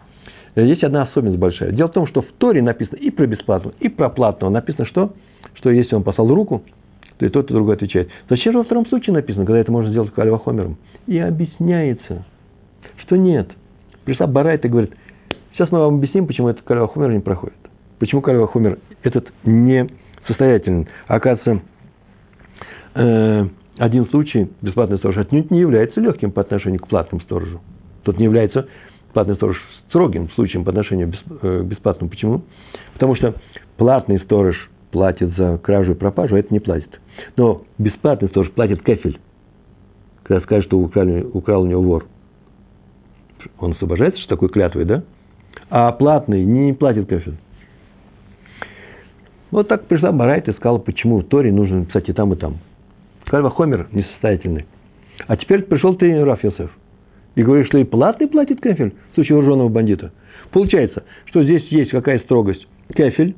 есть 0.63 0.85
одна 0.85 1.03
особенность 1.03 1.39
большая. 1.39 1.73
Дело 1.73 1.89
в 1.89 1.93
том, 1.93 2.07
что 2.07 2.23
в 2.23 2.31
Торе 2.39 2.63
написано 2.63 2.97
и 2.97 3.11
про 3.11 3.27
бесплатного, 3.27 3.75
и 3.81 3.89
про 3.89 4.09
платного. 4.09 4.51
Написано 4.51 4.87
что? 4.87 5.13
Что 5.55 5.71
если 5.71 5.95
он 5.95 6.05
послал 6.05 6.29
руку, 6.29 6.63
то 7.19 7.27
и 7.27 7.29
тот, 7.29 7.51
и 7.51 7.55
другой 7.55 7.75
отвечает. 7.75 8.09
Зачем 8.29 8.53
же 8.53 8.59
во 8.59 8.65
втором 8.65 8.87
случае 8.87 9.15
написано, 9.15 9.47
когда 9.47 9.59
это 9.59 9.73
можно 9.73 9.91
сделать 9.91 10.13
кальвахомером? 10.13 10.77
И 11.07 11.19
объясняется, 11.19 12.25
что 12.99 13.17
нет. 13.17 13.51
Пришла 14.05 14.27
Барайта 14.27 14.69
и 14.69 14.71
говорит, 14.71 14.93
сейчас 15.55 15.71
мы 15.73 15.79
вам 15.81 15.97
объясним, 15.97 16.27
почему 16.27 16.49
этот 16.49 16.63
кальвахомер 16.65 17.11
не 17.13 17.21
проходит. 17.21 17.57
Почему 17.99 18.21
кальвахомер 18.21 18.79
этот 19.03 19.29
не 19.45 19.89
состоятельный. 20.27 20.87
Оказывается, 21.07 21.63
э, 22.95 23.47
один 23.79 24.07
случай 24.09 24.51
бесплатный 24.63 24.99
сторож 24.99 25.17
отнюдь 25.19 25.51
не 25.51 25.61
является 25.61 26.01
легким 26.01 26.31
по 26.31 26.43
отношению 26.43 26.81
к 26.81 26.89
платному 26.89 27.23
сторожу. 27.23 27.61
Тут 28.03 28.19
не 28.19 28.25
является 28.25 28.69
платный 29.13 29.35
сторож 29.37 29.61
строгим 29.95 30.29
случаем 30.31 30.65
по 30.65 30.71
отношению 30.71 31.13
к 31.13 31.15
э, 31.43 31.63
бесплатному. 31.63 32.11
Почему? 32.11 32.43
Потому 32.95 33.15
что 33.15 33.37
платный 33.77 34.19
сторож 34.19 34.57
платит 34.91 35.37
за 35.37 35.57
кражу 35.59 35.93
и 35.93 35.95
пропажу, 35.95 36.35
а 36.35 36.39
это 36.41 36.53
не 36.53 36.59
платит. 36.59 37.01
Но 37.37 37.63
бесплатный 37.79 38.29
сторож 38.29 38.51
платит 38.51 38.83
кефель, 38.83 39.21
когда 40.25 40.41
скажет, 40.41 40.67
что 40.67 40.81
украли, 40.81 41.23
украл 41.23 41.63
у 41.63 41.67
него 41.67 41.81
вор. 41.81 42.07
Он 43.61 43.71
освобождается, 43.71 44.19
что 44.21 44.31
такой 44.31 44.49
клятвой, 44.49 44.85
да? 44.85 45.05
А 45.71 45.93
платный 45.93 46.45
не 46.45 46.73
платит 46.73 47.09
кефель. 47.09 47.37
Вот 49.53 49.69
так 49.69 49.87
пришла 49.87 50.11
Барайт 50.11 50.49
и 50.49 50.53
сказала, 50.55 50.79
почему 50.79 51.21
в 51.21 51.25
Торе 51.29 51.53
нужно 51.53 51.81
написать 51.81 52.09
и 52.09 52.13
там, 52.13 52.33
и 52.33 52.37
там. 52.37 52.59
Кальва 53.27 53.51
Хомер 53.51 53.87
несостоятельный. 53.93 54.67
А 55.29 55.37
теперь 55.37 55.63
пришел 55.63 55.95
ты, 55.95 56.25
Раф 56.25 56.41
и 57.35 57.43
говоришь, 57.43 57.66
что 57.68 57.78
и 57.78 57.85
платный 57.85 58.28
платит 58.28 58.61
кефель 58.61 58.95
в 59.12 59.14
случае 59.14 59.37
вооруженного 59.37 59.68
бандита. 59.68 60.12
Получается, 60.51 61.05
что 61.26 61.43
здесь 61.43 61.64
есть 61.68 61.91
какая 61.91 62.18
строгость. 62.20 62.66
Кефель, 62.95 63.35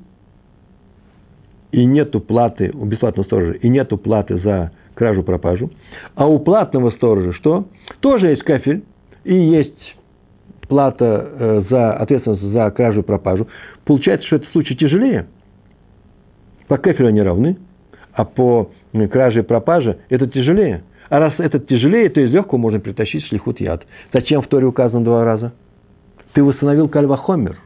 и 1.72 1.84
нету 1.84 2.20
платы 2.20 2.70
у 2.74 2.84
бесплатного 2.84 3.26
сторожа, 3.26 3.52
и 3.52 3.68
нету 3.68 3.98
платы 3.98 4.38
за 4.38 4.72
кражу-пропажу. 4.94 5.70
А 6.14 6.26
у 6.26 6.38
платного 6.38 6.90
сторожа 6.90 7.32
что? 7.34 7.68
Тоже 8.00 8.28
есть 8.28 8.42
кафель, 8.42 8.82
и 9.24 9.34
есть 9.34 9.96
плата 10.68 11.28
э, 11.38 11.62
за 11.68 11.92
ответственность 11.92 12.42
за 12.42 12.70
кражу-пропажу. 12.70 13.46
Получается, 13.84 14.26
что 14.26 14.36
этот 14.36 14.50
случай 14.50 14.74
тяжелее. 14.74 15.26
По 16.68 16.78
кафелю 16.78 17.08
они 17.08 17.22
равны, 17.22 17.58
а 18.12 18.24
по 18.24 18.70
краже 19.10 19.40
и 19.40 19.42
пропаже 19.42 19.98
это 20.08 20.26
тяжелее. 20.26 20.82
А 21.08 21.18
раз 21.18 21.34
это 21.38 21.58
тяжелее, 21.58 22.08
то 22.08 22.20
из 22.20 22.30
легкого 22.32 22.58
можно 22.58 22.80
притащить 22.80 23.24
шлихут 23.26 23.60
яд. 23.60 23.86
Зачем 24.12 24.42
в 24.42 24.48
Торе 24.48 24.66
указано 24.66 25.04
два 25.04 25.24
раза? 25.24 25.52
Ты 26.32 26.42
восстановил 26.42 26.88
кальвахомер. 26.88 27.56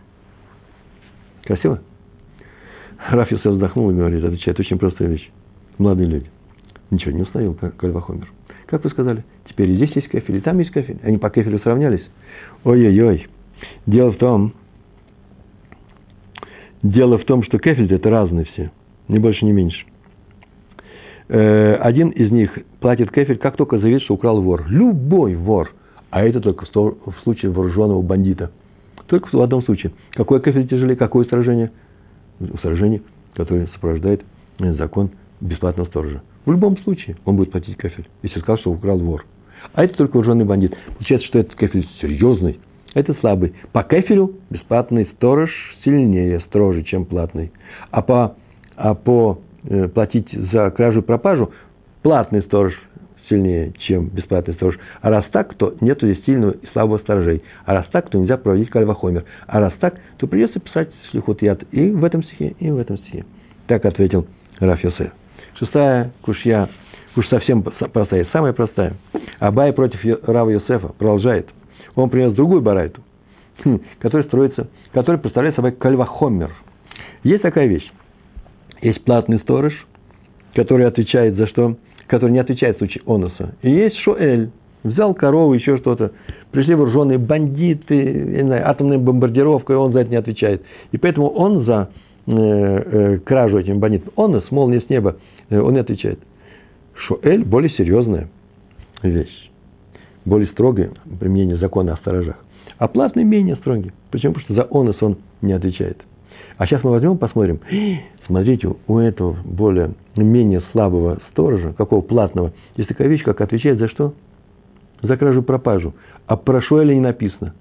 Красиво? 1.45 1.81
Раф 3.09 3.31
Юсеф 3.31 3.53
вздохнул 3.53 3.91
и 3.91 3.95
говорит, 3.95 4.23
отвечает, 4.23 4.61
очень 4.61 4.79
простая 4.79 5.09
вещь. 5.09 5.31
Молодые 5.79 6.09
люди. 6.09 6.31
Ничего, 6.91 7.13
не 7.13 7.23
установил 7.23 7.55
кальвахомер. 7.55 8.31
Как 8.67 8.85
вы 8.85 8.91
сказали? 8.91 9.25
Теперь 9.49 9.71
и 9.71 9.77
здесь 9.77 9.91
есть 9.97 10.09
кафель, 10.09 10.37
и 10.37 10.41
там 10.41 10.59
есть 10.59 10.71
кафель. 10.71 10.99
Они 11.03 11.19
по 11.19 11.31
кафелю 11.31 11.59
сравнялись. 11.61 12.05
Ой-ой-ой. 12.65 13.27
Дело 13.87 14.13
в 14.13 14.17
том, 14.17 14.53
дело 16.83 17.19
в 17.19 17.25
том, 17.25 17.43
что 17.43 17.59
кафель 17.59 17.93
это 17.93 18.11
разные 18.11 18.45
все. 18.47 18.71
Ни 19.09 19.19
больше, 19.19 19.45
ни 19.45 19.53
меньше. 19.53 19.85
Э, 21.33 21.77
один 21.77 22.09
из 22.09 22.33
них 22.33 22.51
платит 22.81 23.13
кефель, 23.13 23.39
как 23.39 23.57
только 23.57 23.79
заявит, 23.79 24.03
что 24.03 24.15
украл 24.15 24.43
вор. 24.43 24.65
Любой 24.69 25.37
вор. 25.37 25.73
А 26.11 26.25
это 26.25 26.41
только 26.41 26.67
в 26.67 27.15
случае 27.23 27.53
вооруженного 27.53 28.03
бандита. 28.03 28.51
Только 29.07 29.29
в 29.37 29.41
одном 29.41 29.63
случае. 29.63 29.93
Какой 30.11 30.43
кефель 30.43 30.67
тяжелее, 30.67 30.97
какое 30.97 31.25
сражение? 31.27 31.71
Сражение, 32.63 33.03
которое 33.35 33.69
сопровождает 33.69 34.25
э, 34.59 34.73
закон 34.73 35.11
бесплатного 35.41 35.87
сторожа. 35.87 36.23
В 36.47 36.51
любом 36.51 36.77
случае 36.79 37.17
он 37.25 37.37
будет 37.37 37.53
платить 37.53 37.77
кефель, 37.77 38.09
если 38.25 38.41
сказал, 38.41 38.59
что 38.59 38.73
украл 38.73 38.99
вор. 38.99 39.25
А 39.73 39.85
это 39.85 39.97
только 39.97 40.17
вооруженный 40.17 40.45
бандит. 40.45 40.77
Получается, 40.95 41.29
что 41.29 41.39
этот 41.39 41.55
кефель 41.55 41.89
серьезный, 42.01 42.59
это 42.95 43.15
слабый. 43.21 43.55
По 43.71 43.85
кефелю 43.85 44.33
бесплатный 44.51 45.09
сторож 45.15 45.53
сильнее, 45.85 46.41
строже, 46.49 46.83
чем 46.83 47.05
платный. 47.05 47.53
А 47.93 48.03
по, 48.03 48.35
а 48.75 48.95
по 48.95 49.39
платить 49.95 50.29
за 50.53 50.71
кражу 50.71 51.01
и 51.01 51.03
пропажу, 51.03 51.51
платный 52.03 52.43
сторож 52.43 52.75
сильнее, 53.31 53.73
чем 53.87 54.09
бесплатный 54.09 54.55
сторож. 54.55 54.79
А 55.01 55.09
раз 55.09 55.25
так, 55.31 55.55
то 55.55 55.75
нету 55.81 56.07
здесь 56.07 56.23
сильного 56.25 56.51
и 56.51 56.67
слабого 56.73 56.99
сторожей. 56.99 57.43
А 57.65 57.75
раз 57.75 57.87
так, 57.93 58.11
то 58.11 58.19
нельзя 58.19 58.37
проводить 58.37 58.69
кальвахомер. 58.69 59.25
А 59.47 59.61
раз 59.61 59.73
так, 59.81 59.95
то 60.19 60.27
придется 60.27 60.61
писать 60.61 60.91
шлихут 61.11 61.41
яд 61.41 61.63
и 61.71 61.91
в 61.91 62.05
этом 62.05 62.23
стихе, 62.25 62.55
и 62.59 62.71
в 62.71 62.79
этом 62.79 62.99
стихе. 62.99 63.25
Так 63.69 63.85
ответил 63.85 64.27
Раф 64.59 64.83
Йосеф. 64.83 65.13
Шестая 65.59 66.13
кушья, 66.23 66.69
уж 67.17 67.29
совсем 67.29 67.63
простая, 67.63 68.27
самая 68.33 68.53
простая. 68.53 68.95
Абай 69.39 69.73
против 69.73 70.01
Рава 70.27 70.51
Йосефа 70.51 70.89
продолжает. 70.89 71.49
Он 71.95 72.11
принес 72.11 72.33
другую 72.33 72.61
барайту, 72.63 73.01
хм, 73.65 73.81
которая 74.01 74.27
строится, 74.27 74.69
которая 74.93 75.21
представляет 75.21 75.57
собой 75.57 75.73
кальвахомер. 75.73 76.51
Есть 77.23 77.43
такая 77.43 77.67
вещь. 77.67 77.89
Есть 78.83 79.05
платный 79.05 79.39
сторож, 79.41 79.73
который 80.55 80.87
отвечает 80.87 81.35
за 81.37 81.47
что? 81.47 81.77
Который 82.07 82.33
не 82.33 82.39
отвечает 82.39 82.77
в 82.77 82.79
случае 82.79 83.03
оноса. 83.07 83.55
И 83.63 83.71
есть 83.71 83.97
шоэль. 83.99 84.51
Взял 84.83 85.13
корову, 85.15 85.53
еще 85.53 85.77
что-то. 85.77 86.13
Пришли 86.53 86.75
вооруженные 86.75 87.19
бандиты, 87.19 87.95
я 87.95 88.43
не 88.43 88.47
знаю, 88.47 88.69
атомная 88.69 88.99
бомбардировка, 88.99 89.75
и 89.75 89.77
он 89.77 89.93
за 89.93 90.01
это 90.01 90.11
не 90.11 90.17
отвечает. 90.17 90.65
И 90.91 90.97
поэтому 90.97 91.29
он 91.29 91.67
за 91.67 91.91
э, 92.27 92.33
э, 92.33 93.19
кражу 93.19 93.59
этим 93.59 93.79
бандитам, 93.79 94.13
онос, 94.17 94.51
молния 94.51 94.81
с 94.81 94.89
неба, 94.89 95.17
э, 95.51 95.61
он 95.61 95.75
не 95.75 95.81
отвечает. 95.81 96.19
Шоэль 96.95 97.45
более 97.45 97.71
серьезная 97.71 98.29
вещь. 99.03 99.51
Более 100.25 100.49
строгое 100.49 100.93
применение 101.19 101.59
закона 101.59 101.93
о 101.93 101.97
сторожах. 101.99 102.37
А 102.79 102.89
платный 102.89 103.25
менее 103.25 103.57
строгий. 103.57 103.93
Почему? 104.11 104.33
Потому 104.33 104.45
что 104.45 104.55
за 104.55 104.69
онос 104.79 105.03
он 105.03 105.19
не 105.43 105.53
отвечает. 105.53 105.99
А 106.61 106.67
сейчас 106.67 106.85
мы 106.85 106.91
возьмем, 106.91 107.17
посмотрим. 107.17 107.61
Смотрите, 108.27 108.71
у 108.87 108.99
этого 108.99 109.35
более, 109.45 109.93
менее 110.15 110.61
слабого 110.73 111.19
сторожа, 111.31 111.73
какого 111.73 112.03
платного, 112.03 112.53
есть 112.77 112.87
такая 112.87 113.09
вещь, 113.09 113.23
как 113.23 113.41
отвечает 113.41 113.79
за 113.79 113.89
что? 113.89 114.13
За 115.01 115.17
кражу-пропажу. 115.17 115.95
А 116.27 116.37
про 116.37 116.61
Шуэля 116.61 116.93
не 116.93 117.01
написано. 117.01 117.55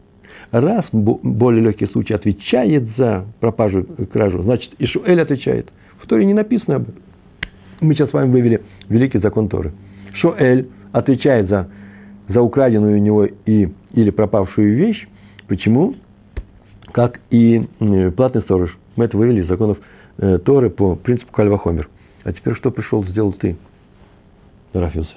Раз 0.52 0.84
более 0.92 1.64
легкий 1.64 1.86
случай 1.86 2.14
отвечает 2.14 2.90
за 2.98 3.24
пропажу, 3.40 3.86
кражу, 4.12 4.44
значит 4.44 4.74
и 4.78 4.86
Шуэль 4.86 5.22
отвечает. 5.22 5.70
В 6.00 6.08
Торе 6.08 6.26
не 6.26 6.34
написано 6.34 6.76
об 6.76 6.90
этом. 6.90 7.02
Мы 7.80 7.94
сейчас 7.94 8.10
с 8.10 8.14
вами 8.14 8.30
вывели 8.30 8.64
великий 8.90 9.20
закон 9.20 9.48
Торы. 9.48 9.72
Шуэль 10.16 10.68
отвечает 10.92 11.48
за, 11.48 11.70
за 12.28 12.42
украденную 12.42 12.98
у 12.98 13.02
него 13.02 13.24
и, 13.46 13.70
или 13.94 14.10
пропавшую 14.10 14.76
вещь. 14.76 15.08
Почему? 15.48 15.96
Как 16.92 17.22
и 17.30 17.66
платный 18.18 18.42
сторож. 18.42 18.76
Мы 19.00 19.06
это 19.06 19.16
вывели 19.16 19.44
из 19.44 19.48
законов 19.48 19.78
э, 20.18 20.40
Торы 20.40 20.70
по 20.70 20.98
принципу 20.98 21.32
Кальвахомер. 21.32 21.88
А 22.26 22.34
теперь 22.34 22.54
что 22.56 22.70
пришел 22.70 23.02
сделал 23.06 23.32
ты, 23.32 23.56
Рафиуса? 24.74 25.14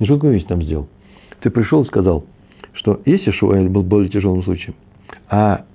Ну, 0.00 0.06
что 0.06 0.16
такое 0.16 0.32
вещь 0.32 0.46
там 0.46 0.60
сделал? 0.60 0.88
Ты 1.38 1.50
пришел 1.50 1.84
и 1.84 1.86
сказал, 1.86 2.26
что 2.72 3.00
если 3.04 3.30
Шуэль 3.30 3.68
был 3.68 3.84
более 3.84 4.10
тяжелым 4.10 4.42
случаем, 4.42 4.74
а 5.28 5.66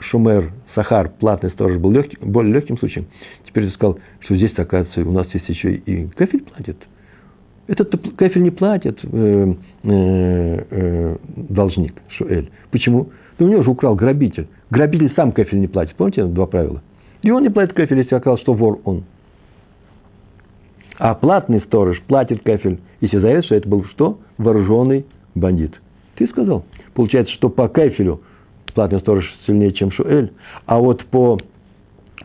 Шумер, 0.00 0.50
Сахар, 0.74 1.10
платный 1.10 1.50
сторож 1.50 1.78
был 1.78 1.92
легким, 1.92 2.32
более 2.32 2.54
легким 2.54 2.76
случаем, 2.76 3.06
теперь 3.46 3.68
ты 3.68 3.74
сказал, 3.74 4.00
что 4.18 4.34
здесь, 4.34 4.52
оказывается, 4.56 5.08
у 5.08 5.12
нас 5.12 5.32
есть 5.32 5.48
еще 5.48 5.76
и 5.76 6.08
кафель 6.08 6.42
платит. 6.42 6.76
Этот 7.68 8.16
кафель 8.16 8.42
не 8.42 8.50
платит 8.50 8.98
э, 9.04 9.54
э, 9.84 10.64
э, 10.70 11.16
должник, 11.36 11.94
Шуэль. 12.08 12.50
Почему? 12.70 13.10
Да 13.38 13.44
у 13.44 13.48
него 13.48 13.62
же 13.62 13.70
украл 13.70 13.94
грабитель. 13.94 14.48
Грабитель 14.70 15.12
сам 15.14 15.32
кафель 15.32 15.60
не 15.60 15.68
платит. 15.68 15.94
Помните 15.94 16.24
два 16.24 16.46
правила? 16.46 16.82
И 17.22 17.30
он 17.30 17.42
не 17.42 17.50
платит 17.50 17.74
кафель, 17.74 17.98
если 17.98 18.14
оказалось, 18.16 18.42
что 18.42 18.54
вор 18.54 18.80
он. 18.84 19.04
А 20.98 21.14
платный 21.14 21.60
сторож 21.60 22.00
платит 22.02 22.42
кафель, 22.42 22.80
если 23.00 23.18
заявит, 23.18 23.44
что 23.44 23.54
это 23.54 23.68
был 23.68 23.84
что? 23.86 24.18
Вооруженный 24.38 25.06
бандит. 25.34 25.72
Ты 26.16 26.26
сказал. 26.28 26.64
Получается, 26.94 27.32
что 27.34 27.48
по 27.48 27.68
кафелю 27.68 28.20
платный 28.74 29.00
сторож 29.00 29.24
сильнее, 29.46 29.72
чем 29.72 29.92
Шуэль. 29.92 30.32
А 30.66 30.78
вот 30.78 31.04
по 31.06 31.38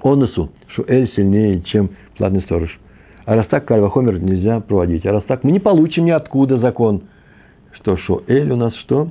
оносу 0.03 0.51
Шуэль 0.69 1.11
сильнее, 1.15 1.61
чем 1.61 1.91
платный 2.17 2.41
сторож. 2.41 2.77
А 3.27 3.35
раз 3.35 3.45
так, 3.47 3.65
Кальвахомер 3.65 4.21
нельзя 4.21 4.61
проводить. 4.61 5.05
А 5.05 5.11
раз 5.11 5.21
так, 5.25 5.43
мы 5.43 5.51
не 5.51 5.59
получим 5.59 6.05
ниоткуда 6.05 6.59
закон, 6.59 7.03
что 7.73 7.97
Шуэль 7.97 8.49
у 8.51 8.55
нас 8.55 8.73
что? 8.85 9.09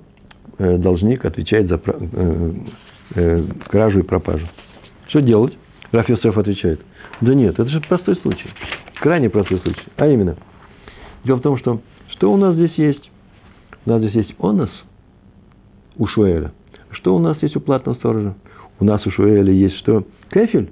Э, 0.56 0.78
должник 0.78 1.26
отвечает 1.26 1.68
за, 1.68 1.78
э, 1.84 2.52
э, 3.14 3.44
кражу 3.68 3.98
и 3.98 4.02
пропажу. 4.02 4.46
Что 5.08 5.20
делать? 5.20 5.52
Раф 5.92 6.08
Йосеф 6.08 6.38
отвечает. 6.38 6.80
Да 7.20 7.34
нет, 7.34 7.60
это 7.60 7.68
же 7.68 7.78
простой 7.82 8.16
случай. 8.16 8.48
Крайне 9.02 9.28
простой 9.28 9.58
случай. 9.58 9.84
А 9.96 10.06
именно, 10.06 10.36
дело 11.24 11.36
в 11.36 11.42
том, 11.42 11.58
что 11.58 11.82
что 12.08 12.32
у 12.32 12.38
нас 12.38 12.54
здесь 12.54 12.72
есть? 12.78 13.10
У 13.84 13.90
нас 13.90 14.00
здесь 14.00 14.14
есть 14.14 14.34
онос 14.40 14.70
у 15.98 16.06
Шуэля. 16.06 16.52
Что 16.88 17.14
у 17.14 17.18
нас 17.18 17.36
есть 17.42 17.54
у 17.56 17.60
платного 17.60 17.96
сторожа? 17.96 18.34
У 18.80 18.84
нас 18.86 19.06
у 19.06 19.10
Шуэля 19.10 19.52
есть 19.52 19.76
что? 19.80 20.04
Кефель. 20.30 20.70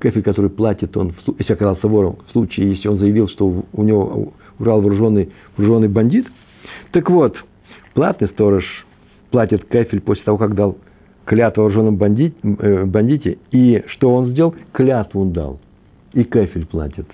Кефель, 0.00 0.22
который 0.22 0.50
платит 0.50 0.96
он, 0.96 1.14
если 1.38 1.52
оказался 1.52 1.86
вором, 1.86 2.18
в 2.26 2.32
случае, 2.32 2.70
если 2.70 2.88
он 2.88 2.98
заявил, 2.98 3.28
что 3.28 3.64
у 3.72 3.82
него 3.82 4.32
урал 4.58 4.80
вооруженный, 4.80 5.30
вооруженный 5.56 5.88
бандит. 5.88 6.26
Так 6.92 7.10
вот, 7.10 7.36
платный 7.94 8.28
сторож 8.28 8.64
платит 9.30 9.64
кефель 9.66 10.00
после 10.00 10.24
того, 10.24 10.38
как 10.38 10.54
дал 10.54 10.78
клятву 11.24 11.62
вооруженном 11.62 11.96
бандит, 11.96 12.34
э, 12.42 12.84
бандите. 12.84 13.38
И 13.50 13.82
что 13.88 14.14
он 14.14 14.30
сделал? 14.30 14.54
Клятву 14.72 15.20
он 15.22 15.32
дал. 15.32 15.60
И 16.12 16.24
кефель 16.24 16.66
платит. 16.66 17.06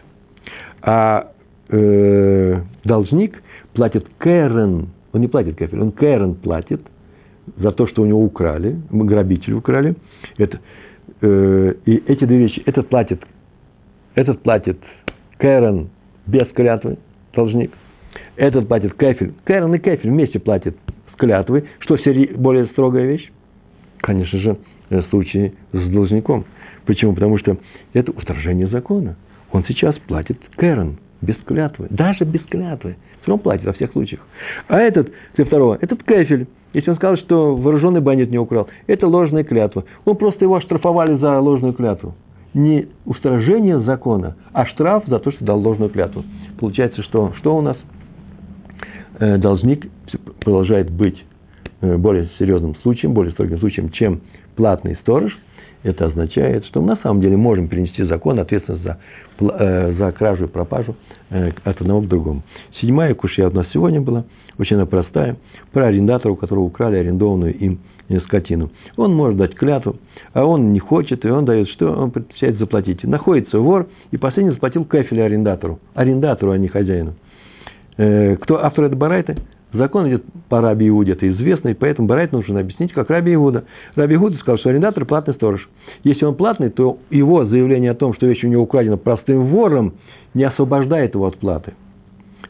А 0.82 1.32
э, 1.68 2.60
должник 2.84 3.42
платит 3.74 4.06
Кэрен, 4.18 4.88
он 5.12 5.20
не 5.20 5.28
платит 5.28 5.56
кефель, 5.56 5.80
он 5.80 5.92
Кэрен 5.92 6.36
платит 6.36 6.80
за 7.56 7.72
то, 7.72 7.86
что 7.86 8.02
у 8.02 8.06
него 8.06 8.22
украли, 8.22 8.76
мы 8.90 9.04
грабители 9.04 9.54
украли. 9.54 9.96
Это, 10.38 10.60
э, 11.20 11.74
и 11.84 11.96
эти 12.06 12.24
две 12.24 12.38
вещи, 12.38 12.62
этот 12.66 12.88
платит, 12.88 13.22
этот 14.14 14.42
платит 14.42 14.78
Кэрен 15.38 15.90
без 16.26 16.46
клятвы, 16.48 16.98
должник. 17.34 17.72
Этот 18.36 18.68
платит 18.68 18.94
кефель. 18.94 19.34
Кэрен 19.44 19.74
и 19.74 19.78
кефель 19.78 20.10
вместе 20.10 20.38
платят 20.38 20.76
с 21.12 21.16
клятвой. 21.16 21.64
Что 21.80 21.96
более 22.36 22.66
строгая 22.66 23.06
вещь? 23.06 23.30
Конечно 24.00 24.38
же, 24.38 24.56
в 24.90 25.02
случае 25.10 25.54
с 25.72 25.90
должником. 25.90 26.44
Почему? 26.84 27.14
Потому 27.14 27.38
что 27.38 27.56
это 27.92 28.12
устражение 28.12 28.68
закона. 28.68 29.16
Он 29.52 29.64
сейчас 29.66 29.96
платит 30.06 30.38
Кэрен 30.56 30.98
без 31.20 31.36
клятвы. 31.46 31.88
Даже 31.90 32.24
без 32.24 32.42
клятвы. 32.42 32.96
Все 33.22 33.30
равно 33.30 33.42
платит 33.42 33.64
во 33.64 33.72
всех 33.72 33.92
случаях. 33.92 34.20
А 34.68 34.78
этот, 34.78 35.12
для 35.34 35.44
второго, 35.44 35.78
этот 35.80 36.02
кефель, 36.04 36.46
если 36.72 36.90
он 36.90 36.96
сказал, 36.96 37.16
что 37.16 37.56
вооруженный 37.56 38.00
бандит 38.00 38.30
не 38.30 38.38
украл, 38.38 38.68
это 38.86 39.06
ложная 39.06 39.44
клятва. 39.44 39.84
Он 40.04 40.16
просто 40.16 40.44
его 40.44 40.56
оштрафовали 40.56 41.16
за 41.16 41.38
ложную 41.40 41.72
клятву. 41.72 42.14
Не 42.54 42.88
устражение 43.04 43.80
закона, 43.80 44.36
а 44.52 44.66
штраф 44.66 45.04
за 45.06 45.18
то, 45.18 45.30
что 45.30 45.44
дал 45.44 45.60
ложную 45.60 45.90
клятву. 45.90 46.24
Получается, 46.58 47.02
что, 47.02 47.32
что 47.38 47.56
у 47.56 47.60
нас? 47.60 47.76
Э, 49.18 49.38
должник 49.38 49.86
продолжает 50.40 50.90
быть 50.90 51.22
э, 51.80 51.96
более 51.96 52.28
серьезным 52.38 52.76
случаем, 52.76 53.14
более 53.14 53.32
строгим 53.32 53.58
случаем, 53.58 53.90
чем 53.90 54.20
платный 54.56 54.96
сторож. 55.02 55.36
Это 55.82 56.06
означает, 56.06 56.66
что 56.66 56.80
мы 56.80 56.88
на 56.88 56.96
самом 56.96 57.20
деле 57.20 57.36
можем 57.36 57.68
перенести 57.68 58.02
закон, 58.04 58.38
ответственность 58.40 58.84
за, 58.84 58.98
э, 59.40 59.92
за 59.94 60.12
кражу 60.12 60.44
и 60.44 60.48
пропажу 60.48 60.96
от 61.30 61.80
одного 61.80 62.02
к 62.02 62.08
другому. 62.08 62.42
Седьмая 62.80 63.14
кушья 63.14 63.48
у 63.48 63.52
нас 63.52 63.66
сегодня 63.72 64.00
была, 64.00 64.24
очень 64.58 64.76
она 64.76 64.86
простая, 64.86 65.36
про 65.72 65.86
арендатора, 65.86 66.32
у 66.32 66.36
которого 66.36 66.64
украли 66.64 66.96
арендованную 66.96 67.54
им 67.54 67.80
скотину. 68.26 68.70
Он 68.96 69.14
может 69.14 69.36
дать 69.36 69.54
клятву, 69.54 69.96
а 70.32 70.44
он 70.44 70.72
не 70.72 70.78
хочет, 70.78 71.24
и 71.24 71.28
он 71.28 71.44
дает 71.44 71.68
что? 71.68 71.92
Он 71.92 72.10
предпочитает 72.10 72.58
заплатить. 72.58 73.02
Находится 73.04 73.58
вор, 73.58 73.88
и 74.10 74.16
последний 74.16 74.52
заплатил 74.52 74.84
кафель 74.84 75.20
арендатору. 75.20 75.80
Арендатору, 75.94 76.52
а 76.52 76.58
не 76.58 76.68
хозяину. 76.68 77.14
Э, 77.96 78.36
кто 78.36 78.64
автор 78.64 78.84
этой 78.84 78.96
барайты? 78.96 79.36
Закон 79.72 80.08
идет 80.08 80.24
по 80.48 80.60
Раби 80.60 80.88
Иуде, 80.88 81.12
это 81.12 81.28
известно, 81.28 81.70
и 81.70 81.74
поэтому 81.74 82.06
Барайт 82.06 82.32
нужно 82.32 82.60
объяснить, 82.60 82.92
как 82.92 83.10
Раби 83.10 83.34
Иуда. 83.34 83.64
Раби 83.94 84.14
Иуда 84.14 84.36
сказал, 84.38 84.58
что 84.58 84.70
арендатор– 84.70 85.04
платный 85.06 85.34
сторож. 85.34 85.68
Если 86.04 86.24
он 86.24 86.36
платный, 86.36 86.70
то 86.70 86.98
его 87.10 87.44
заявление 87.44 87.90
о 87.90 87.94
том, 87.94 88.14
что 88.14 88.26
вещь 88.26 88.44
у 88.44 88.48
него 88.48 88.62
украдена 88.62 88.96
простым 88.96 89.46
вором, 89.46 89.94
не 90.34 90.44
освобождает 90.44 91.14
его 91.14 91.26
от 91.26 91.36
платы. 91.38 91.74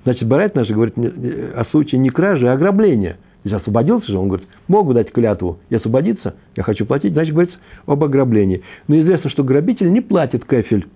Значит, 0.07 0.29
Барайт 0.29 0.55
наш 0.55 0.69
говорит 0.69 0.95
о 0.97 1.65
случае 1.73 1.99
не 1.99 2.11
кражи, 2.11 2.49
а 2.49 2.53
ограбления. 2.53 3.15
То 3.43 3.51
есть 3.51 3.61
освободился 3.61 4.07
же, 4.07 4.17
он 4.17 4.29
говорит, 4.29 4.47
могу 4.69 4.93
дать 4.93 5.11
клятву 5.11 5.59
и 5.69 5.75
освободиться, 5.75 6.37
я 6.55 6.63
хочу 6.63 6.87
платить, 6.87 7.13
значит, 7.13 7.35
говорится 7.35 7.59
об 7.87 8.05
ограблении. 8.05 8.63
Но 8.87 9.01
известно, 9.01 9.31
что 9.31 9.43
грабитель 9.43 9.91
не 9.91 10.01
платит 10.01 10.45
кефель. 10.45 10.87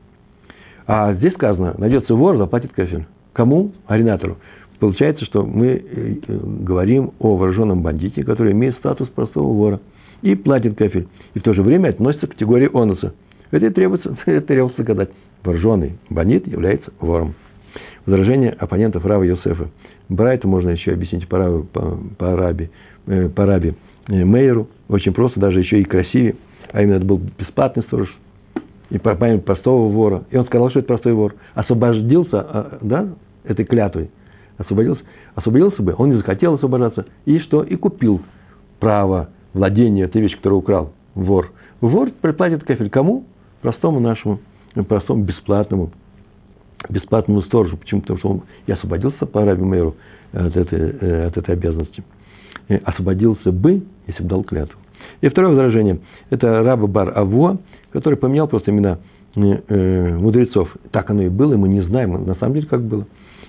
А 0.87 1.13
здесь 1.15 1.33
сказано, 1.33 1.75
найдется 1.77 2.15
вор, 2.15 2.37
заплатит 2.37 2.73
кефель. 2.73 3.05
Кому? 3.33 3.73
Аринатору. 3.89 4.37
Получается, 4.79 5.25
что 5.25 5.45
мы 5.45 5.83
э, 5.85 6.15
говорим 6.29 7.11
о 7.19 7.35
вооруженном 7.35 7.83
бандите, 7.83 8.23
который 8.23 8.53
имеет 8.53 8.77
статус 8.77 9.09
простого 9.09 9.53
вора 9.53 9.81
и 10.23 10.37
платит 10.37 10.79
кефель. 10.79 11.09
И 11.35 11.41
в 11.41 11.43
то 11.43 11.53
же 11.53 11.63
время 11.63 11.89
относится 11.89 12.29
к 12.29 12.31
категории 12.31 12.71
онуса. 12.73 13.13
Это 13.51 13.73
требуется, 13.73 14.17
это 14.27 14.47
требуется 14.47 14.83
доказать 14.83 15.11
вооруженный 15.43 15.99
бандит 16.11 16.47
является 16.47 16.93
вором. 17.01 17.35
Возражение 18.07 18.51
оппонентов 18.51 19.05
Рава 19.05 19.23
Йосефа. 19.23 19.69
Брайту 20.09 20.49
можно 20.49 20.71
еще 20.71 20.93
объяснить 20.93 21.29
по, 21.29 21.39
Раву, 21.39 21.65
по, 21.65 21.99
по, 22.19 22.37
Раби, 22.37 22.71
э, 23.07 23.29
по 23.29 23.47
Раби 23.47 23.75
э, 24.09 24.25
Мейеру. 24.25 24.69
Очень 24.89 25.13
просто, 25.13 25.39
даже 25.39 25.61
еще 25.61 25.81
и 25.81 25.85
красивее. 25.85 26.37
А 26.73 26.83
именно, 26.83 26.97
это 26.97 27.05
был 27.05 27.21
бесплатный 27.39 27.83
сторож. 27.85 28.09
И 28.91 28.99
по 28.99 29.15
память 29.15 29.45
простого 29.45 29.89
вора. 29.89 30.25
И 30.31 30.37
он 30.37 30.47
сказал, 30.47 30.71
что 30.71 30.81
это 30.81 30.89
простой 30.89 31.13
вор. 31.13 31.35
Освободился, 31.55 32.41
а, 32.41 32.79
да, 32.81 33.09
этой 33.45 33.65
клятвой. 33.65 34.11
Освободился. 34.57 35.03
Освободился 35.35 35.83
бы, 35.83 35.95
он 35.97 36.11
не 36.11 36.17
захотел 36.17 36.55
освобождаться. 36.55 37.07
И 37.25 37.39
что? 37.39 37.63
И 37.63 37.77
купил 37.77 38.21
право 38.81 39.29
владения 39.53 40.05
этой 40.05 40.21
вещи, 40.21 40.37
которую 40.37 40.61
украл 40.61 40.93
вор. 41.15 41.53
Вор 41.81 42.11
приплатит 42.21 42.65
кафель 42.65 42.91
кому? 42.91 43.25
Простому 43.63 44.01
нашему 44.01 44.41
простому 44.89 45.25
бесплатному, 45.25 45.91
бесплатному 46.89 47.43
сторожу. 47.43 47.77
Почему? 47.77 48.01
Потому 48.01 48.19
что 48.19 48.29
он 48.29 48.43
и 48.67 48.73
освободился 48.73 49.27
по 49.27 49.45
Раби 49.45 49.63
Мэру 49.63 49.97
от 50.33 50.57
этой, 50.57 50.97
э, 51.01 51.27
от 51.27 51.37
этой 51.37 51.55
обязанности. 51.55 52.03
И 52.69 52.75
освободился 52.75 53.53
бы, 53.53 53.83
если 54.07 54.23
бы 54.23 54.29
дал 54.29 54.45
клятву. 54.45 54.79
И 55.21 55.29
второе 55.29 55.51
возражение. 55.51 56.01
Это 56.31 56.63
Раба 56.63 56.87
Бар 56.87 57.13
Аво, 57.17 57.59
который 57.93 58.17
поменял 58.17 58.49
просто 58.49 58.71
имена 58.71 58.99
э, 59.37 60.17
мудрецов. 60.17 60.69
Так 60.93 61.11
оно 61.11 61.23
и 61.23 61.29
было, 61.29 61.55
и 61.55 61.57
мы 61.57 61.69
не 61.69 61.83
знаем, 61.83 62.25
на 62.25 62.35
самом 62.37 62.55
деле, 62.55 62.67
как 62.67 62.83
было. 62.83 63.07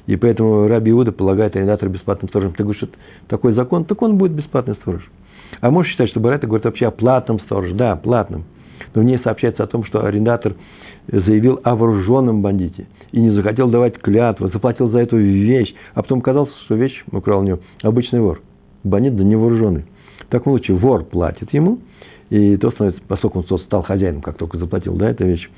И 0.08 0.16
поэтому 0.16 0.68
Раби 0.68 0.92
Иуда 0.92 1.12
полагает 1.12 1.56
арендатор 1.56 1.88
бесплатным 1.88 2.30
сторожем. 2.30 2.54
Ты 2.54 2.64
говоришь, 2.64 2.82
что 2.82 2.90
такой 3.28 3.54
закон, 3.54 3.86
так 3.86 4.02
он 4.02 4.18
будет 4.18 4.32
бесплатный 4.32 4.76
сторож. 4.76 5.08
А 5.60 5.70
можешь 5.70 5.92
считать, 5.92 6.10
что 6.10 6.20
Барайта 6.20 6.48
говорит 6.48 6.66
вообще 6.66 6.88
о 6.88 6.92
платном 6.92 7.40
стороже. 7.42 7.76
Да, 7.76 7.96
платном. 7.96 8.46
Но 8.94 9.02
в 9.02 9.06
ней 9.06 9.20
сообщается 9.20 9.64
о 9.64 9.68
том, 9.68 9.86
что 9.86 10.04
арендатор 10.04 10.56
заявил 11.08 11.60
о 11.64 11.76
вооруженном 11.76 12.42
бандите 12.42 12.88
и 13.12 13.20
не 13.20 13.32
захотел 13.32 13.70
давать 13.70 13.98
клятву, 14.00 14.50
заплатил 14.50 14.90
за 14.90 15.00
эту 15.00 15.18
вещь, 15.18 15.74
а 15.94 16.02
потом 16.02 16.22
казалось, 16.22 16.52
что 16.66 16.76
вещь 16.76 17.04
украл 17.12 17.42
у 17.42 17.44
него 17.44 17.60
обычный 17.84 18.22
вор. 18.22 18.42
Бандит 18.84 19.16
да 19.16 19.24
не 19.24 19.36
вооруженный. 19.36 19.86
В 20.20 20.32
таком 20.32 20.54
случае 20.54 20.78
вор 20.78 21.04
платит 21.04 21.54
ему, 21.54 21.80
и 22.30 22.56
то 22.58 22.72
становится, 22.72 23.02
поскольку 23.08 23.40
он 23.40 23.60
стал 23.60 23.84
хозяином, 23.84 24.22
как 24.22 24.38
только 24.38 24.58
заплатил, 24.58 24.96
да, 24.96 25.10
эту 25.10 25.26
вещь. 25.26 25.50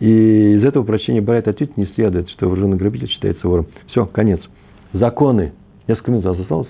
И 0.00 0.54
из 0.54 0.64
этого 0.64 0.82
прощения 0.82 1.20
Барайт 1.20 1.46
ответить 1.46 1.76
не 1.76 1.86
следует, 1.86 2.28
что 2.30 2.46
вооруженный 2.46 2.76
грабитель 2.76 3.08
считается 3.08 3.46
вором. 3.46 3.66
Все, 3.88 4.06
конец. 4.06 4.40
Законы. 4.92 5.52
Несколько 5.86 6.10
минут 6.10 6.26
осталось. 6.26 6.68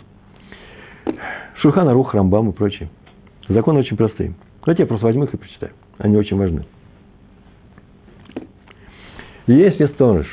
Шурхана 1.61 1.95
Рух, 1.95 2.13
Рамбам 2.13 2.51
и 2.51 2.53
прочие. 2.53 2.91
Законы 3.49 3.81
очень 3.81 3.97
простые. 3.97 4.35
Давайте 4.65 4.83
я 4.83 4.87
просто 4.87 5.07
возьму 5.07 5.25
их 5.25 5.33
и 5.33 5.37
прочитаю. 5.37 5.73
Они 5.99 6.17
очень 6.17 6.37
важны. 6.37 6.65
Если 9.47 9.87
сторож, 9.89 10.27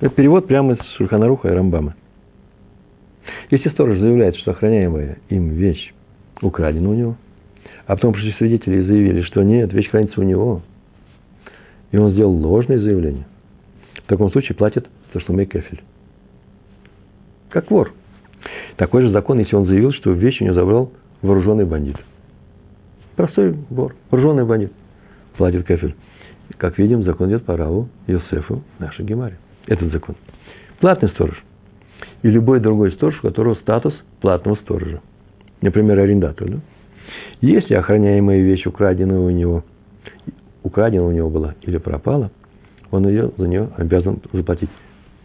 это 0.00 0.14
перевод 0.14 0.46
прямо 0.46 0.72
из 0.74 0.78
Шульханаруха 0.96 1.48
и 1.48 1.52
Рамбама. 1.52 1.94
Если 3.50 3.68
сторож 3.68 3.98
заявляет, 3.98 4.36
что 4.36 4.52
охраняемая 4.52 5.18
им 5.28 5.50
вещь 5.50 5.92
украдена 6.40 6.88
у 6.88 6.94
него, 6.94 7.16
а 7.86 7.96
потом 7.96 8.14
пришли 8.14 8.32
свидетели 8.32 8.76
и 8.76 8.86
заявили, 8.86 9.20
что 9.22 9.42
нет, 9.42 9.72
вещь 9.74 9.90
хранится 9.90 10.20
у 10.20 10.24
него, 10.24 10.62
и 11.92 11.98
он 11.98 12.12
сделал 12.12 12.32
ложное 12.32 12.78
заявление, 12.78 13.26
в 13.96 14.08
таком 14.08 14.32
случае 14.32 14.56
платит 14.56 14.88
за 15.12 15.20
мы 15.32 15.44
кефель. 15.44 15.82
Как 17.50 17.70
вор. 17.70 17.92
Такой 18.76 19.02
же 19.02 19.10
закон, 19.10 19.38
если 19.38 19.54
он 19.54 19.66
заявил, 19.66 19.92
что 19.92 20.12
вещь 20.12 20.40
у 20.40 20.44
него 20.44 20.54
забрал 20.54 20.92
вооруженный 21.20 21.66
бандит. 21.66 21.96
Простой 23.16 23.54
вор, 23.70 23.94
вооруженный 24.10 24.44
бандит. 24.44 24.72
Платит 25.36 25.66
кефель. 25.66 25.94
Как 26.58 26.78
видим, 26.78 27.02
закон 27.02 27.30
идет 27.30 27.44
по 27.44 27.56
Раву 27.56 27.88
Йосефу, 28.06 28.62
нашей 28.78 29.04
Гемаре. 29.04 29.38
Этот 29.66 29.92
закон. 29.92 30.14
Платный 30.80 31.08
сторож. 31.10 31.42
И 32.22 32.28
любой 32.28 32.60
другой 32.60 32.92
сторож, 32.92 33.18
у 33.18 33.22
которого 33.22 33.54
статус 33.56 33.94
платного 34.20 34.56
сторожа. 34.56 35.00
Например, 35.60 35.98
арендатор. 35.98 36.48
Да? 36.48 36.58
Если 37.40 37.74
охраняемая 37.74 38.40
вещь 38.40 38.66
украдена 38.66 39.20
у 39.20 39.30
него, 39.30 39.64
украдена 40.62 41.04
у 41.04 41.12
него 41.12 41.30
была 41.30 41.54
или 41.62 41.78
пропала, 41.78 42.30
он 42.90 43.08
ее 43.08 43.32
за 43.36 43.48
нее 43.48 43.70
обязан 43.76 44.20
заплатить. 44.32 44.70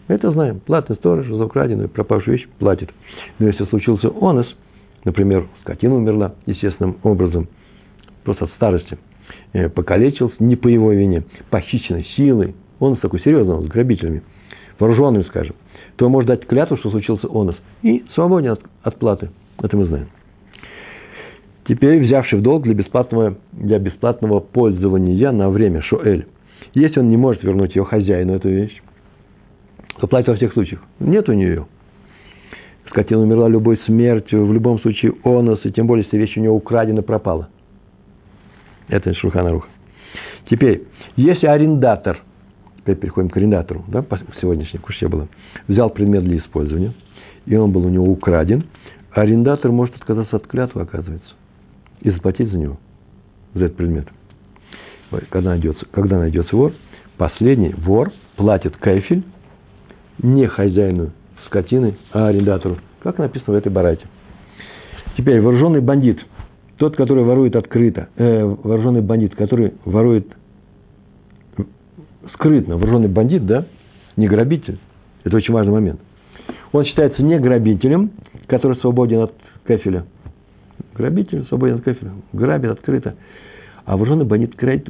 Это 0.08 0.32
знаем. 0.32 0.60
Платный 0.60 0.96
сторож 0.96 1.28
за 1.28 1.46
украденную 1.46 1.88
пропавшую 1.90 2.38
вещь 2.38 2.48
платит. 2.58 2.90
Но 3.38 3.48
если 3.48 3.66
случился 3.66 4.10
онос, 4.10 4.48
например, 5.06 5.48
скотина 5.62 5.96
умерла 5.96 6.34
естественным 6.46 6.98
образом, 7.04 7.48
просто 8.24 8.46
от 8.46 8.52
старости, 8.54 8.98
покалечился 9.74 10.36
не 10.40 10.56
по 10.56 10.68
его 10.68 10.92
вине, 10.92 11.24
похищенной 11.50 12.06
силой, 12.16 12.56
он 12.80 12.98
с 12.98 13.00
такой 13.00 13.20
серьезный, 13.22 13.62
с 13.64 13.68
грабителями, 13.68 14.24
вооруженным, 14.78 15.26
скажем, 15.26 15.56
то 15.96 16.08
может 16.10 16.28
дать 16.28 16.46
клятву, 16.46 16.78
что 16.78 16.92
случился 16.92 17.28
онос, 17.28 17.56
и 17.82 18.06
свободен 18.14 18.52
от, 18.52 18.62
от 18.84 18.98
платы. 19.00 19.32
Это 19.62 19.76
мы 19.76 19.86
знаем. 19.86 20.08
Теперь, 21.68 22.04
взявший 22.04 22.40
в 22.40 22.42
долг 22.42 22.64
для 22.64 22.74
бесплатного, 22.74 23.38
для 23.52 23.78
бесплатного 23.78 24.40
пользования 24.40 25.32
на 25.32 25.50
время 25.50 25.82
Шоэль. 25.82 26.26
Если 26.74 27.00
он 27.00 27.10
не 27.10 27.18
может 27.18 27.44
вернуть 27.44 27.76
ее 27.76 27.84
хозяину, 27.84 28.34
эту 28.34 28.50
вещь, 28.50 28.82
то 30.00 30.08
платит 30.08 30.30
во 30.30 30.36
всех 30.36 30.54
случаях. 30.54 30.82
Нет 31.00 31.28
у 31.30 31.34
нее. 31.34 31.68
Скотина 32.88 33.22
умерла 33.22 33.48
любой 33.50 33.78
смертью, 33.86 34.46
в 34.46 34.54
любом 34.54 34.80
случае 34.80 35.14
онос, 35.24 35.60
и 35.64 35.72
тем 35.72 35.86
более, 35.86 36.06
если 36.06 36.18
вещь 36.18 36.38
у 36.38 36.40
нее 36.40 36.50
украдена, 36.50 37.04
пропала. 37.04 37.50
Это 38.90 39.14
Шуханарух. 39.14 39.68
Теперь, 40.50 40.84
если 41.16 41.46
арендатор, 41.46 42.20
теперь 42.78 42.96
переходим 42.96 43.30
к 43.30 43.38
арендатору, 43.38 43.84
да, 43.88 44.04
сегодняшней 44.42 44.80
куще 44.80 45.08
было, 45.08 45.28
взял 45.68 45.90
предмет 45.90 46.24
для 46.24 46.38
использования, 46.40 46.94
и 47.46 47.56
он 47.56 47.72
был 47.72 47.86
у 47.86 47.90
него 47.90 48.06
украден, 48.06 48.66
арендатор 49.12 49.72
может 49.72 49.96
отказаться 49.96 50.38
от 50.38 50.48
клятвы, 50.48 50.82
оказывается 50.82 51.34
и 52.02 52.10
заплатить 52.10 52.52
за 52.52 52.58
него, 52.58 52.78
за 53.54 53.66
этот 53.66 53.78
предмет. 53.78 54.08
Когда 55.30 55.52
найдется, 55.52 55.86
когда 55.92 56.18
найдется 56.18 56.56
вор, 56.56 56.74
последний 57.18 57.74
вор 57.74 58.12
платит 58.36 58.76
кайфель 58.78 59.24
не 60.22 60.48
хозяину 60.48 61.12
скотины, 61.46 61.98
а 62.12 62.28
арендатору, 62.28 62.78
как 63.02 63.18
написано 63.18 63.54
в 63.54 63.58
этой 63.58 63.72
барате. 63.72 64.06
Теперь 65.18 65.42
вооруженный 65.42 65.82
бандит, 65.82 66.20
тот, 66.80 66.96
который 66.96 67.24
ворует 67.26 67.56
открыто, 67.58 68.08
э, 68.16 68.44
вооруженный 68.44 69.02
бандит, 69.02 69.36
который 69.36 69.74
ворует 69.84 70.28
скрытно, 72.34 72.78
вооруженный 72.78 73.10
бандит, 73.10 73.46
да, 73.46 73.66
не 74.16 74.28
грабитель, 74.28 74.80
это 75.26 75.36
очень 75.36 75.54
важный 75.54 75.74
момент. 75.74 76.00
Он 76.72 76.86
считается 76.86 77.22
не 77.22 77.38
грабителем, 77.38 78.12
который 78.48 78.78
свободен 78.78 79.20
от 79.20 79.34
кафеля, 79.66 80.06
Грабитель 80.96 81.46
свободен 81.48 81.76
от 81.76 81.84
кафеля, 81.84 82.12
грабит 82.32 82.72
открыто. 82.72 83.16
А 83.86 83.98
вооруженный 83.98 84.26
бандит 84.26 84.56
грабит, 84.56 84.90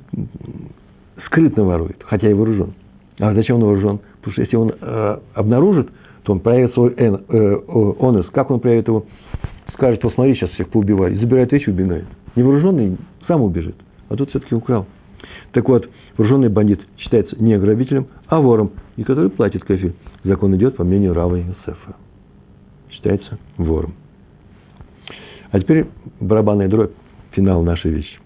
скрытно 1.26 1.64
ворует, 1.64 2.04
хотя 2.04 2.30
и 2.30 2.34
вооружен. 2.34 2.74
А 3.20 3.34
зачем 3.34 3.58
он 3.58 3.64
вооружен? 3.64 4.00
Потому 4.18 4.34
что 4.34 4.42
если 4.42 4.56
он 4.56 4.74
э, 4.80 5.18
обнаружит, 5.34 5.90
то 6.24 6.34
он 6.34 6.40
проявит 6.40 6.74
свой 6.74 6.94
э, 6.96 7.18
э, 7.28 7.62
онес. 8.00 8.28
Как 8.32 8.52
он 8.52 8.60
проявит 8.60 8.88
его? 8.88 9.06
Скажет, 9.80 10.02
посмотри, 10.02 10.36
сейчас 10.36 10.50
всех 10.52 10.68
поубивали. 10.68 11.16
Забирает 11.16 11.54
вещи, 11.54 11.70
убивает. 11.70 12.04
Невооруженный 12.36 12.98
сам 13.30 13.42
убежит. 13.42 13.76
А 14.10 14.18
тут 14.18 14.30
все-таки 14.30 14.54
украл. 14.54 14.86
Так 15.54 15.70
вот, 15.70 15.90
вооруженный 16.18 16.50
бандит 16.50 16.82
считается 16.98 17.42
не 17.42 17.58
грабителем, 17.58 18.08
а 18.28 18.42
вором, 18.42 18.72
и 18.98 19.06
который 19.06 19.30
платит 19.30 19.64
кафель. 19.64 19.94
Закон 20.26 20.54
идет 20.58 20.76
по 20.76 20.84
мнению 20.84 21.14
Рава 21.14 21.40
Иосифа. 21.40 21.96
Считается 22.90 23.40
вором. 23.56 23.94
А 25.52 25.62
теперь 25.62 25.86
барабанная 26.20 26.68
дробь, 26.68 26.92
финал 27.32 27.64
нашей 27.64 27.92
вещи. 27.92 28.20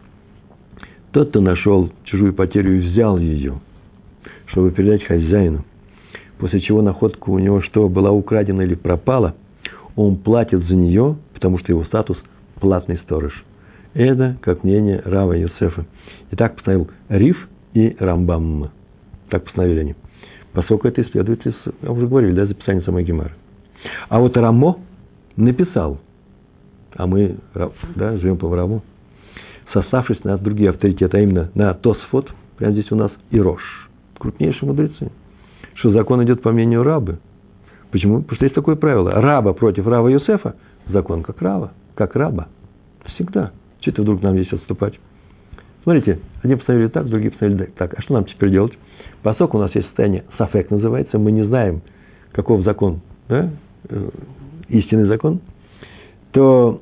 Тот, 1.11 1.29
кто 1.29 1.39
нашел 1.39 1.91
чужую 2.05 2.33
потерю 2.33 2.77
и 2.77 2.79
взял 2.79 3.19
ее, 3.19 3.59
чтобы 4.47 4.71
передать 4.71 5.03
хозяину, 5.03 5.65
после 6.39 6.61
чего 6.61 6.81
находка 6.81 7.29
у 7.29 7.37
него 7.37 7.61
что, 7.61 7.89
была 7.89 8.09
украдена 8.09 8.63
или 8.63 8.73
пропала, 8.73 9.35
он 9.95 10.17
платит 10.17 10.63
за 10.63 10.73
нее, 10.73 11.17
потому 11.33 11.59
что 11.59 11.71
его 11.71 11.83
статус– 11.85 12.17
платный 12.59 12.97
сторож. 12.99 13.33
Это, 13.93 14.37
как 14.41 14.63
мнение 14.63 15.01
Рава 15.03 15.33
Йосефа. 15.33 15.85
И 16.31 16.35
так 16.35 16.55
постановил 16.55 16.89
Риф 17.09 17.37
и 17.73 17.95
Рамбам. 17.99 18.71
Так 19.29 19.43
постановили 19.43 19.79
они. 19.79 19.95
Поскольку 20.53 20.87
это 20.87 21.01
исследуется, 21.01 21.49
из, 21.49 21.55
уже 21.81 22.07
говорили, 22.07 22.33
да, 22.33 22.45
записание 22.45 22.83
самой 22.83 23.03
Гемары. 23.03 23.33
А 24.09 24.19
вот 24.19 24.37
Рамо 24.37 24.77
написал– 25.35 25.99
а 26.95 27.07
мы 27.07 27.37
да, 27.95 28.17
живем 28.17 28.37
по 28.37 28.47
Враму, 28.47 28.83
составшись 29.73 30.23
на 30.23 30.37
другие 30.37 30.69
авторитеты, 30.69 31.17
а 31.17 31.21
именно 31.21 31.51
на 31.55 31.73
Тосфот, 31.73 32.29
прямо 32.57 32.73
здесь 32.73 32.91
у 32.91 32.95
нас 32.95 33.11
и 33.31 33.39
Рош, 33.39 33.61
крупнейшие 34.17 34.67
мудрецы, 34.67 35.11
что 35.75 35.91
закон 35.91 36.23
идет 36.23 36.41
по 36.41 36.51
мнению 36.51 36.83
рабы. 36.83 37.19
Почему? 37.93 38.21
Потому 38.23 38.35
что 38.35 38.45
есть 38.45 38.55
такое 38.55 38.75
правило. 38.75 39.11
Раба 39.11 39.53
против 39.53 39.87
раба 39.87 40.09
Юсефа, 40.09 40.55
закон 40.87 41.23
как 41.23 41.41
раба, 41.41 41.71
как 41.95 42.15
раба. 42.15 42.47
Всегда. 43.15 43.51
Что 43.79 43.91
это 43.91 44.01
вдруг 44.01 44.21
нам 44.21 44.33
здесь 44.33 44.51
отступать? 44.51 44.99
Смотрите, 45.83 46.19
одни 46.41 46.55
поставили 46.55 46.87
так, 46.87 47.07
другие 47.07 47.31
поставили 47.31 47.71
так. 47.77 47.93
А 47.97 48.01
что 48.01 48.15
нам 48.15 48.25
теперь 48.25 48.49
делать? 48.49 48.73
Поскольку 49.21 49.57
у 49.57 49.61
нас 49.61 49.73
есть 49.75 49.87
состояние 49.87 50.25
сафек 50.37 50.71
называется, 50.71 51.17
мы 51.17 51.31
не 51.31 51.45
знаем, 51.45 51.81
каков 52.31 52.63
закон, 52.63 53.01
да? 53.29 53.51
Э, 53.89 54.09
истинный 54.67 55.05
закон– 55.05 55.39
то 56.33 56.81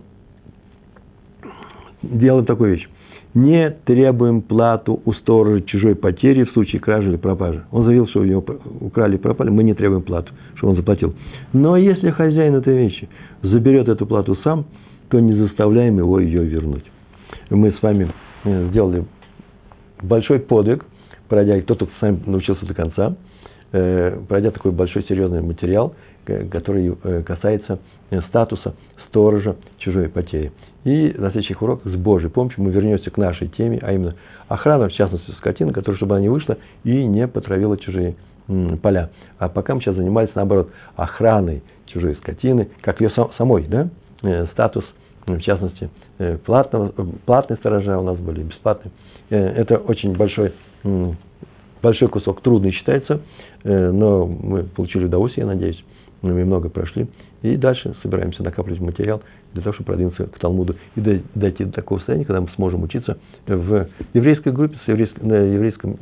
делаем 2.02 2.46
такую 2.46 2.76
вещь. 2.76 2.90
Не 3.34 3.70
требуем 3.70 4.42
плату 4.42 5.02
у 5.06 5.14
сторожа 5.14 5.62
чужой 5.62 5.96
потери 5.96 6.44
в 6.44 6.52
случае 6.52 6.82
кражи 6.82 7.10
или 7.10 7.16
пропажи. 7.16 7.64
Он 7.72 7.86
заявил, 7.86 8.08
что 8.08 8.20
у 8.20 8.26
него 8.26 8.44
украли 8.82 9.16
и 9.16 9.20
пропали, 9.20 9.50
мы 9.50 9.64
не 9.64 9.74
требуем 9.74 10.02
плату, 10.02 10.34
что 10.56 10.68
он 10.68 10.76
заплатил. 10.76 11.14
Но 11.54 11.78
если 11.78 12.10
хозяин 12.10 12.56
этой 12.56 12.76
вещи 12.76 13.08
заберет 13.42 13.88
эту 13.88 14.06
плату 14.06 14.36
сам, 14.44 14.66
то 15.10 15.20
не 15.20 15.34
заставляем 15.34 15.98
его 15.98 16.20
ее 16.20 16.44
вернуть. 16.44 16.84
Мы 17.50 17.72
с 17.72 17.82
вами 17.82 18.12
э, 18.44 18.70
сделали 18.70 19.06
большой 20.02 20.40
подвиг, 20.40 20.86
пройдя, 21.30 21.60
кто 21.62 21.76
тут 21.76 21.90
с 22.00 22.02
вами 22.02 22.22
научился 22.26 22.66
до 22.66 22.74
конца, 22.74 23.16
э, 23.72 24.20
пройдя 24.28 24.52
такой 24.52 24.72
большой 24.72 25.04
серьезный 25.04 25.42
материал, 25.42 25.96
э, 26.26 26.48
который 26.50 26.96
касается 27.24 27.80
статуса 28.28 28.76
сторожа 29.12 29.58
чужой 29.78 30.10
потери. 30.10 30.52
И 30.84 31.14
на 31.18 31.30
следующих 31.30 31.62
уроках 31.62 31.92
с 31.92 31.96
Божьей 31.96 32.30
помощью 32.30 32.64
мы 32.64 32.72
вернемся 32.72 33.12
к 33.12 33.18
нашей 33.18 33.50
теме, 33.50 33.78
а 33.82 33.92
именно 33.92 34.16
охрана, 34.48 34.88
в 34.88 34.94
частности, 34.94 35.30
скотина, 35.32 35.74
которая, 35.74 35.98
чтобы 35.98 36.16
она 36.16 36.22
не 36.24 36.30
вышла 36.30 36.58
и 36.84 37.06
не 37.06 37.28
потравила 37.28 37.78
чужие 37.78 38.16
поля. 38.82 39.12
А 39.38 39.50
пока 39.50 39.76
мы 39.76 39.82
сейчас 39.82 39.96
занимались, 39.96 40.32
наоборот, 40.34 40.72
охраной 40.96 41.62
чужой 41.86 42.16
скотины, 42.16 42.70
как 42.82 43.02
ее 43.02 43.12
самой, 43.38 43.66
да, 43.68 43.90
э, 44.24 44.46
статус, 44.54 44.86
в 45.26 45.40
частности, 45.42 45.90
э, 46.18 46.38
платного, 46.38 46.94
платные 47.26 47.58
сторожа 47.58 48.00
у 48.00 48.04
нас 48.04 48.18
были, 48.18 48.42
бесплатные. 48.44 48.92
Э, 49.30 49.38
это 49.38 49.78
очень 49.78 50.16
большой, 50.16 50.54
большой 51.84 52.08
кусок, 52.08 52.42
трудный 52.42 52.72
считается, 52.72 53.22
но 53.64 54.26
мы 54.26 54.64
получили 54.64 55.06
удовольствие, 55.06 55.46
я 55.46 55.54
надеюсь, 55.54 55.84
мы 56.24 56.44
много 56.46 56.70
прошли. 56.70 57.08
И 57.42 57.58
дальше 57.58 57.96
собираемся 58.04 58.44
накапливать 58.44 58.82
материал 58.82 59.22
для 59.54 59.64
того, 59.64 59.74
чтобы 59.74 59.88
продвинуться 59.88 60.26
к 60.28 60.38
Талмуду 60.40 60.76
и 60.96 61.22
дойти 61.34 61.66
до 61.66 61.72
такого 61.72 62.00
состояния, 62.00 62.26
когда 62.26 62.42
мы 62.42 62.50
сможем 62.56 62.84
учиться 62.84 63.18
в 63.48 63.88
еврейской 64.14 64.52
группе, 64.54 64.78
с 64.86 64.88
еврейском, 64.88 65.28
на 65.28 65.34
еврейском, 65.34 65.98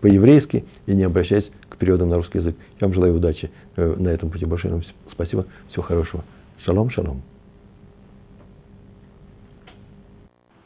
по-еврейски 0.00 0.64
и 0.86 0.94
не 0.94 1.04
обращаясь 1.04 1.48
к 1.68 1.76
переводам 1.76 2.08
на 2.08 2.16
русский 2.16 2.38
язык. 2.38 2.56
Я 2.80 2.88
вам 2.88 2.94
желаю 2.94 3.14
удачи 3.14 3.50
э, 3.76 3.94
на 3.98 4.08
этом 4.08 4.30
пути. 4.30 4.46
Большое 4.46 4.74
вам 4.74 4.82
спасибо. 5.12 5.46
Всего 5.70 5.82
хорошего. 5.82 6.24
Шалом, 6.64 6.90
шалом. 6.90 7.22